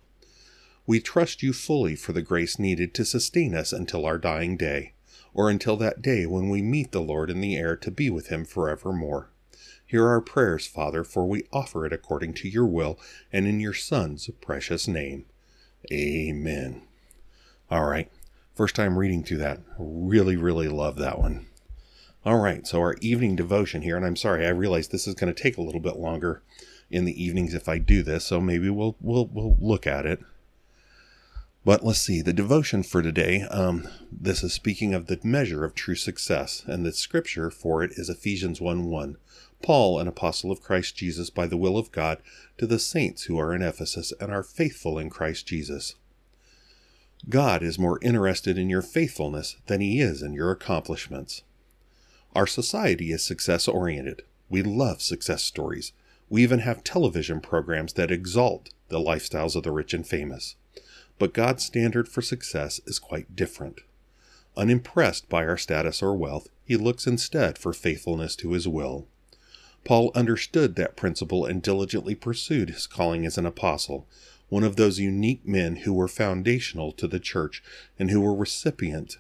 We 0.87 1.01
trust 1.01 1.43
you 1.43 1.53
fully 1.53 1.97
for 1.97 2.13
the 2.13 2.23
grace 2.23 2.59
needed 2.59 2.95
to 2.95 3.05
sustain 3.05 3.55
us 3.55 3.73
until 3.73 4.07
our 4.07 4.19
dying 4.19 4.57
day 4.57 4.95
or 5.35 5.51
until 5.51 5.77
that 5.77 6.01
day 6.01 6.25
when 6.25 6.49
we 6.49 6.63
meet 6.63 6.93
the 6.93 7.01
Lord 7.01 7.29
in 7.29 7.41
the 7.41 7.57
air 7.57 7.77
to 7.77 7.91
be 7.91 8.09
with 8.09 8.29
him 8.29 8.45
forevermore. 8.45 9.29
Hear 9.85 10.09
our 10.09 10.21
prayers, 10.21 10.67
Father, 10.67 11.05
for 11.05 11.27
we 11.27 11.45
offer 11.53 11.85
it 11.85 11.93
according 11.93 12.35
to 12.35 12.49
your 12.49 12.67
will 12.67 12.99
and 13.33 13.47
in 13.47 13.61
your 13.61 13.75
Son's 13.75 14.31
precious 14.41 14.89
name. 14.89 15.27
Amen. 15.93 16.83
All 17.71 17.85
right. 17.85 18.11
First 18.55 18.77
time 18.77 18.99
reading 18.99 19.25
through 19.25 19.39
that. 19.39 19.61
Really, 19.79 20.37
really 20.37 20.69
love 20.69 20.97
that 20.97 21.19
one. 21.19 21.47
All 22.25 22.39
right. 22.39 22.67
So, 22.67 22.81
our 22.81 22.95
evening 23.01 23.37
devotion 23.37 23.83
here, 23.83 23.97
and 23.97 24.07
I'm 24.07 24.17
sorry, 24.17 24.47
I 24.47 24.51
realize 24.51 24.89
this 24.89 25.07
is 25.07 25.15
going 25.15 25.35
to 25.35 25.43
take 25.43 25.59
a 25.59 25.63
little 25.63 25.81
bit 25.81 25.97
longer 25.97 26.43
in 26.91 27.05
the 27.05 27.23
evenings 27.23 27.55
if 27.55 27.69
I 27.69 27.79
do 27.79 28.03
this, 28.03 28.25
so 28.25 28.41
maybe 28.41 28.71
we'll, 28.71 28.97
we'll, 29.01 29.27
we'll 29.27 29.57
look 29.61 29.87
at 29.87 30.07
it. 30.07 30.21
But 31.65 31.83
let's 31.83 32.01
see, 32.01 32.21
the 32.21 32.35
devotion 32.35 32.83
for 32.83 33.01
today, 33.01 33.41
um, 33.51 33.89
this 34.13 34.43
is 34.43 34.53
speaking 34.53 34.93
of 34.93 35.07
the 35.07 35.19
measure 35.25 35.65
of 35.65 35.75
true 35.75 35.95
success, 35.95 36.63
and 36.67 36.85
the 36.85 36.93
scripture 36.93 37.51
for 37.51 37.83
it 37.83 37.93
is 37.93 38.11
Ephesians 38.11 38.61
1 38.61 38.85
1. 38.85 39.17
Paul, 39.63 39.99
an 39.99 40.07
apostle 40.07 40.51
of 40.51 40.61
Christ 40.61 40.95
Jesus 40.95 41.31
by 41.31 41.47
the 41.47 41.57
will 41.57 41.79
of 41.79 41.91
God, 41.91 42.19
to 42.59 42.67
the 42.67 42.79
saints 42.79 43.25
who 43.25 43.39
are 43.39 43.55
in 43.55 43.63
Ephesus 43.63 44.13
and 44.21 44.31
are 44.31 44.43
faithful 44.43 44.99
in 44.99 45.09
Christ 45.09 45.47
Jesus. 45.47 45.95
God 47.31 47.63
is 47.63 47.79
more 47.79 47.99
interested 48.03 48.59
in 48.59 48.69
your 48.69 48.83
faithfulness 48.83 49.57
than 49.67 49.81
he 49.81 50.03
is 50.03 50.21
in 50.21 50.35
your 50.35 50.51
accomplishments. 50.51 51.45
Our 52.35 52.47
society 52.47 53.11
is 53.11 53.25
success 53.25 53.67
oriented. 53.67 54.21
We 54.51 54.63
love 54.63 55.01
success 55.01 55.43
stories. 55.43 55.93
We 56.29 56.43
even 56.43 56.59
have 56.59 56.85
television 56.85 57.41
programs 57.41 57.95
that 57.95 58.11
exalt 58.11 58.69
the 58.89 58.99
lifestyles 58.99 59.57
of 59.57 59.63
the 59.63 59.73
rich 59.73 59.95
and 59.95 60.07
famous. 60.07 60.57
But 61.19 61.35
God's 61.35 61.65
standard 61.65 62.09
for 62.09 62.23
success 62.23 62.81
is 62.87 62.99
quite 62.99 63.37
different. 63.37 63.81
Unimpressed 64.57 65.29
by 65.29 65.47
our 65.47 65.57
status 65.57 66.03
or 66.03 66.17
wealth, 66.17 66.49
he 66.65 66.77
looks 66.77 67.07
instead 67.07 67.59
for 67.59 67.73
faithfulness 67.73 68.37
to 68.37 68.53
his 68.53 68.67
will. 68.67 69.07
Paul 69.85 70.11
understood 70.15 70.77
that 70.77 70.97
principle 70.97 71.45
and 71.45 71.63
diligently 71.63 72.15
pursued 72.15 72.71
his 72.71 72.87
calling 72.87 73.27
as 73.27 73.37
an 73.37 73.47
apostle, 73.47 74.07
one 74.49 74.65
of 74.65 74.77
those 74.77 74.99
unique 74.99 75.47
men 75.47 75.77
who 75.77 75.93
were 75.93 76.09
foundational 76.09 76.93
to 76.93 77.07
the 77.07 77.21
church 77.21 77.63
and 77.99 78.11
who 78.11 78.21
were 78.21 78.35
recipient 78.35 79.19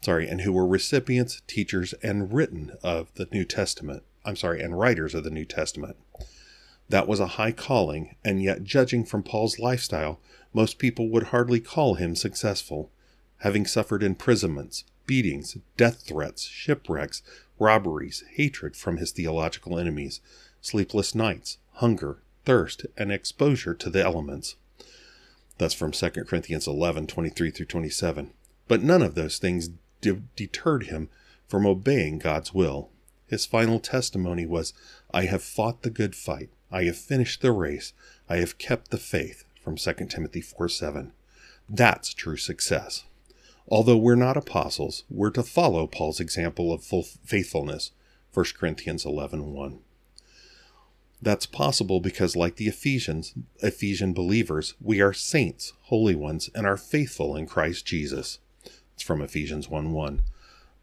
sorry, 0.00 0.28
and 0.28 0.42
who 0.42 0.52
were 0.52 0.66
recipients, 0.66 1.42
teachers, 1.46 1.92
and 2.02 2.32
written 2.32 2.72
of 2.82 3.12
the 3.14 3.28
New 3.32 3.44
Testament. 3.44 4.02
I'm 4.24 4.36
sorry, 4.36 4.62
and 4.62 4.78
writers 4.78 5.14
of 5.14 5.24
the 5.24 5.30
New 5.30 5.44
Testament. 5.44 5.96
That 6.88 7.06
was 7.06 7.20
a 7.20 7.26
high 7.26 7.52
calling, 7.52 8.16
and 8.24 8.42
yet, 8.42 8.64
judging 8.64 9.04
from 9.04 9.22
Paul's 9.22 9.58
lifestyle, 9.58 10.20
most 10.52 10.78
people 10.78 11.08
would 11.08 11.24
hardly 11.24 11.60
call 11.60 11.94
him 11.94 12.16
successful, 12.16 12.90
having 13.38 13.66
suffered 13.66 14.02
imprisonments, 14.02 14.84
beatings, 15.06 15.56
death 15.76 16.02
threats, 16.02 16.44
shipwrecks, 16.44 17.22
robberies, 17.58 18.24
hatred 18.34 18.76
from 18.76 18.96
his 18.96 19.12
theological 19.12 19.78
enemies, 19.78 20.20
sleepless 20.60 21.14
nights, 21.14 21.58
hunger, 21.74 22.22
thirst, 22.44 22.86
and 22.96 23.12
exposure 23.12 23.74
to 23.74 23.90
the 23.90 24.02
elements. 24.02 24.56
That's 25.58 25.74
from 25.74 25.92
2 25.92 26.10
Corinthians 26.24 26.66
11 26.66 27.06
23 27.06 27.50
through 27.50 27.66
27. 27.66 28.32
But 28.66 28.82
none 28.82 29.02
of 29.02 29.14
those 29.14 29.38
things 29.38 29.70
de- 30.00 30.22
deterred 30.34 30.84
him 30.84 31.10
from 31.46 31.66
obeying 31.66 32.18
God's 32.18 32.54
will. 32.54 32.90
His 33.26 33.46
final 33.46 33.78
testimony 33.78 34.46
was, 34.46 34.72
I 35.12 35.26
have 35.26 35.42
fought 35.42 35.82
the 35.82 35.90
good 35.90 36.16
fight. 36.16 36.50
I 36.72 36.84
have 36.84 36.96
finished 36.96 37.42
the 37.42 37.52
race. 37.52 37.92
I 38.28 38.36
have 38.36 38.58
kept 38.58 38.90
the 38.90 38.98
faith 38.98 39.44
from 39.62 39.76
2 39.76 39.92
Timothy 40.08 40.40
4 40.40 40.68
7. 40.68 41.12
That's 41.68 42.14
true 42.14 42.36
success. 42.36 43.04
Although 43.68 43.98
we're 43.98 44.16
not 44.16 44.36
apostles, 44.36 45.04
we're 45.08 45.30
to 45.30 45.42
follow 45.42 45.86
Paul's 45.86 46.18
example 46.18 46.72
of 46.72 46.82
faithfulness, 46.82 47.92
1 48.34 48.46
Corinthians 48.58 49.04
11 49.04 49.52
1. 49.52 49.78
That's 51.22 51.46
possible 51.46 52.00
because, 52.00 52.34
like 52.34 52.56
the 52.56 52.66
Ephesians, 52.66 53.34
Ephesian 53.62 54.12
believers, 54.14 54.74
we 54.80 55.00
are 55.00 55.12
saints, 55.12 55.74
holy 55.82 56.14
ones, 56.14 56.48
and 56.54 56.66
are 56.66 56.78
faithful 56.78 57.36
in 57.36 57.46
Christ 57.46 57.86
Jesus. 57.86 58.38
It's 58.94 59.02
from 59.02 59.20
Ephesians 59.20 59.68
1 59.68 59.92
1. 59.92 60.22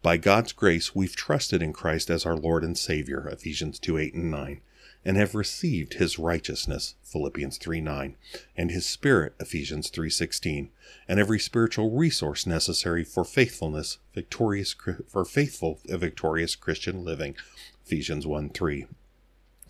By 0.00 0.16
God's 0.16 0.52
grace, 0.52 0.94
we've 0.94 1.16
trusted 1.16 1.60
in 1.60 1.72
Christ 1.72 2.08
as 2.08 2.24
our 2.24 2.36
Lord 2.36 2.62
and 2.62 2.78
Savior, 2.78 3.28
Ephesians 3.28 3.78
2 3.80 3.98
8 3.98 4.14
and 4.14 4.30
9 4.30 4.60
and 5.08 5.16
have 5.16 5.34
received 5.34 5.94
his 5.94 6.18
righteousness 6.18 6.94
Philippians 7.02 7.56
3 7.56 7.80
9 7.80 8.14
and 8.58 8.70
his 8.70 8.84
spirit 8.84 9.32
Ephesians 9.40 9.88
3:16 9.88 10.68
and 11.08 11.18
every 11.18 11.40
spiritual 11.40 11.90
resource 11.96 12.46
necessary 12.46 13.04
for 13.04 13.24
faithfulness 13.24 13.96
victorious 14.14 14.76
for 15.08 15.24
faithful 15.24 15.80
victorious 15.86 16.54
Christian 16.54 17.06
living 17.06 17.34
Ephesians 17.86 18.26
1 18.26 18.50
3 18.50 18.86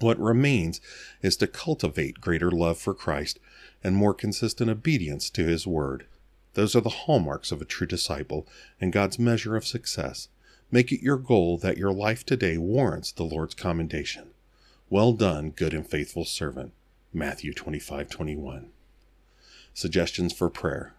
what 0.01 0.19
remains 0.19 0.81
is 1.23 1.37
to 1.37 1.47
cultivate 1.47 2.21
greater 2.21 2.51
love 2.51 2.79
for 2.79 2.93
Christ 2.93 3.39
and 3.85 3.95
more 3.95 4.15
consistent 4.15 4.69
obedience 4.69 5.31
to 5.31 5.45
his 5.45 5.69
word. 5.69 6.07
Those 6.55 6.75
are 6.75 6.81
the 6.81 6.89
hallmarks 6.89 7.53
of 7.53 7.63
a 7.63 7.65
true 7.65 7.87
disciple 7.87 8.45
and 8.81 8.93
God's 8.93 9.21
measure 9.21 9.55
of 9.55 9.65
success. 9.65 10.29
Make 10.73 10.91
it 10.91 11.01
your 11.01 11.17
goal 11.17 11.59
that 11.59 11.79
your 11.79 11.93
life 11.93 12.27
today 12.27 12.59
warrants 12.59 13.13
the 13.13 13.25
Lord's 13.25 13.55
commendation 13.55 14.31
Well 14.91 15.13
done, 15.13 15.51
good 15.51 15.75
and 15.75 15.87
faithful 15.87 16.25
servant. 16.25 16.73
Matthew 17.13 17.53
25 17.53 18.09
21. 18.09 18.71
Suggestions 19.75 20.33
for 20.33 20.49
prayer. 20.49 20.95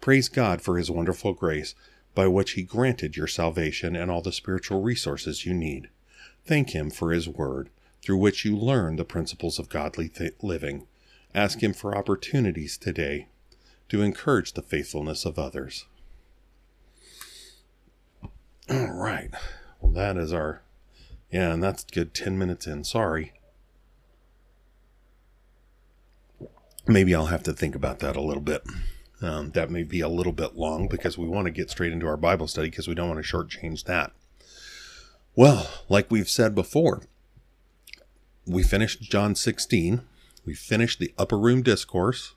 Praise 0.00 0.28
God 0.28 0.60
for 0.60 0.76
his 0.76 0.90
wonderful 0.90 1.32
grace 1.32 1.74
by 2.14 2.26
which 2.26 2.52
he 2.52 2.62
granted 2.62 3.16
your 3.16 3.26
salvation 3.26 3.96
and 3.96 4.10
all 4.10 4.20
the 4.20 4.32
spiritual 4.32 4.82
resources 4.82 5.46
you 5.46 5.54
need. 5.54 5.88
Thank 6.44 6.70
him 6.70 6.90
for 6.90 7.12
his 7.12 7.28
word, 7.28 7.70
through 8.02 8.18
which 8.18 8.44
you 8.44 8.56
learn 8.56 8.96
the 8.96 9.04
principles 9.04 9.58
of 9.58 9.68
godly 9.70 10.08
th- 10.08 10.34
living. 10.42 10.86
Ask 11.34 11.62
him 11.62 11.72
for 11.72 11.96
opportunities 11.96 12.76
today 12.76 13.28
to 13.88 14.02
encourage 14.02 14.52
the 14.52 14.62
faithfulness 14.62 15.24
of 15.24 15.38
others. 15.38 15.86
All 18.70 18.92
right. 18.92 19.30
Well, 19.80 19.92
that 19.92 20.18
is 20.18 20.32
our. 20.32 20.62
Yeah, 21.30 21.52
and 21.52 21.62
that's 21.62 21.84
good 21.84 22.12
10 22.12 22.38
minutes 22.38 22.66
in. 22.66 22.84
Sorry. 22.84 23.32
Maybe 26.86 27.14
I'll 27.14 27.26
have 27.26 27.44
to 27.44 27.52
think 27.52 27.74
about 27.74 28.00
that 28.00 28.16
a 28.16 28.20
little 28.20 28.42
bit. 28.42 28.64
Um, 29.22 29.50
that 29.50 29.70
may 29.70 29.84
be 29.84 30.00
a 30.00 30.08
little 30.08 30.32
bit 30.32 30.56
long 30.56 30.88
because 30.88 31.18
we 31.18 31.28
want 31.28 31.44
to 31.44 31.50
get 31.50 31.70
straight 31.70 31.92
into 31.92 32.06
our 32.06 32.16
Bible 32.16 32.48
study 32.48 32.70
because 32.70 32.88
we 32.88 32.94
don't 32.94 33.08
want 33.08 33.24
to 33.24 33.36
shortchange 33.36 33.84
that. 33.84 34.12
Well, 35.36 35.68
like 35.88 36.10
we've 36.10 36.28
said 36.28 36.54
before, 36.54 37.02
we 38.46 38.62
finished 38.62 39.02
John 39.02 39.34
16. 39.34 40.00
We 40.44 40.54
finished 40.54 40.98
the 40.98 41.14
upper 41.18 41.38
room 41.38 41.62
discourse, 41.62 42.34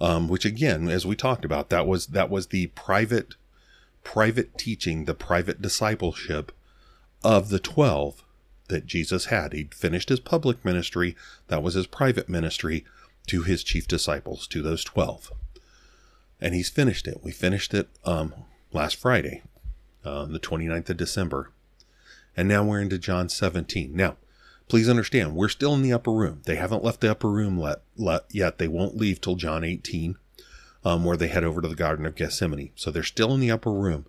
um, 0.00 0.28
which 0.28 0.44
again, 0.44 0.88
as 0.88 1.06
we 1.06 1.16
talked 1.16 1.44
about, 1.44 1.70
that 1.70 1.86
was 1.86 2.08
that 2.08 2.30
was 2.30 2.48
the 2.48 2.68
private 2.68 3.34
private 4.04 4.56
teaching, 4.56 5.06
the 5.06 5.14
private 5.14 5.60
discipleship 5.60 6.52
of 7.22 7.48
the 7.48 7.58
twelve 7.58 8.24
that 8.68 8.86
Jesus 8.86 9.26
had. 9.26 9.52
He'd 9.52 9.74
finished 9.74 10.08
his 10.08 10.20
public 10.20 10.64
ministry. 10.64 11.16
That 11.48 11.62
was 11.62 11.74
his 11.74 11.86
private 11.86 12.28
ministry 12.28 12.84
to 13.26 13.42
his 13.42 13.62
chief 13.64 13.86
disciples, 13.86 14.46
to 14.48 14.62
those 14.62 14.84
twelve 14.84 15.30
and 16.40 16.54
he's 16.54 16.70
finished 16.70 17.06
it. 17.06 17.20
We 17.22 17.30
finished 17.30 17.74
it 17.74 17.88
um, 18.04 18.34
last 18.72 18.96
Friday, 18.96 19.42
uh, 20.04 20.24
the 20.24 20.40
29th 20.40 20.90
of 20.90 20.96
December. 20.96 21.52
And 22.36 22.48
now 22.48 22.64
we're 22.64 22.80
into 22.80 22.98
John 22.98 23.28
17. 23.28 23.94
Now, 23.94 24.16
please 24.68 24.88
understand, 24.88 25.34
we're 25.34 25.48
still 25.48 25.74
in 25.74 25.82
the 25.82 25.92
upper 25.92 26.12
room. 26.12 26.42
They 26.46 26.56
haven't 26.56 26.84
left 26.84 27.00
the 27.00 27.10
upper 27.10 27.28
room 27.28 27.58
let, 27.58 27.82
let, 27.96 28.24
yet. 28.30 28.58
They 28.58 28.68
won't 28.68 28.96
leave 28.96 29.20
till 29.20 29.36
John 29.36 29.64
18, 29.64 30.16
um, 30.84 31.04
where 31.04 31.16
they 31.16 31.28
head 31.28 31.44
over 31.44 31.60
to 31.60 31.68
the 31.68 31.74
Garden 31.74 32.06
of 32.06 32.14
Gethsemane. 32.14 32.70
So 32.76 32.90
they're 32.90 33.02
still 33.02 33.34
in 33.34 33.40
the 33.40 33.50
upper 33.50 33.72
room. 33.72 34.06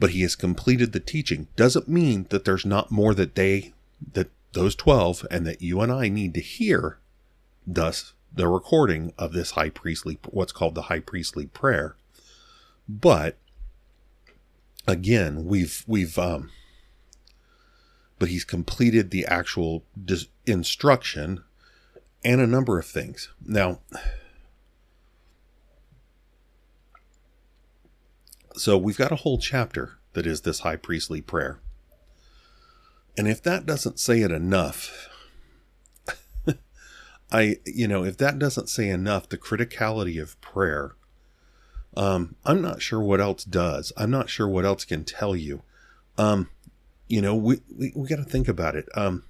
But 0.00 0.10
he 0.10 0.22
has 0.22 0.34
completed 0.34 0.92
the 0.92 0.98
teaching. 0.98 1.46
Doesn't 1.54 1.88
mean 1.88 2.26
that 2.30 2.44
there's 2.44 2.66
not 2.66 2.90
more 2.90 3.14
that 3.14 3.36
they, 3.36 3.74
that 4.14 4.30
those 4.52 4.74
12 4.74 5.26
and 5.30 5.46
that 5.46 5.62
you 5.62 5.80
and 5.80 5.92
I 5.92 6.08
need 6.08 6.34
to 6.34 6.40
hear. 6.40 6.98
Thus, 7.64 8.14
the 8.34 8.48
recording 8.48 9.12
of 9.18 9.32
this 9.32 9.52
high 9.52 9.70
priestly, 9.70 10.18
what's 10.28 10.52
called 10.52 10.74
the 10.74 10.82
high 10.82 11.00
priestly 11.00 11.46
prayer. 11.46 11.94
But 12.88 13.36
again, 14.88 15.44
we've 15.44 15.84
we've 15.86 16.18
um, 16.18 16.50
but 18.18 18.28
he's 18.28 18.44
completed 18.44 19.10
the 19.10 19.26
actual 19.26 19.84
dis- 20.02 20.26
instruction 20.46 21.42
and 22.24 22.40
a 22.40 22.46
number 22.46 22.78
of 22.78 22.86
things. 22.86 23.30
Now, 23.44 23.80
so 28.54 28.76
we've 28.76 28.98
got 28.98 29.12
a 29.12 29.16
whole 29.16 29.38
chapter 29.38 29.98
that 30.12 30.26
is 30.26 30.42
this 30.42 30.60
high 30.60 30.76
priestly 30.76 31.20
prayer. 31.20 31.60
And 33.16 33.28
if 33.28 33.42
that 33.42 33.66
doesn't 33.66 33.98
say 33.98 34.20
it 34.20 34.30
enough, 34.30 35.08
I, 37.32 37.56
you 37.64 37.86
know, 37.88 38.04
if 38.04 38.16
that 38.18 38.38
doesn't 38.38 38.68
say 38.68 38.88
enough, 38.88 39.28
the 39.28 39.38
criticality 39.38 40.20
of 40.20 40.40
prayer, 40.40 40.94
um, 41.96 42.36
I'm 42.44 42.62
not 42.62 42.82
sure 42.82 43.00
what 43.00 43.20
else 43.20 43.44
does. 43.44 43.92
I'm 43.96 44.10
not 44.10 44.30
sure 44.30 44.48
what 44.48 44.64
else 44.64 44.84
can 44.84 45.04
tell 45.04 45.34
you. 45.34 45.62
Um, 46.16 46.48
you 47.08 47.20
know, 47.20 47.34
we, 47.34 47.60
we, 47.76 47.92
we 47.94 48.08
got 48.08 48.16
to 48.16 48.24
think 48.24 48.46
about 48.48 48.76
it. 48.76 48.88
Um, 48.94 49.24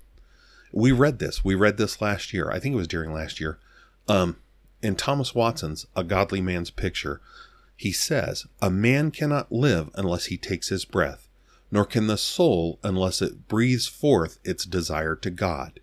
we 0.73 0.93
read 0.93 1.19
this. 1.19 1.45
We 1.45 1.55
read 1.55 1.79
this 1.79 2.01
last 2.01 2.33
year. 2.33 2.51
I 2.51 2.59
think 2.59 2.75
it 2.75 2.79
was 2.79 2.89
during 2.89 3.13
last 3.13 3.41
year. 3.41 3.59
Um, 4.09 4.37
in 4.83 4.97
Thomas 4.97 5.35
Watson's 5.35 5.87
A 5.97 6.05
Godly 6.05 6.41
Man's 6.41 6.71
Picture, 6.71 7.21
he 7.81 7.93
says, 7.93 8.47
A 8.61 8.71
man 8.71 9.11
cannot 9.11 9.51
live 9.51 9.91
unless 9.95 10.27
he 10.27 10.37
takes 10.37 10.69
his 10.69 10.85
breath, 10.85 11.29
nor 11.71 11.85
can 11.85 12.07
the 12.07 12.19
soul 12.19 12.79
unless 12.83 13.23
it 13.23 13.49
breathes 13.49 13.87
forth 13.87 14.39
its 14.45 14.65
desire 14.65 15.17
to 15.17 15.31
God 15.31 15.81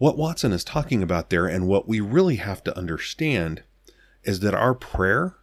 what 0.00 0.16
Watson 0.16 0.52
is 0.52 0.64
talking 0.64 1.02
about 1.02 1.28
there, 1.28 1.46
and 1.46 1.68
what 1.68 1.86
we 1.86 2.00
really 2.00 2.36
have 2.36 2.64
to 2.64 2.76
understand, 2.76 3.62
is 4.24 4.40
that 4.40 4.54
our 4.54 4.74
prayer 4.74 5.36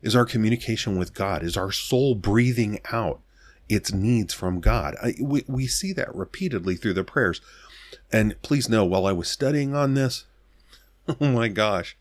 is 0.00 0.16
our 0.16 0.24
communication 0.24 0.96
with 0.96 1.12
God, 1.12 1.42
is 1.42 1.58
our 1.58 1.70
soul 1.70 2.14
breathing 2.14 2.80
out 2.90 3.20
its 3.68 3.92
needs 3.92 4.32
from 4.32 4.60
God. 4.60 4.96
I, 5.02 5.12
we, 5.20 5.44
we 5.46 5.66
see 5.66 5.92
that 5.92 6.14
repeatedly 6.14 6.76
through 6.76 6.94
the 6.94 7.04
prayers. 7.04 7.42
And 8.10 8.40
please 8.40 8.66
know, 8.66 8.86
while 8.86 9.04
I 9.04 9.12
was 9.12 9.28
studying 9.28 9.74
on 9.74 9.92
this, 9.92 10.24
oh 11.20 11.28
my 11.28 11.48
gosh, 11.48 11.98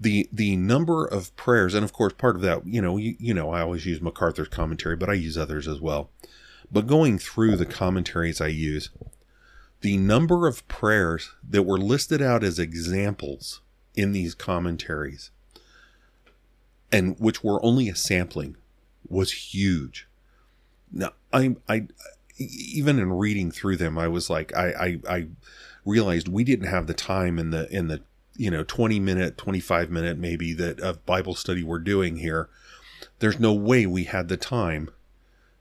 the 0.00 0.28
the 0.32 0.56
number 0.56 1.04
of 1.04 1.34
prayers, 1.36 1.74
and 1.74 1.84
of 1.84 1.92
course, 1.92 2.12
part 2.12 2.36
of 2.36 2.42
that, 2.42 2.66
you 2.66 2.80
know, 2.80 2.96
you, 2.96 3.16
you 3.18 3.34
know, 3.34 3.50
I 3.50 3.62
always 3.62 3.86
use 3.86 4.00
MacArthur's 4.00 4.48
commentary, 4.48 4.96
but 4.96 5.10
I 5.10 5.14
use 5.14 5.36
others 5.36 5.66
as 5.66 5.80
well. 5.80 6.10
But 6.70 6.86
going 6.86 7.18
through 7.18 7.56
the 7.56 7.66
commentaries 7.66 8.40
I 8.40 8.48
use, 8.48 8.90
the 9.80 9.96
number 9.96 10.46
of 10.46 10.66
prayers 10.68 11.32
that 11.48 11.62
were 11.62 11.78
listed 11.78 12.20
out 12.20 12.44
as 12.44 12.58
examples 12.58 13.60
in 13.94 14.12
these 14.12 14.34
commentaries 14.34 15.30
and 16.90 17.18
which 17.18 17.44
were 17.44 17.64
only 17.64 17.88
a 17.88 17.96
sampling 17.96 18.56
was 19.08 19.32
huge 19.32 20.06
now 20.92 21.10
i 21.32 21.56
i 21.68 21.86
even 22.38 22.98
in 22.98 23.12
reading 23.12 23.50
through 23.50 23.76
them 23.76 23.98
i 23.98 24.08
was 24.08 24.30
like 24.30 24.54
i 24.56 24.98
i, 25.08 25.16
I 25.16 25.26
realized 25.84 26.28
we 26.28 26.44
didn't 26.44 26.68
have 26.68 26.86
the 26.86 26.94
time 26.94 27.38
in 27.38 27.50
the 27.50 27.68
in 27.74 27.88
the 27.88 28.02
you 28.38 28.50
know 28.50 28.64
20 28.64 28.98
minute 28.98 29.36
25 29.36 29.90
minute 29.90 30.16
maybe 30.16 30.54
that 30.54 30.80
of 30.80 31.04
bible 31.04 31.34
study 31.34 31.62
we're 31.62 31.78
doing 31.78 32.16
here 32.16 32.48
there's 33.18 33.38
no 33.38 33.52
way 33.52 33.84
we 33.84 34.04
had 34.04 34.28
the 34.28 34.36
time 34.36 34.88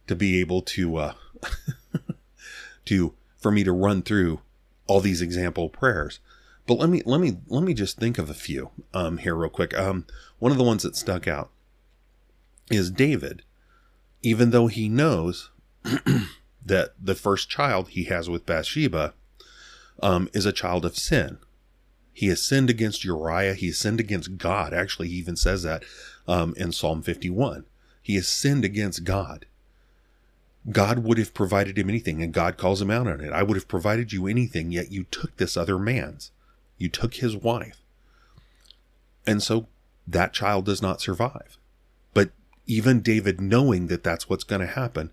to 0.08 0.16
be 0.16 0.40
able 0.40 0.62
to 0.62 0.96
uh 0.96 1.14
to 2.86 3.14
for 3.38 3.52
me 3.52 3.64
to 3.64 3.72
run 3.72 4.02
through 4.02 4.42
all 4.88 5.00
these 5.00 5.22
example 5.22 5.70
prayers. 5.70 6.20
But 6.66 6.76
let 6.76 6.90
me 6.90 7.02
let 7.06 7.22
me 7.22 7.38
let 7.48 7.64
me 7.64 7.74
just 7.74 7.98
think 7.98 8.18
of 8.18 8.30
a 8.30 8.34
few 8.34 8.72
um, 8.94 9.20
here 9.20 9.36
real 9.36 9.50
quick. 9.50 9.78
Um, 9.78 10.06
one 10.40 10.52
of 10.52 10.58
the 10.58 10.64
ones 10.64 10.84
that 10.84 10.96
stuck 10.96 11.28
out 11.28 11.50
is 12.70 12.92
David, 12.92 13.44
even 14.22 14.50
though 14.50 14.68
he 14.68 14.90
knows 14.90 15.52
that 16.66 16.94
the 17.02 17.16
first 17.16 17.50
child 17.50 17.90
he 17.90 18.06
has 18.06 18.30
with 18.30 18.46
Bathsheba 18.46 19.14
um, 20.04 20.28
is 20.34 20.46
a 20.46 20.52
child 20.52 20.84
of 20.84 20.98
sin. 20.98 21.38
He 22.18 22.30
has 22.30 22.42
sinned 22.42 22.72
against 22.72 23.04
Uriah. 23.04 23.54
He 23.54 23.68
has 23.68 23.78
sinned 23.78 24.00
against 24.00 24.40
God. 24.40 24.74
Actually, 24.74 25.10
he 25.10 25.18
even 25.18 25.36
says 25.36 25.62
that 25.62 25.84
um, 26.28 26.56
in 26.58 26.72
Psalm 26.72 27.04
51. 27.04 27.66
He 28.02 28.16
has 28.16 28.28
sinned 28.28 28.66
against 28.66 29.04
God. 29.04 29.46
God 30.72 31.04
would 31.04 31.20
have 31.20 31.36
provided 31.36 31.78
him 31.78 31.90
anything, 31.90 32.24
and 32.24 32.34
God 32.34 32.58
calls 32.58 32.82
him 32.82 32.90
out 32.90 33.06
on 33.06 33.22
it. 33.22 33.32
I 33.32 33.44
would 33.44 33.56
have 33.56 33.68
provided 33.68 34.14
you 34.14 34.26
anything, 34.26 34.72
yet 34.72 34.92
you 34.92 35.04
took 35.04 35.38
this 35.38 35.56
other 35.56 35.78
man's. 35.78 36.32
You 36.80 36.90
took 36.90 37.14
his 37.14 37.36
wife. 37.36 37.84
And 39.28 39.44
so 39.44 39.68
that 40.08 40.34
child 40.34 40.66
does 40.66 40.82
not 40.82 41.02
survive. 41.02 41.60
But 42.16 42.32
even 42.66 43.02
David, 43.02 43.40
knowing 43.40 43.88
that 43.88 44.04
that's 44.04 44.28
what's 44.28 44.44
going 44.44 44.62
to 44.62 44.66
happen, 44.66 45.12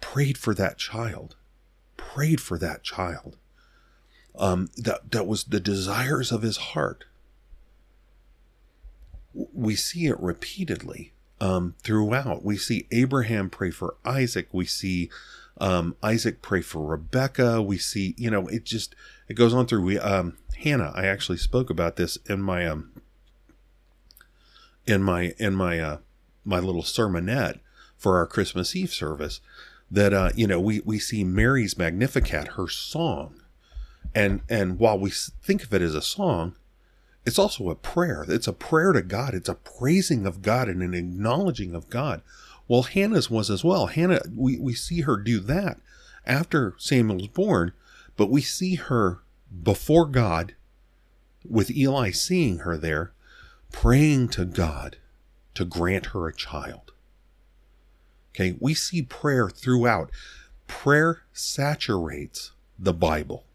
prayed 0.00 0.38
for 0.38 0.54
that 0.54 0.78
child. 0.78 1.34
Prayed 1.96 2.40
for 2.40 2.56
that 2.56 2.84
child. 2.84 3.36
Um, 4.38 4.68
that, 4.76 5.10
that 5.12 5.26
was 5.26 5.44
the 5.44 5.60
desires 5.60 6.30
of 6.30 6.42
his 6.42 6.56
heart. 6.58 7.04
We 9.32 9.76
see 9.76 10.06
it 10.06 10.18
repeatedly 10.20 11.12
um, 11.40 11.74
throughout. 11.82 12.44
We 12.44 12.56
see 12.56 12.86
Abraham 12.90 13.50
pray 13.50 13.70
for 13.70 13.96
Isaac. 14.04 14.48
We 14.52 14.66
see 14.66 15.10
um, 15.58 15.96
Isaac 16.02 16.42
pray 16.42 16.62
for 16.62 16.84
Rebecca. 16.84 17.62
We 17.62 17.78
see, 17.78 18.14
you 18.18 18.30
know, 18.30 18.46
it 18.48 18.64
just 18.64 18.94
it 19.28 19.34
goes 19.34 19.54
on 19.54 19.66
through. 19.66 19.82
We 19.82 19.98
um, 19.98 20.36
Hannah. 20.58 20.92
I 20.94 21.06
actually 21.06 21.38
spoke 21.38 21.70
about 21.70 21.96
this 21.96 22.18
in 22.26 22.42
my 22.42 22.66
um 22.66 22.92
in 24.86 25.02
my 25.02 25.34
in 25.38 25.54
my 25.54 25.80
uh 25.80 25.98
my 26.44 26.58
little 26.58 26.82
sermonette 26.82 27.60
for 27.96 28.16
our 28.16 28.26
Christmas 28.26 28.76
Eve 28.76 28.92
service. 28.92 29.40
That 29.90 30.12
uh, 30.12 30.30
you 30.34 30.46
know, 30.46 30.60
we 30.60 30.80
we 30.80 30.98
see 30.98 31.24
Mary's 31.24 31.78
Magnificat, 31.78 32.48
her 32.48 32.68
song, 32.68 33.40
and 34.16 34.40
and 34.48 34.78
while 34.78 34.98
we 34.98 35.10
think 35.10 35.62
of 35.62 35.74
it 35.74 35.82
as 35.82 35.94
a 35.94 36.00
song, 36.00 36.56
it's 37.26 37.38
also 37.38 37.68
a 37.68 37.74
prayer. 37.74 38.24
It's 38.26 38.48
a 38.48 38.52
prayer 38.54 38.92
to 38.92 39.02
God. 39.02 39.34
It's 39.34 39.48
a 39.48 39.54
praising 39.54 40.24
of 40.26 40.40
God 40.40 40.68
and 40.70 40.82
an 40.82 40.94
acknowledging 40.94 41.74
of 41.74 41.90
God. 41.90 42.22
Well, 42.66 42.84
Hannah's 42.84 43.30
was 43.30 43.50
as 43.50 43.62
well. 43.62 43.86
Hannah, 43.86 44.22
we, 44.34 44.58
we 44.58 44.72
see 44.72 45.02
her 45.02 45.18
do 45.18 45.38
that 45.40 45.78
after 46.24 46.74
Samuel's 46.78 47.28
born, 47.28 47.72
But 48.16 48.30
we 48.30 48.40
see 48.40 48.76
her 48.76 49.20
before 49.62 50.06
God, 50.06 50.54
with 51.48 51.70
Eli 51.70 52.10
seeing 52.10 52.58
her 52.60 52.78
there, 52.78 53.12
praying 53.70 54.28
to 54.30 54.46
God 54.46 54.96
to 55.54 55.66
grant 55.66 56.06
her 56.06 56.26
a 56.26 56.34
child. 56.34 56.92
Okay, 58.34 58.56
we 58.60 58.72
see 58.72 59.02
prayer 59.02 59.50
throughout. 59.50 60.10
Prayer 60.66 61.22
saturates 61.32 62.52
the 62.78 62.94
Bible. 62.94 63.45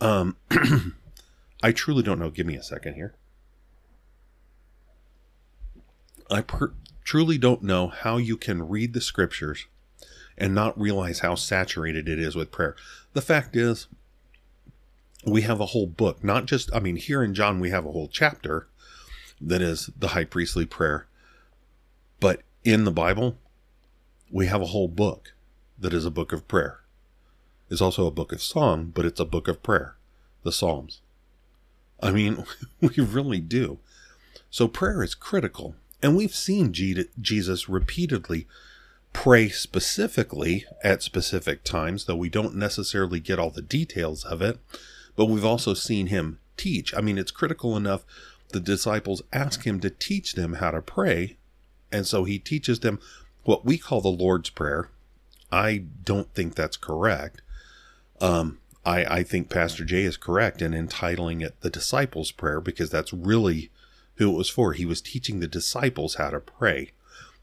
Um, 0.00 0.36
I 1.62 1.72
truly 1.72 2.02
don't 2.02 2.18
know. 2.18 2.30
Give 2.30 2.46
me 2.46 2.56
a 2.56 2.62
second 2.62 2.94
here. 2.94 3.14
I 6.30 6.42
per- 6.42 6.74
truly 7.04 7.38
don't 7.38 7.62
know 7.62 7.88
how 7.88 8.16
you 8.16 8.36
can 8.36 8.68
read 8.68 8.92
the 8.92 9.00
scriptures 9.00 9.66
and 10.36 10.54
not 10.54 10.78
realize 10.78 11.20
how 11.20 11.34
saturated 11.34 12.08
it 12.08 12.18
is 12.18 12.36
with 12.36 12.52
prayer. 12.52 12.76
The 13.12 13.22
fact 13.22 13.56
is, 13.56 13.88
we 15.24 15.42
have 15.42 15.60
a 15.60 15.66
whole 15.66 15.86
book, 15.86 16.22
not 16.22 16.46
just, 16.46 16.72
I 16.74 16.78
mean, 16.78 16.96
here 16.96 17.22
in 17.22 17.34
John, 17.34 17.58
we 17.60 17.70
have 17.70 17.84
a 17.84 17.92
whole 17.92 18.08
chapter 18.08 18.68
that 19.40 19.62
is 19.62 19.90
the 19.98 20.08
high 20.08 20.24
priestly 20.24 20.64
prayer. 20.64 21.06
But 22.20 22.42
in 22.64 22.84
the 22.84 22.92
Bible, 22.92 23.36
we 24.30 24.46
have 24.46 24.62
a 24.62 24.66
whole 24.66 24.88
book 24.88 25.32
that 25.78 25.92
is 25.92 26.04
a 26.04 26.10
book 26.10 26.32
of 26.32 26.46
prayer. 26.46 26.80
It's 27.70 27.80
also 27.80 28.06
a 28.06 28.12
book 28.12 28.32
of 28.32 28.42
song, 28.42 28.92
but 28.94 29.04
it's 29.04 29.20
a 29.20 29.24
book 29.24 29.48
of 29.48 29.62
prayer, 29.62 29.96
the 30.42 30.52
Psalms. 30.52 31.00
I 32.00 32.10
mean, 32.10 32.44
we 32.80 32.94
really 32.96 33.40
do. 33.40 33.78
So 34.50 34.68
prayer 34.68 35.02
is 35.02 35.14
critical. 35.14 35.74
And 36.02 36.16
we've 36.16 36.34
seen 36.34 36.72
Jesus 36.72 37.68
repeatedly 37.68 38.46
pray 39.12 39.48
specifically 39.48 40.64
at 40.84 41.02
specific 41.02 41.64
times, 41.64 42.04
though 42.04 42.16
we 42.16 42.28
don't 42.28 42.54
necessarily 42.54 43.18
get 43.18 43.38
all 43.38 43.50
the 43.50 43.62
details 43.62 44.24
of 44.24 44.40
it. 44.40 44.58
But 45.16 45.26
we've 45.26 45.44
also 45.44 45.74
seen 45.74 46.06
him 46.06 46.38
teach. 46.56 46.94
I 46.94 47.00
mean, 47.00 47.18
it's 47.18 47.32
critical 47.32 47.76
enough 47.76 48.04
the 48.50 48.60
disciples 48.60 49.22
ask 49.32 49.64
him 49.64 49.80
to 49.80 49.90
teach 49.90 50.34
them 50.34 50.54
how 50.54 50.70
to 50.70 50.80
pray. 50.80 51.36
And 51.92 52.06
so 52.06 52.24
he 52.24 52.38
teaches 52.38 52.80
them 52.80 53.00
what 53.44 53.64
we 53.64 53.76
call 53.76 54.00
the 54.00 54.08
Lord's 54.08 54.50
Prayer. 54.50 54.90
I 55.50 55.84
don't 56.04 56.32
think 56.34 56.54
that's 56.54 56.76
correct. 56.76 57.42
Um, 58.20 58.58
I, 58.84 59.04
I 59.04 59.22
think 59.22 59.50
Pastor 59.50 59.84
Jay 59.84 60.04
is 60.04 60.16
correct 60.16 60.62
in 60.62 60.74
entitling 60.74 61.40
it 61.40 61.60
the 61.60 61.70
Disciples' 61.70 62.32
Prayer 62.32 62.60
because 62.60 62.90
that's 62.90 63.12
really 63.12 63.70
who 64.16 64.30
it 64.30 64.36
was 64.36 64.48
for. 64.48 64.72
He 64.72 64.86
was 64.86 65.00
teaching 65.00 65.40
the 65.40 65.46
disciples 65.46 66.16
how 66.16 66.30
to 66.30 66.40
pray. 66.40 66.92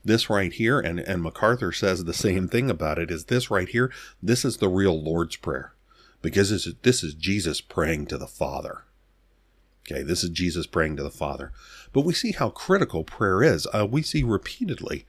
This 0.03 0.29
right 0.29 0.53
here, 0.53 0.79
and, 0.79 0.99
and 0.99 1.23
MacArthur 1.23 1.71
says 1.71 2.03
the 2.03 2.13
same 2.13 2.47
thing 2.47 2.69
about 2.69 2.99
it, 2.99 3.09
is 3.09 3.25
this 3.25 3.49
right 3.49 3.67
here, 3.67 3.91
this 4.21 4.45
is 4.45 4.57
the 4.57 4.69
real 4.69 5.01
Lord's 5.01 5.35
Prayer 5.35 5.73
because 6.21 6.49
this 6.49 6.65
is, 6.65 6.75
this 6.81 7.03
is 7.03 7.13
Jesus 7.13 7.61
praying 7.61 8.07
to 8.07 8.17
the 8.17 8.27
Father. 8.27 8.83
Okay, 9.89 10.01
this 10.01 10.23
is 10.23 10.31
Jesus 10.31 10.65
praying 10.65 10.97
to 10.97 11.03
the 11.03 11.11
Father. 11.11 11.51
But 11.93 12.01
we 12.01 12.13
see 12.13 12.31
how 12.31 12.49
critical 12.49 13.03
prayer 13.03 13.43
is. 13.43 13.67
Uh, 13.73 13.87
we 13.89 14.01
see 14.01 14.23
repeatedly 14.23 15.05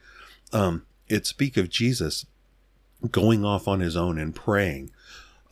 um, 0.53 0.85
it 1.09 1.25
speak 1.25 1.57
of 1.57 1.69
Jesus 1.69 2.25
going 3.11 3.43
off 3.43 3.67
on 3.67 3.79
his 3.79 3.97
own 3.97 4.19
and 4.19 4.35
praying. 4.35 4.91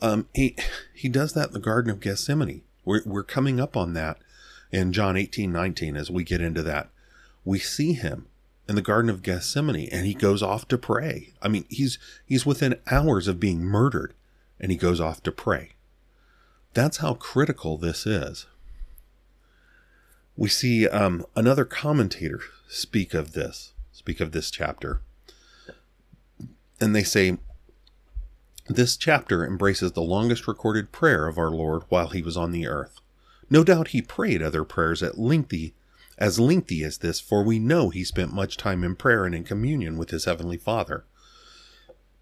Um, 0.00 0.28
he 0.34 0.56
he 0.94 1.08
does 1.08 1.32
that 1.32 1.48
in 1.48 1.54
the 1.54 1.60
Garden 1.60 1.90
of 1.90 2.00
Gethsemane. 2.00 2.62
We're, 2.84 3.02
we're 3.04 3.24
coming 3.24 3.60
up 3.60 3.76
on 3.76 3.94
that 3.94 4.18
in 4.70 4.92
John 4.92 5.16
18, 5.16 5.50
19 5.50 5.96
as 5.96 6.10
we 6.10 6.22
get 6.22 6.40
into 6.40 6.62
that. 6.62 6.88
We 7.44 7.58
see 7.58 7.92
him 7.94 8.26
in 8.68 8.74
the 8.74 8.82
Garden 8.82 9.10
of 9.10 9.22
Gethsemane 9.22 9.88
and 9.90 10.06
he 10.06 10.14
goes 10.14 10.42
off 10.42 10.68
to 10.68 10.78
pray. 10.78 11.32
I 11.42 11.48
mean, 11.48 11.64
he's 11.68 11.98
he's 12.24 12.46
within 12.46 12.78
hours 12.90 13.28
of 13.28 13.40
being 13.40 13.60
murdered 13.60 14.14
and 14.60 14.70
he 14.70 14.78
goes 14.78 15.00
off 15.00 15.22
to 15.24 15.32
pray. 15.32 15.72
That's 16.74 16.98
how 16.98 17.14
critical 17.14 17.78
this 17.78 18.06
is. 18.06 18.46
We 20.36 20.48
see 20.48 20.86
um, 20.88 21.24
another 21.34 21.64
commentator 21.64 22.42
speak 22.68 23.14
of 23.14 23.32
this, 23.32 23.72
speak 23.92 24.20
of 24.20 24.32
this 24.32 24.50
chapter. 24.50 25.00
And 26.78 26.94
they 26.94 27.04
say, 27.04 27.38
This 28.68 28.96
chapter 28.96 29.46
embraces 29.46 29.92
the 29.92 30.02
longest 30.02 30.48
recorded 30.48 30.90
prayer 30.90 31.28
of 31.28 31.38
our 31.38 31.50
Lord 31.50 31.84
while 31.88 32.08
he 32.08 32.20
was 32.20 32.36
on 32.36 32.50
the 32.50 32.66
earth. 32.66 33.00
No 33.48 33.62
doubt 33.62 33.88
he 33.88 34.02
prayed 34.02 34.42
other 34.42 34.64
prayers 34.64 35.04
at 35.04 35.18
lengthy, 35.18 35.74
as 36.18 36.40
lengthy 36.40 36.82
as 36.82 36.98
this, 36.98 37.20
for 37.20 37.44
we 37.44 37.60
know 37.60 37.90
he 37.90 38.02
spent 38.02 38.32
much 38.32 38.56
time 38.56 38.82
in 38.82 38.96
prayer 38.96 39.24
and 39.24 39.36
in 39.36 39.44
communion 39.44 39.96
with 39.96 40.10
his 40.10 40.24
heavenly 40.24 40.56
Father. 40.56 41.04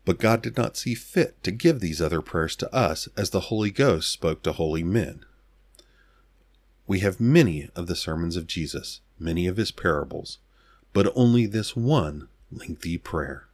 But 0.04 0.18
God 0.18 0.42
did 0.42 0.58
not 0.58 0.76
see 0.76 0.94
fit 0.94 1.42
to 1.44 1.50
give 1.50 1.80
these 1.80 2.02
other 2.02 2.20
prayers 2.20 2.56
to 2.56 2.74
us 2.74 3.08
as 3.16 3.30
the 3.30 3.48
Holy 3.48 3.70
Ghost 3.70 4.12
spoke 4.12 4.42
to 4.42 4.52
holy 4.52 4.84
men. 4.84 5.24
We 6.86 7.00
have 7.00 7.20
many 7.20 7.70
of 7.74 7.86
the 7.86 7.96
sermons 7.96 8.36
of 8.36 8.46
Jesus, 8.46 9.00
many 9.18 9.46
of 9.46 9.56
his 9.56 9.70
parables, 9.70 10.36
but 10.92 11.10
only 11.14 11.46
this 11.46 11.74
one 11.74 12.28
lengthy 12.52 12.98
prayer. 12.98 13.48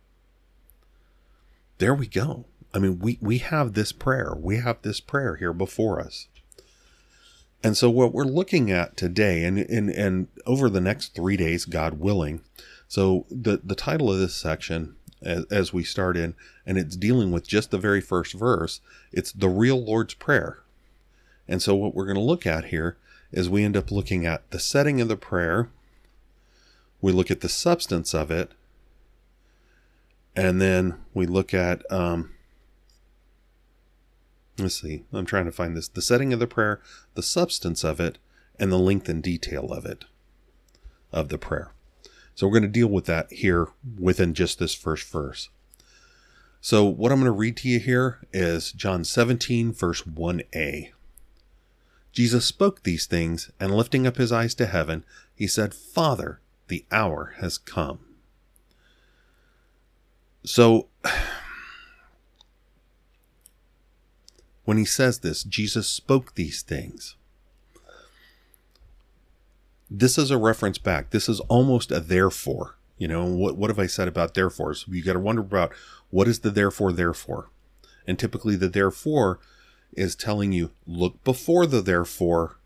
There 1.78 1.95
we 1.95 2.09
go. 2.09 2.47
I 2.72 2.78
mean, 2.78 2.98
we, 2.98 3.18
we 3.20 3.38
have 3.38 3.74
this 3.74 3.92
prayer. 3.92 4.34
We 4.38 4.58
have 4.58 4.82
this 4.82 5.00
prayer 5.00 5.36
here 5.36 5.52
before 5.52 6.00
us. 6.00 6.28
And 7.62 7.76
so 7.76 7.90
what 7.90 8.14
we're 8.14 8.24
looking 8.24 8.70
at 8.70 8.96
today 8.96 9.44
and, 9.44 9.58
and, 9.58 9.90
and 9.90 10.28
over 10.46 10.70
the 10.70 10.80
next 10.80 11.14
three 11.14 11.36
days, 11.36 11.64
God 11.64 12.00
willing. 12.00 12.42
So 12.88 13.26
the, 13.30 13.60
the 13.62 13.74
title 13.74 14.10
of 14.10 14.18
this 14.18 14.34
section 14.34 14.96
as, 15.22 15.44
as 15.46 15.72
we 15.72 15.84
start 15.84 16.16
in, 16.16 16.34
and 16.64 16.78
it's 16.78 16.96
dealing 16.96 17.30
with 17.30 17.46
just 17.46 17.70
the 17.70 17.78
very 17.78 18.00
first 18.00 18.32
verse, 18.32 18.80
it's 19.12 19.32
the 19.32 19.48
real 19.48 19.82
Lord's 19.82 20.14
Prayer. 20.14 20.58
And 21.46 21.60
so 21.60 21.74
what 21.74 21.94
we're 21.94 22.06
going 22.06 22.16
to 22.16 22.22
look 22.22 22.46
at 22.46 22.66
here 22.66 22.96
is 23.32 23.48
we 23.48 23.64
end 23.64 23.76
up 23.76 23.90
looking 23.90 24.24
at 24.24 24.48
the 24.50 24.58
setting 24.58 25.00
of 25.00 25.08
the 25.08 25.16
prayer, 25.16 25.68
we 27.00 27.12
look 27.12 27.30
at 27.30 27.40
the 27.40 27.48
substance 27.48 28.14
of 28.14 28.30
it, 28.30 28.52
and 30.34 30.60
then 30.60 30.96
we 31.12 31.26
look 31.26 31.52
at 31.52 31.82
um, 31.90 32.30
let's 34.61 34.80
see. 34.80 35.04
I'm 35.12 35.26
trying 35.26 35.46
to 35.46 35.52
find 35.52 35.76
this. 35.76 35.88
The 35.88 36.02
setting 36.02 36.32
of 36.32 36.38
the 36.38 36.46
prayer 36.46 36.80
the 37.14 37.22
substance 37.22 37.84
of 37.84 38.00
it 38.00 38.18
and 38.58 38.70
the 38.70 38.78
length 38.78 39.08
and 39.08 39.22
detail 39.22 39.72
of 39.72 39.84
it 39.84 40.04
of 41.12 41.28
the 41.28 41.38
prayer. 41.38 41.72
So 42.34 42.46
we're 42.46 42.61
going 42.61 42.62
to 42.62 42.68
deal 42.68 42.88
with 42.88 43.06
that 43.06 43.32
here 43.32 43.68
within 43.98 44.34
just 44.34 44.58
this 44.58 44.74
first 44.74 45.11
verse. 45.11 45.48
So 46.61 46.84
what 46.84 47.11
i'm 47.11 47.18
going 47.20 47.24
to 47.24 47.30
read 47.32 47.56
to 47.58 47.68
you 47.68 47.80
here 47.80 48.18
is 48.34 48.70
john 48.72 49.02
17 49.02 49.72
verse 49.72 50.02
1a 50.02 50.90
Jesus 52.12 52.44
spoke 52.44 52.82
these 52.82 53.06
things, 53.06 53.50
and 53.61 53.74
lifting 53.74 54.06
up 54.06 54.16
his 54.16 54.32
eyes 54.32 54.54
to 54.56 54.66
heaven, 54.66 55.04
he 55.34 55.46
said, 55.46 55.74
Father, 55.74 56.40
the 56.68 56.84
hour 56.90 57.34
has 57.38 57.56
come. 57.56 58.00
So, 60.44 60.88
when 64.70 64.78
he 64.78 64.84
says 64.84 65.18
this, 65.18 65.42
Jesus 65.42 65.88
spoke 65.88 66.36
these 66.36 66.62
things. 66.62 67.16
This 69.90 70.16
is 70.16 70.30
a 70.30 70.38
reference 70.38 70.78
back. 70.78 71.10
This 71.10 71.28
is 71.28 71.40
almost 71.48 71.90
a 71.90 71.98
therefore. 71.98 72.76
You 72.96 73.08
know, 73.08 73.24
what, 73.24 73.56
what 73.56 73.68
have 73.70 73.80
I 73.80 73.88
said 73.88 74.06
about 74.06 74.34
therefore? 74.34 74.74
So 74.74 74.92
you 74.92 75.02
got 75.02 75.14
to 75.14 75.18
wonder 75.18 75.42
about 75.42 75.72
what 76.10 76.28
is 76.28 76.38
the 76.38 76.50
therefore, 76.50 76.92
therefore? 76.92 77.48
And 78.06 78.16
typically 78.16 78.54
the 78.54 78.68
therefore 78.68 79.40
is 79.92 80.14
telling 80.14 80.52
you 80.52 80.70
look 80.86 81.24
before 81.24 81.66
the 81.66 81.80
therefore 81.80 82.60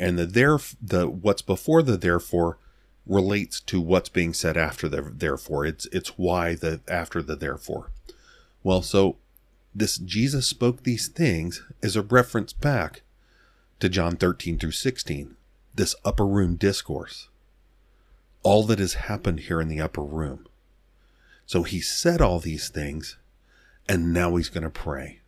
and 0.00 0.18
the 0.18 0.24
there 0.24 0.58
the 0.80 1.10
what's 1.10 1.42
before 1.42 1.82
the 1.82 1.98
therefore 1.98 2.56
relates 3.04 3.60
to 3.60 3.82
what's 3.82 4.08
being 4.08 4.32
said 4.32 4.56
after 4.56 4.88
the 4.88 5.02
therefore 5.02 5.66
it's 5.66 5.84
it's 5.92 6.16
why 6.16 6.54
the 6.54 6.80
after 6.88 7.22
the 7.22 7.36
therefore 7.36 7.90
well 8.62 8.80
so 8.80 9.18
this 9.74 9.98
Jesus 9.98 10.46
spoke 10.46 10.82
these 10.82 11.08
things 11.08 11.62
is 11.82 11.96
a 11.96 12.02
reference 12.02 12.52
back 12.52 13.02
to 13.80 13.88
John 13.88 14.16
13 14.16 14.58
through 14.58 14.72
16 14.72 15.36
this 15.78 15.94
upper 16.04 16.26
room 16.26 16.56
discourse. 16.56 17.28
All 18.42 18.64
that 18.64 18.80
has 18.80 18.94
happened 18.94 19.40
here 19.40 19.60
in 19.60 19.68
the 19.68 19.80
upper 19.80 20.02
room. 20.02 20.46
So 21.46 21.62
he 21.62 21.80
said 21.80 22.20
all 22.20 22.40
these 22.40 22.68
things 22.68 23.16
and 23.88 24.12
now 24.12 24.36
he's 24.36 24.50
going 24.50 24.64
to 24.64 24.70
pray. 24.70 25.20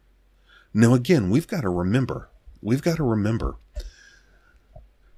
Now, 0.74 0.94
again, 0.94 1.30
we've 1.30 1.46
got 1.46 1.62
to 1.62 1.68
remember, 1.68 2.28
we've 2.60 2.82
got 2.82 2.96
to 2.96 3.04
remember, 3.04 3.56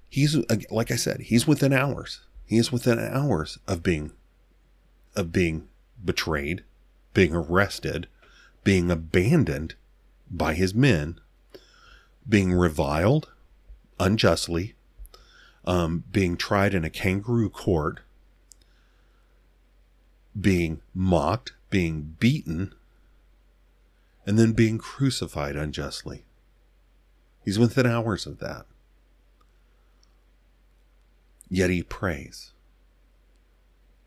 he's, 0.09 0.37
like 0.71 0.91
I 0.91 0.97
said, 0.97 1.23
he's 1.23 1.47
within 1.47 1.73
hours. 1.73 2.21
He 2.47 2.59
is 2.59 2.71
within 2.71 2.99
hours 2.99 3.59
of 3.67 3.83
being, 3.83 4.13
of 5.17 5.33
being 5.33 5.69
betrayed, 6.05 6.63
being 7.15 7.35
arrested, 7.35 8.07
being 8.65 8.91
abandoned 8.91 9.75
by 10.31 10.55
his 10.55 10.75
men, 10.75 11.19
being 12.29 12.53
reviled 12.53 13.31
unjustly, 13.99 14.75
um, 15.65 16.05
being 16.11 16.37
tried 16.37 16.75
in 16.75 16.85
a 16.85 16.91
kangaroo 16.91 17.51
court, 17.51 18.01
being 20.39 20.81
mocked, 20.95 21.53
being 21.71 22.17
beaten, 22.19 22.75
and 24.27 24.39
then 24.39 24.53
being 24.53 24.79
crucified 24.79 25.57
unjustly. 25.57 26.25
He's 27.45 27.59
within 27.59 27.87
hours 27.87 28.27
of 28.27 28.39
that. 28.39 28.67
Yet 31.49 31.71
he 31.71 31.83
prays. 31.83 32.52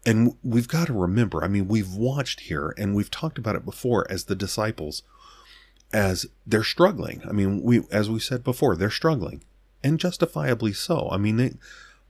And 0.06 0.36
we've 0.44 0.68
got 0.68 0.88
to 0.88 0.94
remember, 0.94 1.44
I 1.44 1.48
mean, 1.48 1.68
we've 1.68 1.94
watched 1.94 2.42
here 2.42 2.76
and 2.78 2.96
we've 2.96 3.10
talked 3.10 3.38
about 3.38 3.56
it 3.56 3.66
before 3.66 4.06
as 4.10 4.26
the 4.26 4.36
disciples, 4.36 5.02
as 5.92 6.28
they're 6.46 6.64
struggling. 6.64 7.24
I 7.28 7.32
mean, 7.32 7.64
we, 7.64 7.82
as 7.92 8.10
we 8.10 8.20
said 8.20 8.44
before, 8.44 8.76
they're 8.76 8.92
struggling 8.92 9.44
and 9.84 10.00
justifiably 10.00 10.74
so. 10.74 11.10
I 11.12 11.18
mean, 11.18 11.38
they, 11.38 11.54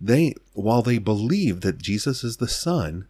they, 0.01 0.33
while 0.53 0.81
they 0.81 0.97
believe 0.97 1.61
that 1.61 1.77
Jesus 1.77 2.23
is 2.23 2.37
the 2.37 2.49
Son, 2.49 3.07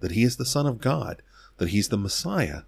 that 0.00 0.12
he 0.12 0.22
is 0.22 0.36
the 0.36 0.46
Son 0.46 0.66
of 0.66 0.80
God, 0.80 1.20
that 1.58 1.68
he's 1.68 1.88
the 1.88 1.98
Messiah, 1.98 2.62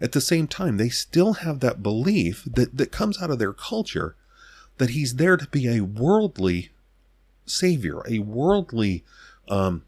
at 0.00 0.12
the 0.12 0.20
same 0.20 0.46
time, 0.46 0.78
they 0.78 0.88
still 0.88 1.34
have 1.34 1.60
that 1.60 1.82
belief 1.82 2.44
that, 2.50 2.76
that 2.76 2.90
comes 2.90 3.20
out 3.20 3.30
of 3.30 3.38
their 3.38 3.52
culture 3.52 4.16
that 4.78 4.90
he's 4.90 5.16
there 5.16 5.36
to 5.36 5.46
be 5.48 5.68
a 5.68 5.82
worldly 5.82 6.70
savior, 7.44 8.02
a 8.08 8.20
worldly 8.20 9.04
um, 9.48 9.84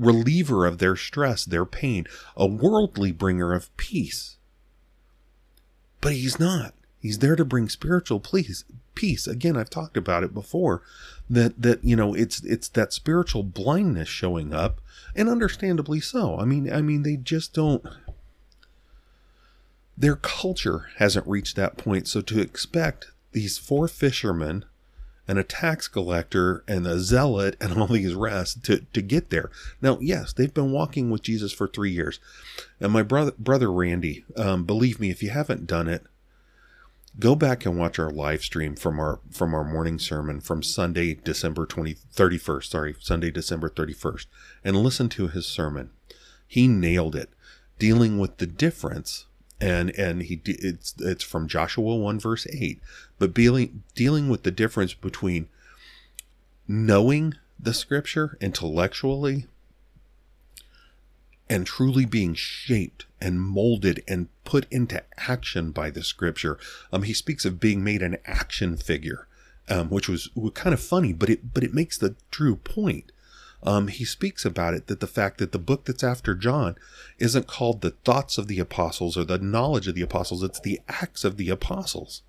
reliever 0.00 0.66
of 0.66 0.78
their 0.78 0.96
stress, 0.96 1.44
their 1.44 1.64
pain, 1.64 2.06
a 2.36 2.46
worldly 2.46 3.12
bringer 3.12 3.52
of 3.52 3.74
peace. 3.76 4.36
But 6.00 6.12
he's 6.12 6.40
not. 6.40 6.74
He's 6.98 7.18
there 7.18 7.36
to 7.36 7.44
bring 7.44 7.68
spiritual 7.68 8.20
peace. 8.20 8.64
Peace. 8.94 9.26
Again, 9.26 9.56
I've 9.56 9.70
talked 9.70 9.96
about 9.96 10.24
it 10.24 10.34
before. 10.34 10.82
That 11.28 11.62
that 11.62 11.84
you 11.84 11.94
know, 11.96 12.14
it's 12.14 12.42
it's 12.42 12.68
that 12.70 12.92
spiritual 12.92 13.42
blindness 13.42 14.08
showing 14.08 14.52
up, 14.52 14.80
and 15.14 15.28
understandably 15.28 16.00
so. 16.00 16.38
I 16.38 16.44
mean, 16.44 16.70
I 16.72 16.82
mean, 16.82 17.04
they 17.04 17.16
just 17.16 17.54
don't 17.54 17.86
their 20.00 20.16
culture 20.16 20.88
hasn't 20.96 21.26
reached 21.26 21.56
that 21.56 21.76
point. 21.76 22.08
So 22.08 22.22
to 22.22 22.40
expect 22.40 23.08
these 23.32 23.58
four 23.58 23.86
fishermen 23.86 24.64
and 25.30 25.38
a 25.38 25.44
tax 25.44 25.86
collector 25.86 26.64
and 26.66 26.88
a 26.88 26.98
zealot 26.98 27.56
and 27.60 27.80
all 27.80 27.86
these 27.86 28.14
rest 28.14 28.64
to, 28.64 28.80
to 28.92 29.00
get 29.00 29.30
there. 29.30 29.48
Now, 29.80 29.96
yes, 30.00 30.32
they've 30.32 30.52
been 30.52 30.72
walking 30.72 31.08
with 31.08 31.22
Jesus 31.22 31.52
for 31.52 31.68
three 31.68 31.92
years. 31.92 32.18
And 32.80 32.92
my 32.92 33.04
brother, 33.04 33.30
brother 33.38 33.70
Randy, 33.70 34.24
um, 34.34 34.64
believe 34.64 34.98
me, 34.98 35.08
if 35.08 35.22
you 35.22 35.30
haven't 35.30 35.68
done 35.68 35.86
it, 35.86 36.02
go 37.20 37.36
back 37.36 37.64
and 37.64 37.78
watch 37.78 37.96
our 38.00 38.10
live 38.10 38.42
stream 38.42 38.74
from 38.74 38.98
our 38.98 39.20
from 39.30 39.54
our 39.54 39.62
morning 39.62 40.00
sermon 40.00 40.40
from 40.40 40.64
Sunday, 40.64 41.14
December 41.14 41.64
20, 41.64 41.94
31st, 41.94 42.64
sorry, 42.64 42.96
Sunday, 42.98 43.30
December 43.30 43.70
31st, 43.70 44.26
and 44.64 44.78
listen 44.78 45.08
to 45.10 45.28
his 45.28 45.46
sermon. 45.46 45.90
He 46.48 46.66
nailed 46.66 47.14
it, 47.14 47.30
dealing 47.78 48.18
with 48.18 48.38
the 48.38 48.48
difference 48.48 49.26
and 49.60 49.90
and 49.98 50.22
he 50.22 50.40
it's 50.44 50.94
it's 50.98 51.24
from 51.24 51.46
Joshua 51.46 51.96
1 51.96 52.18
verse 52.18 52.46
8 52.50 52.80
but 53.18 53.34
dealing 53.34 53.82
dealing 53.94 54.28
with 54.28 54.42
the 54.42 54.50
difference 54.50 54.94
between 54.94 55.48
knowing 56.66 57.34
the 57.58 57.74
scripture 57.74 58.38
intellectually 58.40 59.46
and 61.48 61.66
truly 61.66 62.04
being 62.04 62.32
shaped 62.32 63.06
and 63.20 63.40
molded 63.40 64.02
and 64.08 64.28
put 64.44 64.66
into 64.70 65.02
action 65.18 65.72
by 65.72 65.90
the 65.90 66.02
scripture. 66.02 66.58
Um 66.92 67.02
he 67.02 67.12
speaks 67.12 67.44
of 67.44 67.60
being 67.60 67.84
made 67.84 68.02
an 68.02 68.16
action 68.24 68.76
figure 68.76 69.26
um 69.68 69.90
which 69.90 70.08
was 70.08 70.30
kind 70.54 70.72
of 70.72 70.80
funny 70.80 71.12
but 71.12 71.28
it 71.28 71.52
but 71.52 71.64
it 71.64 71.74
makes 71.74 71.98
the 71.98 72.14
true 72.30 72.56
point 72.56 73.12
um, 73.62 73.88
he 73.88 74.04
speaks 74.04 74.44
about 74.44 74.74
it 74.74 74.86
that 74.86 75.00
the 75.00 75.06
fact 75.06 75.38
that 75.38 75.52
the 75.52 75.58
book 75.58 75.84
that's 75.84 76.04
after 76.04 76.34
John 76.34 76.76
isn't 77.18 77.46
called 77.46 77.80
the 77.80 77.90
thoughts 77.90 78.38
of 78.38 78.48
the 78.48 78.58
apostles 78.58 79.16
or 79.16 79.24
the 79.24 79.38
knowledge 79.38 79.86
of 79.86 79.94
the 79.94 80.02
apostles, 80.02 80.42
it's 80.42 80.60
the 80.60 80.80
acts 80.88 81.24
of 81.24 81.36
the 81.36 81.50
apostles. 81.50 82.22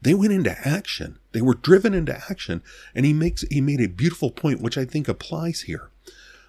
They 0.00 0.14
went 0.14 0.32
into 0.32 0.56
action. 0.66 1.18
They 1.32 1.40
were 1.40 1.54
driven 1.54 1.94
into 1.94 2.14
action. 2.30 2.62
And 2.94 3.04
he 3.04 3.12
makes 3.12 3.42
he 3.50 3.60
made 3.60 3.80
a 3.80 3.88
beautiful 3.88 4.30
point, 4.30 4.60
which 4.60 4.78
I 4.78 4.84
think 4.84 5.08
applies 5.08 5.62
here. 5.62 5.90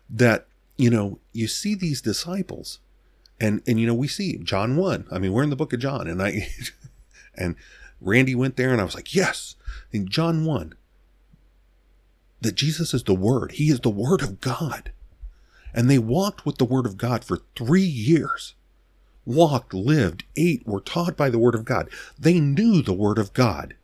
That, 0.09 0.47
you 0.77 0.89
know, 0.89 1.19
you 1.33 1.47
see 1.47 1.73
these 1.73 2.01
disciples, 2.01 2.79
and 3.39 3.61
and 3.65 3.79
you 3.79 3.87
know, 3.87 3.93
we 3.93 4.07
see 4.07 4.37
John 4.37 4.75
1. 4.75 5.07
I 5.11 5.17
mean, 5.17 5.33
we're 5.33 5.43
in 5.43 5.49
the 5.49 5.55
book 5.55 5.73
of 5.73 5.79
John, 5.79 6.07
and 6.07 6.21
I 6.21 6.49
and 7.35 7.55
Randy 7.99 8.35
went 8.35 8.57
there 8.57 8.71
and 8.71 8.79
I 8.81 8.83
was 8.83 8.95
like, 8.95 9.15
yes. 9.15 9.55
In 9.91 10.07
John 10.07 10.45
1, 10.45 10.75
that 12.41 12.55
Jesus 12.55 12.93
is 12.93 13.03
the 13.03 13.15
Word. 13.15 13.53
He 13.53 13.69
is 13.69 13.79
the 13.79 13.89
Word 13.89 14.21
of 14.21 14.41
God. 14.41 14.91
And 15.73 15.89
they 15.89 15.99
walked 15.99 16.45
with 16.45 16.57
the 16.57 16.65
Word 16.65 16.85
of 16.85 16.97
God 16.97 17.23
for 17.23 17.41
three 17.55 17.81
years. 17.81 18.55
Walked, 19.25 19.73
lived, 19.73 20.23
ate, 20.35 20.65
were 20.65 20.79
taught 20.79 21.17
by 21.17 21.29
the 21.29 21.39
Word 21.39 21.55
of 21.55 21.65
God. 21.65 21.89
They 22.17 22.39
knew 22.39 22.81
the 22.81 22.93
Word 22.93 23.17
of 23.17 23.33
God. 23.33 23.75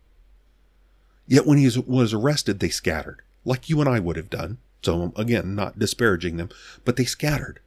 Yet 1.27 1.45
when 1.45 1.57
he 1.57 1.69
was 1.85 2.13
arrested, 2.13 2.59
they 2.59 2.69
scattered, 2.69 3.21
like 3.45 3.69
you 3.69 3.79
and 3.79 3.89
I 3.89 3.99
would 3.99 4.17
have 4.17 4.29
done. 4.29 4.57
So, 4.83 5.13
again, 5.15 5.55
not 5.55 5.79
disparaging 5.79 6.37
them, 6.37 6.49
but 6.83 6.97
they 6.97 7.05
scattered. 7.05 7.59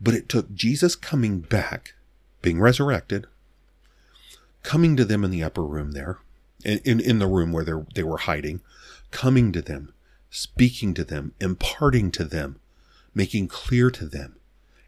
But 0.00 0.14
it 0.14 0.28
took 0.28 0.54
Jesus 0.54 0.94
coming 0.94 1.40
back, 1.40 1.94
being 2.42 2.60
resurrected, 2.60 3.26
coming 4.62 4.96
to 4.96 5.04
them 5.04 5.24
in 5.24 5.30
the 5.30 5.42
upper 5.42 5.64
room 5.64 5.92
there, 5.92 6.18
in, 6.64 7.00
in, 7.00 7.18
the 7.18 7.26
room 7.26 7.52
where 7.52 7.64
they 7.94 8.02
were 8.02 8.18
hiding, 8.18 8.60
coming 9.10 9.52
to 9.52 9.62
them, 9.62 9.92
speaking 10.30 10.94
to 10.94 11.04
them, 11.04 11.34
imparting 11.40 12.10
to 12.12 12.24
them, 12.24 12.60
making 13.14 13.48
clear 13.48 13.90
to 13.90 14.06
them, 14.06 14.36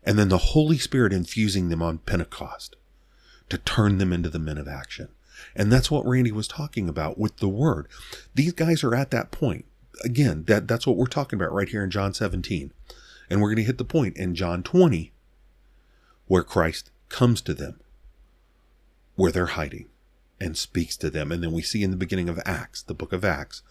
and 0.03 0.19
then 0.19 0.29
the 0.29 0.39
Holy 0.39 0.79
Spirit 0.79 1.13
infusing 1.13 1.69
them 1.69 1.83
on 1.83 1.99
Pentecost 1.99 2.77
to 3.49 3.59
turn 3.59 3.99
them 3.99 4.13
into 4.13 4.31
the 4.31 4.39
men 4.39 4.59
of 4.59 4.69
action. 4.69 5.09
And 5.55 5.73
that's 5.73 5.91
what 5.91 6.07
Randy 6.07 6.33
was 6.33 6.49
talking 6.49 6.89
about 6.89 7.19
with 7.19 7.39
the 7.39 7.49
word. 7.49 7.89
These 8.35 8.53
guys 8.53 8.85
are 8.85 8.95
at 8.95 9.11
that 9.11 9.31
point. 9.31 9.65
Again, 10.05 10.45
that, 10.45 10.69
that's 10.69 10.87
what 10.87 10.97
we're 10.97 11.07
talking 11.07 11.39
about 11.39 11.53
right 11.53 11.69
here 11.69 11.83
in 11.83 11.91
John 11.91 12.15
17. 12.15 12.73
And 13.29 13.41
we're 13.41 13.49
going 13.49 13.57
to 13.57 13.63
hit 13.65 13.79
the 13.79 13.85
point 13.85 14.17
in 14.17 14.35
John 14.35 14.63
20 14.63 15.13
where 16.27 16.43
Christ 16.43 16.91
comes 17.09 17.41
to 17.43 17.55
them, 17.55 17.81
where 19.17 19.33
they're 19.33 19.47
hiding, 19.47 19.87
and 20.41 20.57
speaks 20.57 20.97
to 20.99 21.11
them. 21.11 21.33
And 21.33 21.43
then 21.43 21.53
we 21.53 21.63
see 21.63 21.83
in 21.83 21.91
the 21.91 21.97
beginning 21.97 22.29
of 22.29 22.41
Acts, 22.47 22.83
the 22.83 22.95
book 22.95 23.13
of 23.13 23.25
Acts, 23.25 23.63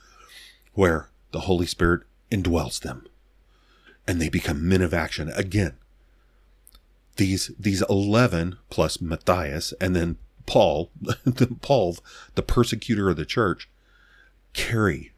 where 0.74 1.10
the 1.32 1.42
Holy 1.42 1.66
Spirit 1.66 2.04
indwells 2.32 2.80
them 2.82 3.08
and 4.08 4.22
they 4.22 4.30
become 4.30 4.68
men 4.68 4.82
of 4.82 4.94
action 4.94 5.30
again. 5.36 5.76
These, 7.18 7.52
these 7.60 7.84
11 7.90 8.58
plus 8.70 9.02
Matthias 9.02 9.74
and 9.82 9.96
then 9.96 10.18
Paul, 10.46 10.90
the 11.26 11.56
Paul, 11.62 11.98
the 12.36 12.42
persecutor 12.42 13.10
of 13.10 13.18
the 13.18 13.26
church, 13.26 13.70
carry 14.54 15.12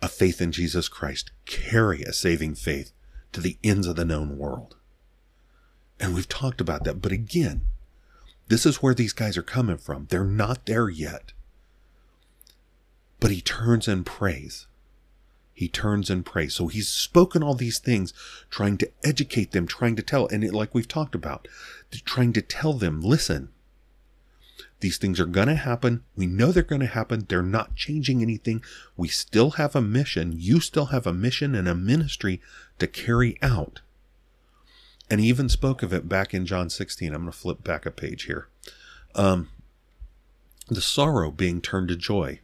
a 0.00 0.08
faith 0.08 0.40
in 0.40 0.50
Jesus 0.50 0.88
Christ, 0.88 1.30
carry 1.46 2.02
a 2.02 2.12
saving 2.12 2.56
faith 2.56 2.92
to 3.32 3.40
the 3.40 3.58
ends 3.62 3.86
of 3.86 3.96
the 3.96 4.04
known 4.04 4.36
world. 4.36 4.76
And 6.00 6.14
we've 6.14 6.28
talked 6.28 6.60
about 6.60 6.82
that. 6.84 7.00
But 7.00 7.12
again, 7.12 7.62
this 8.48 8.66
is 8.66 8.82
where 8.82 8.94
these 8.94 9.12
guys 9.12 9.36
are 9.36 9.42
coming 9.42 9.78
from. 9.78 10.06
They're 10.10 10.24
not 10.24 10.66
there 10.66 10.88
yet. 10.88 11.32
But 13.22 13.30
he 13.30 13.40
turns 13.40 13.86
and 13.86 14.04
prays. 14.04 14.66
He 15.54 15.68
turns 15.68 16.10
and 16.10 16.26
prays. 16.26 16.54
So 16.54 16.66
he's 16.66 16.88
spoken 16.88 17.42
all 17.42 17.54
these 17.54 17.78
things, 17.78 18.12
trying 18.50 18.78
to 18.78 18.90
educate 19.04 19.52
them, 19.52 19.66
trying 19.66 19.94
to 19.96 20.02
tell, 20.02 20.26
and 20.26 20.42
it, 20.42 20.52
like 20.52 20.74
we've 20.74 20.88
talked 20.88 21.14
about, 21.14 21.46
trying 22.04 22.32
to 22.32 22.42
tell 22.42 22.72
them, 22.72 23.00
listen, 23.00 23.50
these 24.80 24.98
things 24.98 25.20
are 25.20 25.26
going 25.26 25.46
to 25.46 25.54
happen. 25.54 26.02
We 26.16 26.26
know 26.26 26.50
they're 26.50 26.64
going 26.64 26.80
to 26.80 26.86
happen. 26.88 27.26
They're 27.28 27.42
not 27.42 27.76
changing 27.76 28.22
anything. 28.22 28.64
We 28.96 29.06
still 29.06 29.52
have 29.52 29.76
a 29.76 29.80
mission. 29.80 30.32
You 30.36 30.58
still 30.58 30.86
have 30.86 31.06
a 31.06 31.12
mission 31.12 31.54
and 31.54 31.68
a 31.68 31.74
ministry 31.76 32.40
to 32.80 32.88
carry 32.88 33.38
out. 33.40 33.82
And 35.08 35.20
he 35.20 35.28
even 35.28 35.48
spoke 35.48 35.84
of 35.84 35.92
it 35.92 36.08
back 36.08 36.34
in 36.34 36.46
John 36.46 36.68
16. 36.70 37.14
I'm 37.14 37.22
going 37.22 37.32
to 37.32 37.38
flip 37.38 37.62
back 37.62 37.86
a 37.86 37.92
page 37.92 38.24
here. 38.24 38.48
Um, 39.14 39.50
the 40.68 40.80
sorrow 40.80 41.30
being 41.30 41.60
turned 41.60 41.88
to 41.88 41.96
joy. 41.96 42.40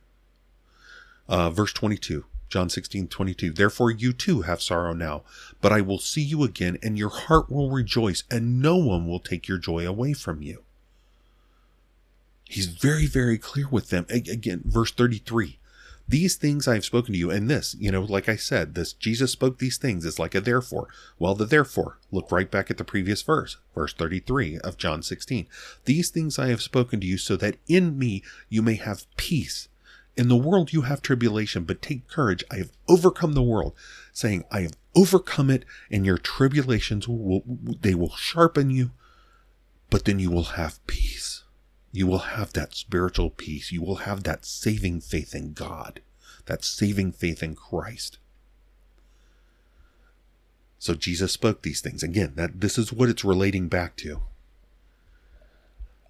Uh, 1.29 1.51
verse 1.51 1.73
22, 1.73 2.25
John 2.49 2.71
16, 2.71 3.09
22. 3.09 3.51
Therefore 3.53 3.91
you 3.91 4.13
too 4.13 4.43
have 4.43 4.63
sorrow 4.63 4.93
now, 4.95 5.23
but 5.61 5.73
I 5.73 5.81
will 5.81 5.99
see 5.99 6.23
you 6.23 6.43
again, 6.43 6.79
and 6.83 6.99
your 6.99 7.11
heart 7.11 7.51
will 7.51 7.71
rejoice, 7.71 8.25
and 8.31 8.63
no 8.63 8.77
one 8.77 9.07
will 9.07 9.21
take 9.21 9.47
your 9.47 9.59
joy 9.59 9.87
away 9.87 10.15
from 10.15 10.43
you. 10.43 10.63
He's 12.45 12.67
very, 12.67 13.07
very 13.07 13.37
clear 13.37 13.69
with 13.69 13.91
them. 13.91 14.07
Again, 14.09 14.63
verse 14.65 14.91
33. 14.91 15.59
These 16.09 16.37
things 16.37 16.67
I 16.67 16.73
have 16.73 16.87
spoken 16.87 17.13
to 17.13 17.19
you, 17.19 17.31
and 17.31 17.51
this, 17.51 17.77
you 17.79 17.93
know, 17.93 18.01
like 18.01 18.31
I 18.31 18.37
said, 18.37 18.75
this 18.75 18.95
Jesus 18.95 19.31
spoke 19.31 19.59
these 19.59 19.77
things. 19.77 20.07
is 20.07 20.19
like 20.19 20.35
a 20.35 20.41
therefore. 20.41 20.89
Well, 21.19 21.35
the 21.35 21.45
therefore, 21.45 21.99
look 22.11 22.33
right 22.33 22.51
back 22.51 22.71
at 22.71 22.79
the 22.79 22.85
previous 22.85 23.21
verse, 23.21 23.59
verse 23.75 23.93
33 23.93 24.59
of 24.61 24.79
John 24.79 25.03
16. 25.03 25.47
These 25.85 26.09
things 26.09 26.39
I 26.39 26.49
have 26.49 26.63
spoken 26.63 27.01
to 27.01 27.07
you 27.07 27.19
so 27.19 27.37
that 27.37 27.57
in 27.69 27.99
me 27.99 28.23
you 28.49 28.63
may 28.63 28.77
have 28.77 29.05
peace. 29.19 29.69
In 30.19 30.27
the 30.27 30.37
world 30.37 30.73
you 30.73 30.83
have 30.83 31.01
tribulation, 31.01 31.63
but 31.63 31.81
take 31.81 32.09
courage. 32.09 32.43
I 32.51 32.57
have 32.57 32.73
overcome 32.89 33.35
the 33.35 33.43
world, 33.43 33.73
saying, 34.13 34.45
I 34.51 34.63
have 34.63 34.73
overcome 34.97 35.49
it 35.49 35.65
and 35.93 36.05
your 36.05 36.19
tribulations 36.19 37.07
will, 37.07 37.45
they 37.81 37.95
will 37.95 38.17
sharpen 38.17 38.69
you, 38.69 38.91
but 39.91 40.07
then 40.07 40.19
you 40.19 40.33
will 40.33 40.59
have 40.59 40.85
peace. 40.89 41.45
You 41.93 42.09
will 42.09 42.19
have 42.19 42.53
that 42.55 42.75
spiritual 42.75 43.31
peace. 43.31 43.71
You 43.71 43.81
will 43.81 43.97
have 43.97 44.25
that 44.25 44.45
saving 44.45 45.03
faith 45.03 45.37
in 45.37 45.53
God, 45.53 46.01
that 46.47 46.65
saving 46.65 47.13
faith 47.13 47.41
in 47.41 47.55
Christ. 47.55 48.19
So 50.81 50.95
Jesus 50.95 51.31
spoke 51.31 51.63
these 51.63 51.81
things. 51.81 52.03
Again, 52.03 52.33
that 52.35 52.61
this 52.61 52.77
is 52.77 52.93
what 52.93 53.09
it's 53.09 53.25
relating 53.25 53.69
back 53.69 53.97
to. 53.99 54.23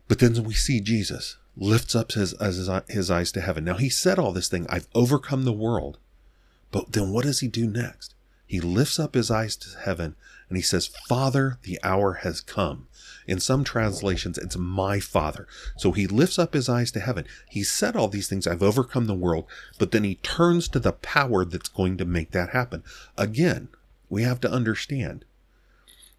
But 0.08 0.18
then 0.18 0.42
we 0.44 0.54
see 0.54 0.80
Jesus 0.80 1.36
lifts 1.58 1.94
up 1.94 2.12
his, 2.12 2.34
his, 2.40 2.70
his 2.88 3.10
eyes 3.10 3.32
to 3.32 3.40
heaven. 3.40 3.64
Now 3.64 3.74
he 3.74 3.88
said 3.88 4.18
all 4.18 4.32
this 4.32 4.48
thing, 4.48 4.66
I've 4.68 4.88
overcome 4.94 5.44
the 5.44 5.52
world. 5.52 5.98
But 6.70 6.92
then 6.92 7.10
what 7.10 7.24
does 7.24 7.40
he 7.40 7.48
do 7.48 7.66
next? 7.66 8.14
He 8.46 8.60
lifts 8.60 8.98
up 8.98 9.14
his 9.14 9.30
eyes 9.30 9.56
to 9.56 9.78
heaven 9.78 10.16
and 10.48 10.56
he 10.56 10.62
says, 10.62 10.86
Father, 11.08 11.58
the 11.62 11.78
hour 11.82 12.14
has 12.14 12.40
come. 12.40 12.86
In 13.26 13.40
some 13.40 13.62
translations, 13.62 14.38
it's 14.38 14.56
my 14.56 15.00
Father. 15.00 15.46
So 15.76 15.92
he 15.92 16.06
lifts 16.06 16.38
up 16.38 16.54
his 16.54 16.68
eyes 16.68 16.90
to 16.92 17.00
heaven. 17.00 17.26
He 17.50 17.62
said 17.62 17.94
all 17.94 18.08
these 18.08 18.28
things, 18.28 18.46
I've 18.46 18.62
overcome 18.62 19.06
the 19.06 19.14
world, 19.14 19.44
but 19.78 19.90
then 19.90 20.04
he 20.04 20.14
turns 20.16 20.68
to 20.68 20.80
the 20.80 20.92
power 20.92 21.44
that's 21.44 21.68
going 21.68 21.98
to 21.98 22.06
make 22.06 22.30
that 22.30 22.50
happen. 22.50 22.82
Again, 23.18 23.68
we 24.08 24.22
have 24.22 24.40
to 24.40 24.50
understand 24.50 25.26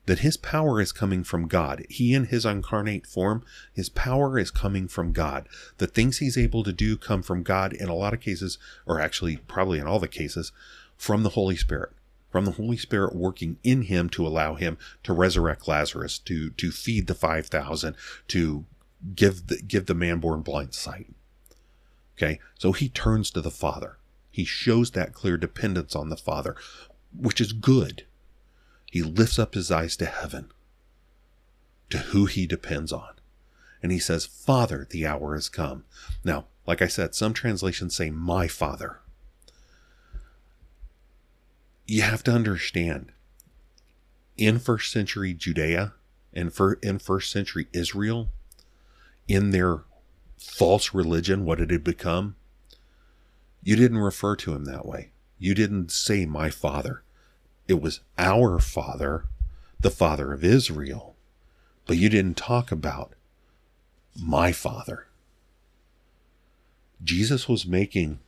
that 0.10 0.20
his 0.20 0.38
power 0.38 0.82
is 0.82 0.92
coming 0.92 1.24
from 1.24 1.48
God. 1.48 1.86
He, 1.88 2.16
in 2.16 2.26
his 2.26 2.44
incarnate 2.44 3.06
form, 3.06 3.44
his 3.72 3.90
power 3.90 4.40
is 4.40 4.50
coming 4.50 4.88
from 4.88 5.14
God. 5.14 5.48
The 5.78 5.86
things 5.86 6.18
he's 6.18 6.36
able 6.36 6.64
to 6.64 6.74
do 6.74 6.98
come 6.98 7.22
from 7.22 7.44
God 7.44 7.74
in 7.74 7.90
a 7.90 7.94
lot 7.94 8.16
of 8.16 8.20
cases, 8.20 8.58
or 8.88 9.00
actually, 9.00 9.38
probably 9.38 9.78
in 9.78 9.86
all 9.86 10.00
the 10.00 10.08
cases, 10.08 10.52
from 10.98 11.22
the 11.22 11.30
Holy 11.30 11.56
Spirit 11.56 11.92
from 12.32 12.46
the 12.46 12.52
Holy 12.52 12.78
Spirit 12.78 13.16
working 13.16 13.58
in 13.64 13.84
him 13.84 14.08
to 14.08 14.26
allow 14.26 14.54
him 14.54 14.78
to 15.04 15.14
resurrect 15.14 15.68
Lazarus, 15.68 16.20
to 16.20 16.50
to 16.52 16.72
feed 16.72 17.08
the 17.08 17.16
five 17.16 17.48
thousand, 17.48 17.96
to 18.30 18.66
give 19.16 19.48
the 19.48 19.62
give 19.62 19.86
the 19.86 19.96
man 19.96 20.20
born 20.20 20.42
blind 20.42 20.74
sight. 20.74 21.08
Okay, 22.18 22.40
so 22.58 22.72
he 22.72 22.90
turns 22.90 23.32
to 23.32 23.42
the 23.42 23.52
Father. 23.52 23.98
He 24.32 24.46
shows 24.46 24.92
that 24.92 25.14
clear 25.14 25.38
dependence 25.38 25.96
on 25.96 26.10
the 26.10 26.18
Father, 26.18 26.56
which 27.16 27.42
is 27.42 27.52
good. 27.52 28.06
He 28.92 29.04
lifts 29.04 29.40
up 29.40 29.54
his 29.54 29.72
eyes 29.72 29.96
to 29.98 30.06
heaven, 30.06 30.52
to 31.90 32.00
who 32.00 32.26
he 32.26 32.48
depends 32.48 32.92
on. 32.92 33.14
And 33.82 33.92
he 33.92 34.00
says, 34.00 34.26
Father, 34.26 34.88
the 34.90 35.06
hour 35.06 35.36
has 35.36 35.50
come. 35.50 35.86
Now, 36.24 36.46
like 36.68 36.82
I 36.82 36.88
said, 36.88 37.16
some 37.16 37.34
translations 37.34 37.96
say, 37.96 38.10
My 38.10 38.48
Father 38.48 39.00
you 41.90 42.04
have 42.04 42.24
to 42.24 42.32
understand 42.32 43.12
in 44.38 44.60
first 44.60 44.92
century 44.92 45.34
Judea 45.34 45.94
and 46.32 46.54
for 46.54 46.74
in 46.84 47.00
first 47.00 47.32
century 47.32 47.68
Israel, 47.74 48.30
in 49.28 49.50
their 49.50 49.82
false 50.38 50.94
religion, 50.94 51.46
what 51.46 51.60
it 51.60 51.72
had 51.72 51.84
become, 51.84 52.36
you 53.64 53.76
didn't 53.76 53.98
refer 53.98 54.36
to 54.36 54.54
him 54.54 54.66
that 54.66 54.86
way. 54.86 55.10
You 55.40 55.56
didn't 55.56 55.92
say 55.92 56.26
my 56.28 56.52
father. 56.52 57.04
It 57.70 57.80
was 57.80 58.00
our 58.18 58.58
father, 58.58 59.26
the 59.80 59.92
father 59.92 60.34
of 60.34 60.44
Israel. 60.44 61.16
But 61.86 61.98
you 61.98 62.10
didn't 62.10 62.36
talk 62.36 62.72
about 62.72 63.14
my 64.20 64.52
father. 64.52 65.06
Jesus 67.04 67.48
was 67.48 67.68
making 67.68 68.22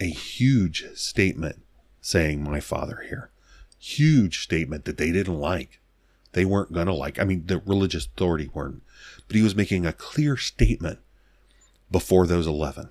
a 0.00 0.06
huge 0.06 0.84
statement 0.96 1.62
saying 2.00 2.42
my 2.42 2.58
father 2.58 3.04
here. 3.08 3.30
Huge 3.78 4.42
statement 4.42 4.84
that 4.84 4.96
they 4.96 5.12
didn't 5.12 5.38
like. 5.38 5.78
They 6.32 6.44
weren't 6.44 6.72
going 6.72 6.88
to 6.88 6.92
like. 6.92 7.20
I 7.20 7.24
mean, 7.24 7.46
the 7.46 7.58
religious 7.58 8.06
authority 8.06 8.50
weren't. 8.52 8.82
But 9.28 9.36
he 9.36 9.42
was 9.42 9.54
making 9.54 9.86
a 9.86 9.92
clear 9.92 10.36
statement 10.36 10.98
before 11.88 12.26
those 12.26 12.48
11. 12.48 12.88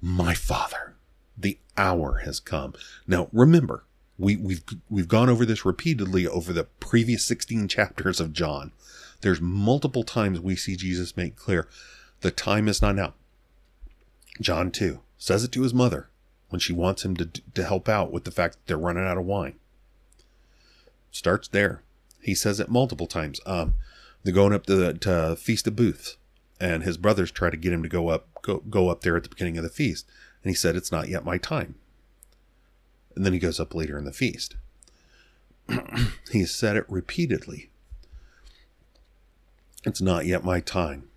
My 0.00 0.34
father, 0.34 0.94
the 1.36 1.58
hour 1.76 2.18
has 2.24 2.38
come. 2.38 2.74
Now, 3.08 3.28
remember, 3.32 3.84
we, 4.20 4.36
we've, 4.36 4.62
we've 4.90 5.08
gone 5.08 5.30
over 5.30 5.46
this 5.46 5.64
repeatedly 5.64 6.26
over 6.26 6.52
the 6.52 6.64
previous 6.64 7.24
16 7.24 7.68
chapters 7.68 8.20
of 8.20 8.34
John. 8.34 8.72
There's 9.22 9.40
multiple 9.40 10.04
times 10.04 10.40
we 10.40 10.56
see 10.56 10.76
Jesus 10.76 11.16
make 11.16 11.36
clear 11.36 11.66
the 12.20 12.30
time 12.30 12.68
is 12.68 12.82
not 12.82 12.96
now. 12.96 13.14
John 14.38 14.70
2 14.70 15.00
says 15.16 15.42
it 15.42 15.52
to 15.52 15.62
his 15.62 15.72
mother 15.72 16.10
when 16.50 16.60
she 16.60 16.74
wants 16.74 17.02
him 17.02 17.16
to, 17.16 17.26
to 17.26 17.64
help 17.64 17.88
out 17.88 18.12
with 18.12 18.24
the 18.24 18.30
fact 18.30 18.54
that 18.56 18.66
they're 18.66 18.76
running 18.76 19.06
out 19.06 19.16
of 19.16 19.24
wine. 19.24 19.54
Starts 21.10 21.48
there. 21.48 21.82
He 22.20 22.34
says 22.34 22.60
it 22.60 22.68
multiple 22.68 23.06
times. 23.06 23.40
Um, 23.46 23.74
they're 24.22 24.34
going 24.34 24.52
up 24.52 24.66
to 24.66 24.76
the 24.76 24.94
to 24.94 25.34
Feast 25.36 25.66
of 25.66 25.76
Booths, 25.76 26.18
and 26.60 26.82
his 26.82 26.98
brothers 26.98 27.30
try 27.30 27.48
to 27.48 27.56
get 27.56 27.72
him 27.72 27.82
to 27.82 27.88
go 27.88 28.08
up 28.08 28.28
go, 28.42 28.58
go 28.68 28.90
up 28.90 29.00
there 29.00 29.16
at 29.16 29.22
the 29.22 29.30
beginning 29.30 29.56
of 29.56 29.64
the 29.64 29.70
feast. 29.70 30.06
And 30.42 30.50
he 30.50 30.54
said, 30.54 30.76
It's 30.76 30.92
not 30.92 31.08
yet 31.08 31.24
my 31.24 31.38
time. 31.38 31.76
And 33.14 33.24
then 33.24 33.32
he 33.32 33.38
goes 33.38 33.60
up 33.60 33.74
later 33.74 33.98
in 33.98 34.04
the 34.04 34.12
feast. 34.12 34.56
he 36.30 36.44
said 36.44 36.76
it 36.76 36.86
repeatedly. 36.88 37.70
It's 39.84 40.00
not 40.00 40.26
yet 40.26 40.44
my 40.44 40.60
time. 40.60 41.08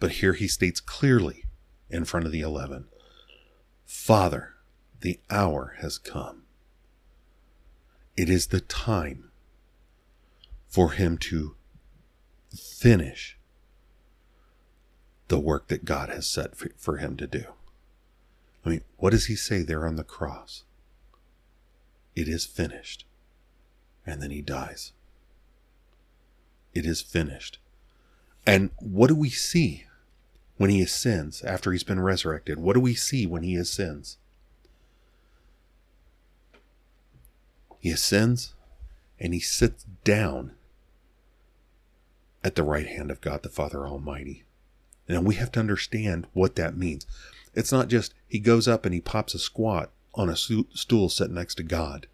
But 0.00 0.12
here 0.12 0.34
he 0.34 0.48
states 0.48 0.80
clearly 0.80 1.44
in 1.88 2.04
front 2.04 2.26
of 2.26 2.32
the 2.32 2.40
eleven 2.40 2.86
Father, 3.84 4.54
the 5.00 5.20
hour 5.30 5.76
has 5.80 5.98
come. 5.98 6.42
It 8.16 8.28
is 8.28 8.48
the 8.48 8.60
time 8.60 9.30
for 10.68 10.92
him 10.92 11.18
to 11.18 11.56
finish 12.54 13.38
the 15.28 15.38
work 15.38 15.68
that 15.68 15.84
God 15.84 16.10
has 16.10 16.26
set 16.26 16.52
for, 16.76 16.96
him 16.98 17.16
to 17.16 17.26
do. 17.26 17.44
I 18.64 18.68
mean, 18.68 18.80
what 18.96 19.10
does 19.10 19.26
he 19.26 19.36
say 19.36 19.62
there 19.62 19.86
on 19.86 19.96
the 19.96 20.04
cross? 20.04 20.64
It 22.14 22.28
is 22.28 22.46
finished. 22.46 23.04
And 24.06 24.22
then 24.22 24.30
he 24.30 24.42
dies. 24.42 24.92
It 26.74 26.86
is 26.86 27.00
finished. 27.00 27.58
And 28.46 28.70
what 28.78 29.08
do 29.08 29.14
we 29.14 29.30
see 29.30 29.86
when 30.56 30.70
he 30.70 30.82
ascends 30.82 31.42
after 31.42 31.72
he's 31.72 31.84
been 31.84 32.00
resurrected? 32.00 32.58
What 32.58 32.74
do 32.74 32.80
we 32.80 32.94
see 32.94 33.26
when 33.26 33.42
he 33.42 33.56
ascends? 33.56 34.18
He 37.80 37.90
ascends 37.90 38.54
and 39.18 39.32
he 39.32 39.40
sits 39.40 39.84
down 40.04 40.52
at 42.42 42.54
the 42.54 42.62
right 42.62 42.86
hand 42.86 43.10
of 43.10 43.20
God 43.20 43.42
the 43.42 43.48
Father 43.48 43.86
Almighty. 43.86 44.44
And 45.08 45.26
we 45.26 45.34
have 45.36 45.52
to 45.52 45.60
understand 45.60 46.26
what 46.32 46.56
that 46.56 46.76
means. 46.76 47.06
It's 47.54 47.72
not 47.72 47.88
just 47.88 48.14
he 48.26 48.38
goes 48.38 48.66
up 48.66 48.84
and 48.84 48.94
he 48.94 49.00
pops 49.00 49.34
a 49.34 49.38
squat 49.38 49.90
on 50.14 50.28
a 50.28 50.36
stool 50.36 51.08
set 51.08 51.30
next 51.30 51.56
to 51.56 51.62
God. 51.62 52.06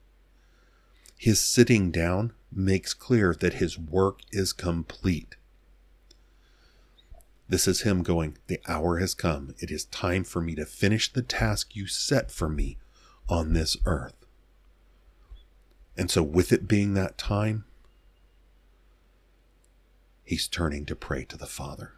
His 1.16 1.38
sitting 1.38 1.90
down 1.90 2.32
makes 2.51 2.94
clear 2.94 3.34
that 3.34 3.55
his 3.55 3.78
work 3.78 4.20
is 4.32 4.53
complete. 4.53 5.36
This 7.48 7.68
is 7.68 7.82
him 7.82 8.03
going, 8.03 8.38
The 8.46 8.61
hour 8.66 8.98
has 8.98 9.12
come. 9.12 9.55
It 9.59 9.70
is 9.70 9.84
time 9.86 10.24
for 10.24 10.40
me 10.40 10.55
to 10.55 10.64
finish 10.64 11.12
the 11.12 11.22
task 11.22 11.74
you 11.76 11.86
set 11.86 12.30
for 12.30 12.48
me 12.48 12.78
on 13.28 13.53
this 13.53 13.76
earth. 13.84 14.14
And 15.96 16.11
so, 16.11 16.22
with 16.22 16.53
it 16.53 16.68
being 16.68 16.94
that 16.94 17.18
time, 17.18 17.64
he's 20.24 20.48
turning 20.48 20.86
to 20.86 20.96
pray 20.96 21.24
to 21.24 21.36
the 21.36 21.46
Father. 21.46 21.94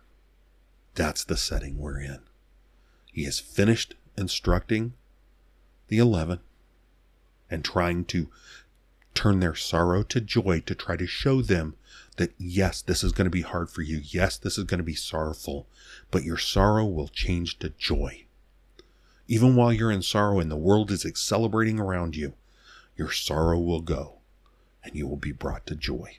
That's 0.94 1.22
the 1.22 1.36
setting 1.36 1.78
we're 1.78 2.00
in. 2.00 2.20
He 3.12 3.24
has 3.24 3.38
finished 3.38 3.94
instructing 4.16 4.94
the 5.92 5.98
eleven 5.98 6.40
and 7.50 7.62
trying 7.62 8.02
to 8.02 8.26
turn 9.12 9.40
their 9.40 9.54
sorrow 9.54 10.02
to 10.02 10.22
joy 10.22 10.58
to 10.64 10.74
try 10.74 10.96
to 10.96 11.06
show 11.06 11.42
them 11.42 11.74
that 12.16 12.32
yes, 12.38 12.80
this 12.80 13.04
is 13.04 13.12
going 13.12 13.26
to 13.26 13.30
be 13.30 13.42
hard 13.42 13.68
for 13.68 13.82
you. 13.82 14.00
Yes, 14.02 14.38
this 14.38 14.56
is 14.56 14.64
going 14.64 14.78
to 14.78 14.84
be 14.84 14.94
sorrowful, 14.94 15.66
but 16.10 16.24
your 16.24 16.38
sorrow 16.38 16.86
will 16.86 17.08
change 17.08 17.58
to 17.58 17.68
joy. 17.68 18.24
Even 19.28 19.54
while 19.54 19.70
you're 19.70 19.92
in 19.92 20.00
sorrow 20.00 20.40
and 20.40 20.50
the 20.50 20.56
world 20.56 20.90
is 20.90 21.06
celebrating 21.14 21.78
around 21.78 22.16
you, 22.16 22.32
your 22.96 23.10
sorrow 23.10 23.60
will 23.60 23.82
go 23.82 24.20
and 24.82 24.96
you 24.96 25.06
will 25.06 25.18
be 25.18 25.30
brought 25.30 25.66
to 25.66 25.76
joy. 25.76 26.16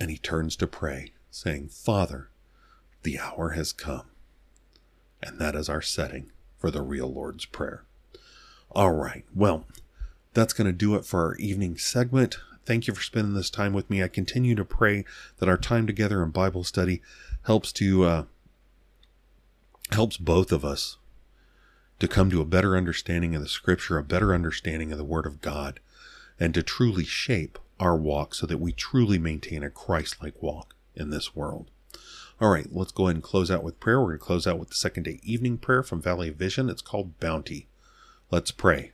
And 0.00 0.10
he 0.10 0.18
turns 0.18 0.56
to 0.56 0.66
pray, 0.66 1.12
saying, 1.30 1.68
Father, 1.68 2.30
the 3.04 3.20
hour 3.20 3.50
has 3.50 3.72
come. 3.72 4.06
And 5.22 5.38
that 5.38 5.54
is 5.54 5.68
our 5.68 5.82
setting 5.82 6.32
for 6.62 6.70
the 6.70 6.80
real 6.80 7.12
Lord's 7.12 7.44
Prayer. 7.44 7.82
All 8.70 8.92
right, 8.92 9.24
well, 9.34 9.66
that's 10.32 10.52
going 10.52 10.68
to 10.68 10.72
do 10.72 10.94
it 10.94 11.04
for 11.04 11.26
our 11.26 11.34
evening 11.34 11.76
segment. 11.76 12.38
Thank 12.64 12.86
you 12.86 12.94
for 12.94 13.02
spending 13.02 13.34
this 13.34 13.50
time 13.50 13.72
with 13.72 13.90
me. 13.90 14.00
I 14.00 14.06
continue 14.06 14.54
to 14.54 14.64
pray 14.64 15.04
that 15.38 15.48
our 15.48 15.58
time 15.58 15.88
together 15.88 16.22
in 16.22 16.30
Bible 16.30 16.62
study 16.62 17.02
helps 17.46 17.72
to 17.72 18.04
uh, 18.04 18.24
helps 19.90 20.16
both 20.16 20.52
of 20.52 20.64
us 20.64 20.98
to 21.98 22.06
come 22.06 22.30
to 22.30 22.40
a 22.40 22.44
better 22.44 22.76
understanding 22.76 23.34
of 23.34 23.42
the 23.42 23.48
scripture, 23.48 23.98
a 23.98 24.04
better 24.04 24.32
understanding 24.32 24.92
of 24.92 24.98
the 24.98 25.04
word 25.04 25.26
of 25.26 25.40
God, 25.40 25.80
and 26.38 26.54
to 26.54 26.62
truly 26.62 27.04
shape 27.04 27.58
our 27.80 27.96
walk 27.96 28.36
so 28.36 28.46
that 28.46 28.58
we 28.58 28.70
truly 28.70 29.18
maintain 29.18 29.64
a 29.64 29.68
Christ 29.68 30.22
like 30.22 30.40
walk 30.40 30.76
in 30.94 31.10
this 31.10 31.34
world. 31.34 31.72
All 32.42 32.50
right, 32.50 32.66
let's 32.72 32.90
go 32.90 33.04
ahead 33.04 33.14
and 33.14 33.22
close 33.22 33.52
out 33.52 33.62
with 33.62 33.78
prayer. 33.78 34.00
We're 34.00 34.08
going 34.08 34.18
to 34.18 34.24
close 34.24 34.46
out 34.48 34.58
with 34.58 34.70
the 34.70 34.74
second 34.74 35.04
day 35.04 35.20
evening 35.22 35.58
prayer 35.58 35.84
from 35.84 36.02
Valley 36.02 36.28
Vision. 36.30 36.68
It's 36.68 36.82
called 36.82 37.20
Bounty. 37.20 37.68
Let's 38.32 38.50
pray. 38.50 38.90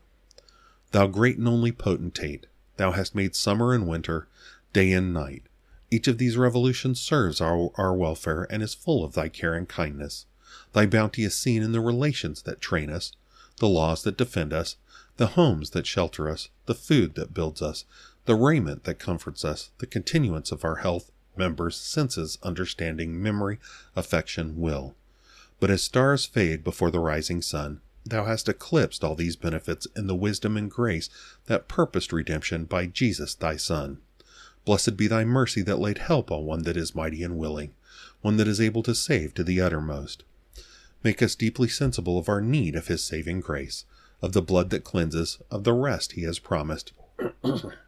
Thou 0.91 1.07
great 1.07 1.39
and 1.39 1.49
only 1.49 1.73
potentate, 1.73 2.47
thou 2.77 2.93
hast 2.93 3.15
made 3.15 3.35
summer 3.35 3.73
and 3.73 3.89
winter, 3.89 4.29
day 4.75 4.93
and 4.93 5.15
night. 5.15 5.45
Each 5.91 6.07
of 6.09 6.19
these 6.19 6.37
revolutions 6.37 7.01
serves 7.01 7.41
our, 7.41 7.71
our 7.77 7.95
welfare 7.95 8.47
and 8.51 8.63
is 8.63 8.75
full 8.75 9.03
of 9.03 9.15
thy 9.15 9.31
care 9.31 9.55
and 9.55 9.67
kindness. 9.67 10.27
Thy 10.75 10.85
bounty 10.85 11.25
is 11.25 11.35
seen 11.35 11.63
in 11.63 11.73
the 11.73 11.81
relations 11.81 12.43
that 12.43 12.61
train 12.61 12.91
us, 12.91 13.13
the 13.61 13.69
laws 13.69 14.03
that 14.03 14.19
defend 14.19 14.53
us, 14.53 14.77
the 15.17 15.29
homes 15.29 15.71
that 15.71 15.87
shelter 15.87 16.29
us, 16.29 16.51
the 16.67 16.75
food 16.75 17.15
that 17.15 17.33
builds 17.33 17.63
us, 17.63 17.87
the 18.27 18.35
raiment 18.35 18.85
that 18.85 18.99
comforts 18.99 19.43
us, 19.43 19.71
the 19.79 19.87
continuance 19.87 20.53
of 20.53 20.67
our 20.67 20.77
health, 20.77 21.11
members, 21.39 21.77
senses, 21.77 22.37
understanding, 22.43 23.23
memory, 23.23 23.59
affection, 23.97 24.61
will. 24.61 24.95
But 25.61 25.71
as 25.71 25.83
stars 25.83 26.27
fade 26.27 26.63
before 26.63 26.91
the 26.91 27.01
rising 27.01 27.41
sun, 27.41 27.81
thou 28.05 28.25
hast 28.25 28.49
eclipsed 28.49 29.05
all 29.05 29.15
these 29.15 29.37
benefits 29.37 29.87
in 29.97 30.07
the 30.07 30.15
wisdom 30.15 30.57
and 30.57 30.71
grace 30.71 31.09
that 31.47 31.69
purposed 31.69 32.13
redemption 32.13 32.65
by 32.65 32.87
Jesus 32.87 33.35
thy 33.35 33.57
Son. 33.57 33.99
Blessed 34.65 34.97
be 34.97 35.07
thy 35.07 35.25
mercy 35.25 35.63
that 35.63 35.79
laid 35.79 35.99
help 35.99 36.31
on 36.31 36.45
one 36.45 36.63
that 36.65 36.77
is 36.77 36.95
mighty 36.95 37.23
and 37.23 37.39
willing, 37.39 37.75
one 38.21 38.37
that 38.37 38.49
is 38.49 38.61
able 38.61 38.83
to 38.83 38.95
save 38.95 39.33
to 39.35 39.45
the 39.45 39.61
uttermost. 39.61 40.25
Make 41.03 41.23
us 41.23 41.35
deeply 41.35 41.69
sensible 41.69 42.19
of 42.19 42.29
our 42.29 42.41
need 42.41 42.75
of 42.75 42.89
his 42.89 43.03
saving 43.03 43.41
grace, 43.41 43.85
of 44.21 44.33
the 44.33 44.43
blood 44.43 44.71
that 44.71 44.85
cleanses, 44.85 45.39
of 45.51 45.65
the 45.65 45.73
rest 45.73 46.13
he 46.13 46.23
has 46.23 46.39
promised. 46.39 46.93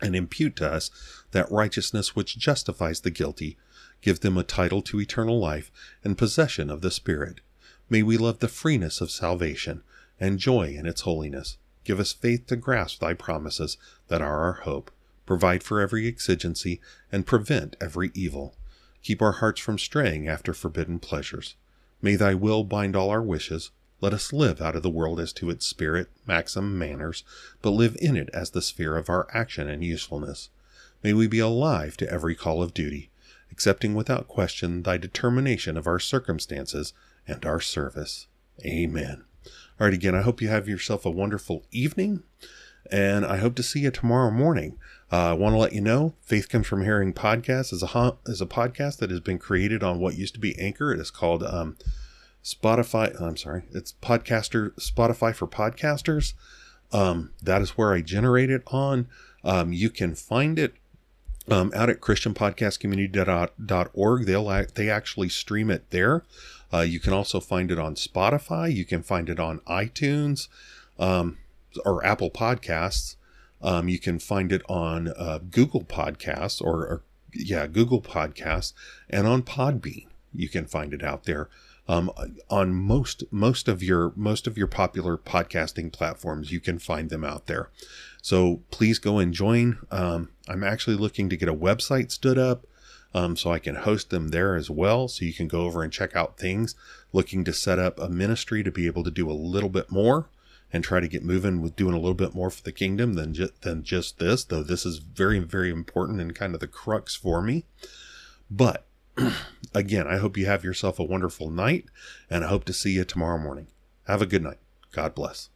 and 0.00 0.16
impute 0.16 0.56
to 0.56 0.70
us 0.70 0.90
that 1.32 1.50
righteousness 1.50 2.16
which 2.16 2.38
justifies 2.38 3.00
the 3.00 3.10
guilty, 3.10 3.56
give 4.00 4.20
them 4.20 4.36
a 4.36 4.42
title 4.42 4.82
to 4.82 5.00
eternal 5.00 5.38
life 5.38 5.70
and 6.02 6.18
possession 6.18 6.70
of 6.70 6.80
the 6.80 6.90
Spirit. 6.90 7.40
May 7.88 8.02
we 8.02 8.16
love 8.16 8.38
the 8.38 8.48
freeness 8.48 9.00
of 9.00 9.10
salvation 9.10 9.82
and 10.18 10.38
joy 10.38 10.74
in 10.76 10.86
its 10.86 11.02
holiness. 11.02 11.56
Give 11.84 11.98
us 11.98 12.12
faith 12.12 12.46
to 12.46 12.56
grasp 12.56 13.00
thy 13.00 13.14
promises 13.14 13.76
that 14.08 14.22
are 14.22 14.40
our 14.40 14.52
hope. 14.64 14.90
Provide 15.26 15.62
for 15.62 15.80
every 15.80 16.06
exigency 16.06 16.80
and 17.10 17.26
prevent 17.26 17.76
every 17.80 18.10
evil. 18.14 18.54
Keep 19.02 19.22
our 19.22 19.32
hearts 19.32 19.60
from 19.60 19.78
straying 19.78 20.28
after 20.28 20.52
forbidden 20.52 20.98
pleasures. 20.98 21.54
May 22.02 22.16
thy 22.16 22.34
will 22.34 22.64
bind 22.64 22.96
all 22.96 23.10
our 23.10 23.22
wishes, 23.22 23.70
let 24.00 24.14
us 24.14 24.32
live 24.32 24.60
out 24.60 24.76
of 24.76 24.82
the 24.82 24.90
world 24.90 25.20
as 25.20 25.32
to 25.34 25.50
its 25.50 25.66
spirit, 25.66 26.08
maxim, 26.26 26.78
manners, 26.78 27.22
but 27.60 27.70
live 27.70 27.96
in 28.00 28.16
it 28.16 28.30
as 28.32 28.50
the 28.50 28.62
sphere 28.62 28.96
of 28.96 29.08
our 29.08 29.26
action 29.32 29.68
and 29.68 29.84
usefulness. 29.84 30.48
May 31.02 31.12
we 31.12 31.26
be 31.26 31.38
alive 31.38 31.96
to 31.98 32.10
every 32.10 32.34
call 32.34 32.62
of 32.62 32.74
duty, 32.74 33.10
accepting 33.50 33.94
without 33.94 34.28
question 34.28 34.82
thy 34.82 34.96
determination 34.96 35.76
of 35.76 35.86
our 35.86 35.98
circumstances 35.98 36.92
and 37.26 37.44
our 37.44 37.60
service. 37.60 38.26
Amen. 38.64 39.24
All 39.78 39.86
right, 39.86 39.94
again, 39.94 40.14
I 40.14 40.22
hope 40.22 40.42
you 40.42 40.48
have 40.48 40.68
yourself 40.68 41.06
a 41.06 41.10
wonderful 41.10 41.64
evening, 41.70 42.22
and 42.90 43.24
I 43.24 43.38
hope 43.38 43.54
to 43.56 43.62
see 43.62 43.80
you 43.80 43.90
tomorrow 43.90 44.30
morning. 44.30 44.78
Uh, 45.12 45.30
I 45.30 45.32
want 45.32 45.54
to 45.54 45.58
let 45.58 45.72
you 45.72 45.80
know 45.80 46.14
Faith 46.22 46.48
Comes 46.48 46.66
From 46.66 46.84
Hearing 46.84 47.12
podcast 47.12 47.72
is 47.72 47.82
a, 47.82 48.16
is 48.26 48.40
a 48.40 48.46
podcast 48.46 48.98
that 48.98 49.10
has 49.10 49.20
been 49.20 49.38
created 49.38 49.82
on 49.82 49.98
what 49.98 50.16
used 50.16 50.34
to 50.34 50.40
be 50.40 50.58
Anchor. 50.58 50.92
It 50.92 51.00
is 51.00 51.10
called 51.10 51.42
um, 51.42 51.76
Spotify. 52.54 53.20
I'm 53.20 53.36
sorry, 53.36 53.62
it's 53.72 53.94
podcaster 54.02 54.72
Spotify 54.74 55.34
for 55.34 55.46
podcasters. 55.46 56.34
Um, 56.92 57.30
that 57.42 57.62
is 57.62 57.70
where 57.70 57.92
I 57.92 58.00
generate 58.00 58.50
it 58.50 58.62
on. 58.66 59.08
Um, 59.44 59.72
you 59.72 59.90
can 59.90 60.14
find 60.14 60.58
it 60.58 60.74
um, 61.48 61.72
out 61.74 61.88
at 61.88 62.00
christianpodcastcommunity.org. 62.00 64.26
They'll 64.26 64.66
they 64.74 64.90
actually 64.90 65.28
stream 65.28 65.70
it 65.70 65.90
there. 65.90 66.24
Uh, 66.72 66.80
you 66.80 67.00
can 67.00 67.12
also 67.12 67.40
find 67.40 67.70
it 67.70 67.78
on 67.78 67.94
Spotify. 67.94 68.74
You 68.74 68.84
can 68.84 69.02
find 69.02 69.28
it 69.28 69.40
on 69.40 69.58
iTunes 69.60 70.48
um, 70.98 71.38
or 71.84 72.04
Apple 72.04 72.30
Podcasts. 72.30 73.16
Um, 73.62 73.88
you 73.88 73.98
can 73.98 74.18
find 74.18 74.52
it 74.52 74.62
on 74.68 75.08
uh, 75.08 75.38
Google 75.50 75.82
Podcasts 75.82 76.62
or, 76.62 76.86
or 76.86 77.02
yeah, 77.34 77.66
Google 77.66 78.00
Podcasts 78.00 78.72
and 79.08 79.26
on 79.26 79.42
Podbean. 79.42 80.06
You 80.32 80.48
can 80.48 80.66
find 80.66 80.94
it 80.94 81.02
out 81.02 81.24
there 81.24 81.48
um, 81.90 82.08
on 82.48 82.72
most 82.72 83.24
most 83.32 83.66
of 83.66 83.82
your 83.82 84.12
most 84.14 84.46
of 84.46 84.56
your 84.56 84.68
popular 84.68 85.18
podcasting 85.18 85.90
platforms. 85.90 86.52
You 86.52 86.60
can 86.60 86.78
find 86.78 87.10
them 87.10 87.24
out 87.24 87.46
there. 87.48 87.68
So 88.22 88.62
please 88.70 89.00
go 89.00 89.18
and 89.18 89.34
join. 89.34 89.78
Um, 89.90 90.28
I'm 90.48 90.62
actually 90.62 90.94
looking 90.94 91.28
to 91.30 91.36
get 91.36 91.48
a 91.48 91.54
website 91.54 92.12
stood 92.12 92.38
up. 92.38 92.64
Um, 93.12 93.36
so 93.36 93.50
I 93.50 93.58
can 93.58 93.74
host 93.74 94.10
them 94.10 94.28
there 94.28 94.54
as 94.54 94.70
well. 94.70 95.08
So 95.08 95.24
you 95.24 95.32
can 95.32 95.48
go 95.48 95.62
over 95.62 95.82
and 95.82 95.92
check 95.92 96.14
out 96.14 96.38
things. 96.38 96.76
Looking 97.12 97.42
to 97.42 97.52
set 97.52 97.80
up 97.80 97.98
a 97.98 98.08
ministry 98.08 98.62
to 98.62 98.70
be 98.70 98.86
able 98.86 99.02
to 99.02 99.10
do 99.10 99.28
a 99.28 99.32
little 99.32 99.68
bit 99.68 99.90
more 99.90 100.28
and 100.72 100.84
try 100.84 101.00
to 101.00 101.08
get 101.08 101.24
moving 101.24 101.60
with 101.60 101.74
doing 101.74 101.94
a 101.94 101.98
little 101.98 102.14
bit 102.14 102.36
more 102.36 102.50
for 102.50 102.62
the 102.62 102.70
kingdom 102.70 103.14
than 103.14 103.34
just 103.34 103.62
than 103.62 103.82
just 103.82 104.20
this. 104.20 104.44
Though 104.44 104.62
this 104.62 104.86
is 104.86 104.98
very 104.98 105.40
very 105.40 105.70
important 105.70 106.20
and 106.20 106.36
kind 106.36 106.54
of 106.54 106.60
the 106.60 106.68
crux 106.68 107.16
for 107.16 107.42
me. 107.42 107.64
But 108.48 108.86
again, 109.74 110.06
I 110.06 110.18
hope 110.18 110.36
you 110.36 110.46
have 110.46 110.64
yourself 110.64 110.98
a 110.98 111.04
wonderful 111.04 111.50
night, 111.50 111.86
and 112.28 112.44
I 112.44 112.48
hope 112.48 112.64
to 112.64 112.72
see 112.72 112.92
you 112.92 113.04
tomorrow 113.04 113.38
morning. 113.38 113.68
Have 114.06 114.22
a 114.22 114.26
good 114.26 114.42
night. 114.42 114.58
God 114.92 115.14
bless. 115.14 115.50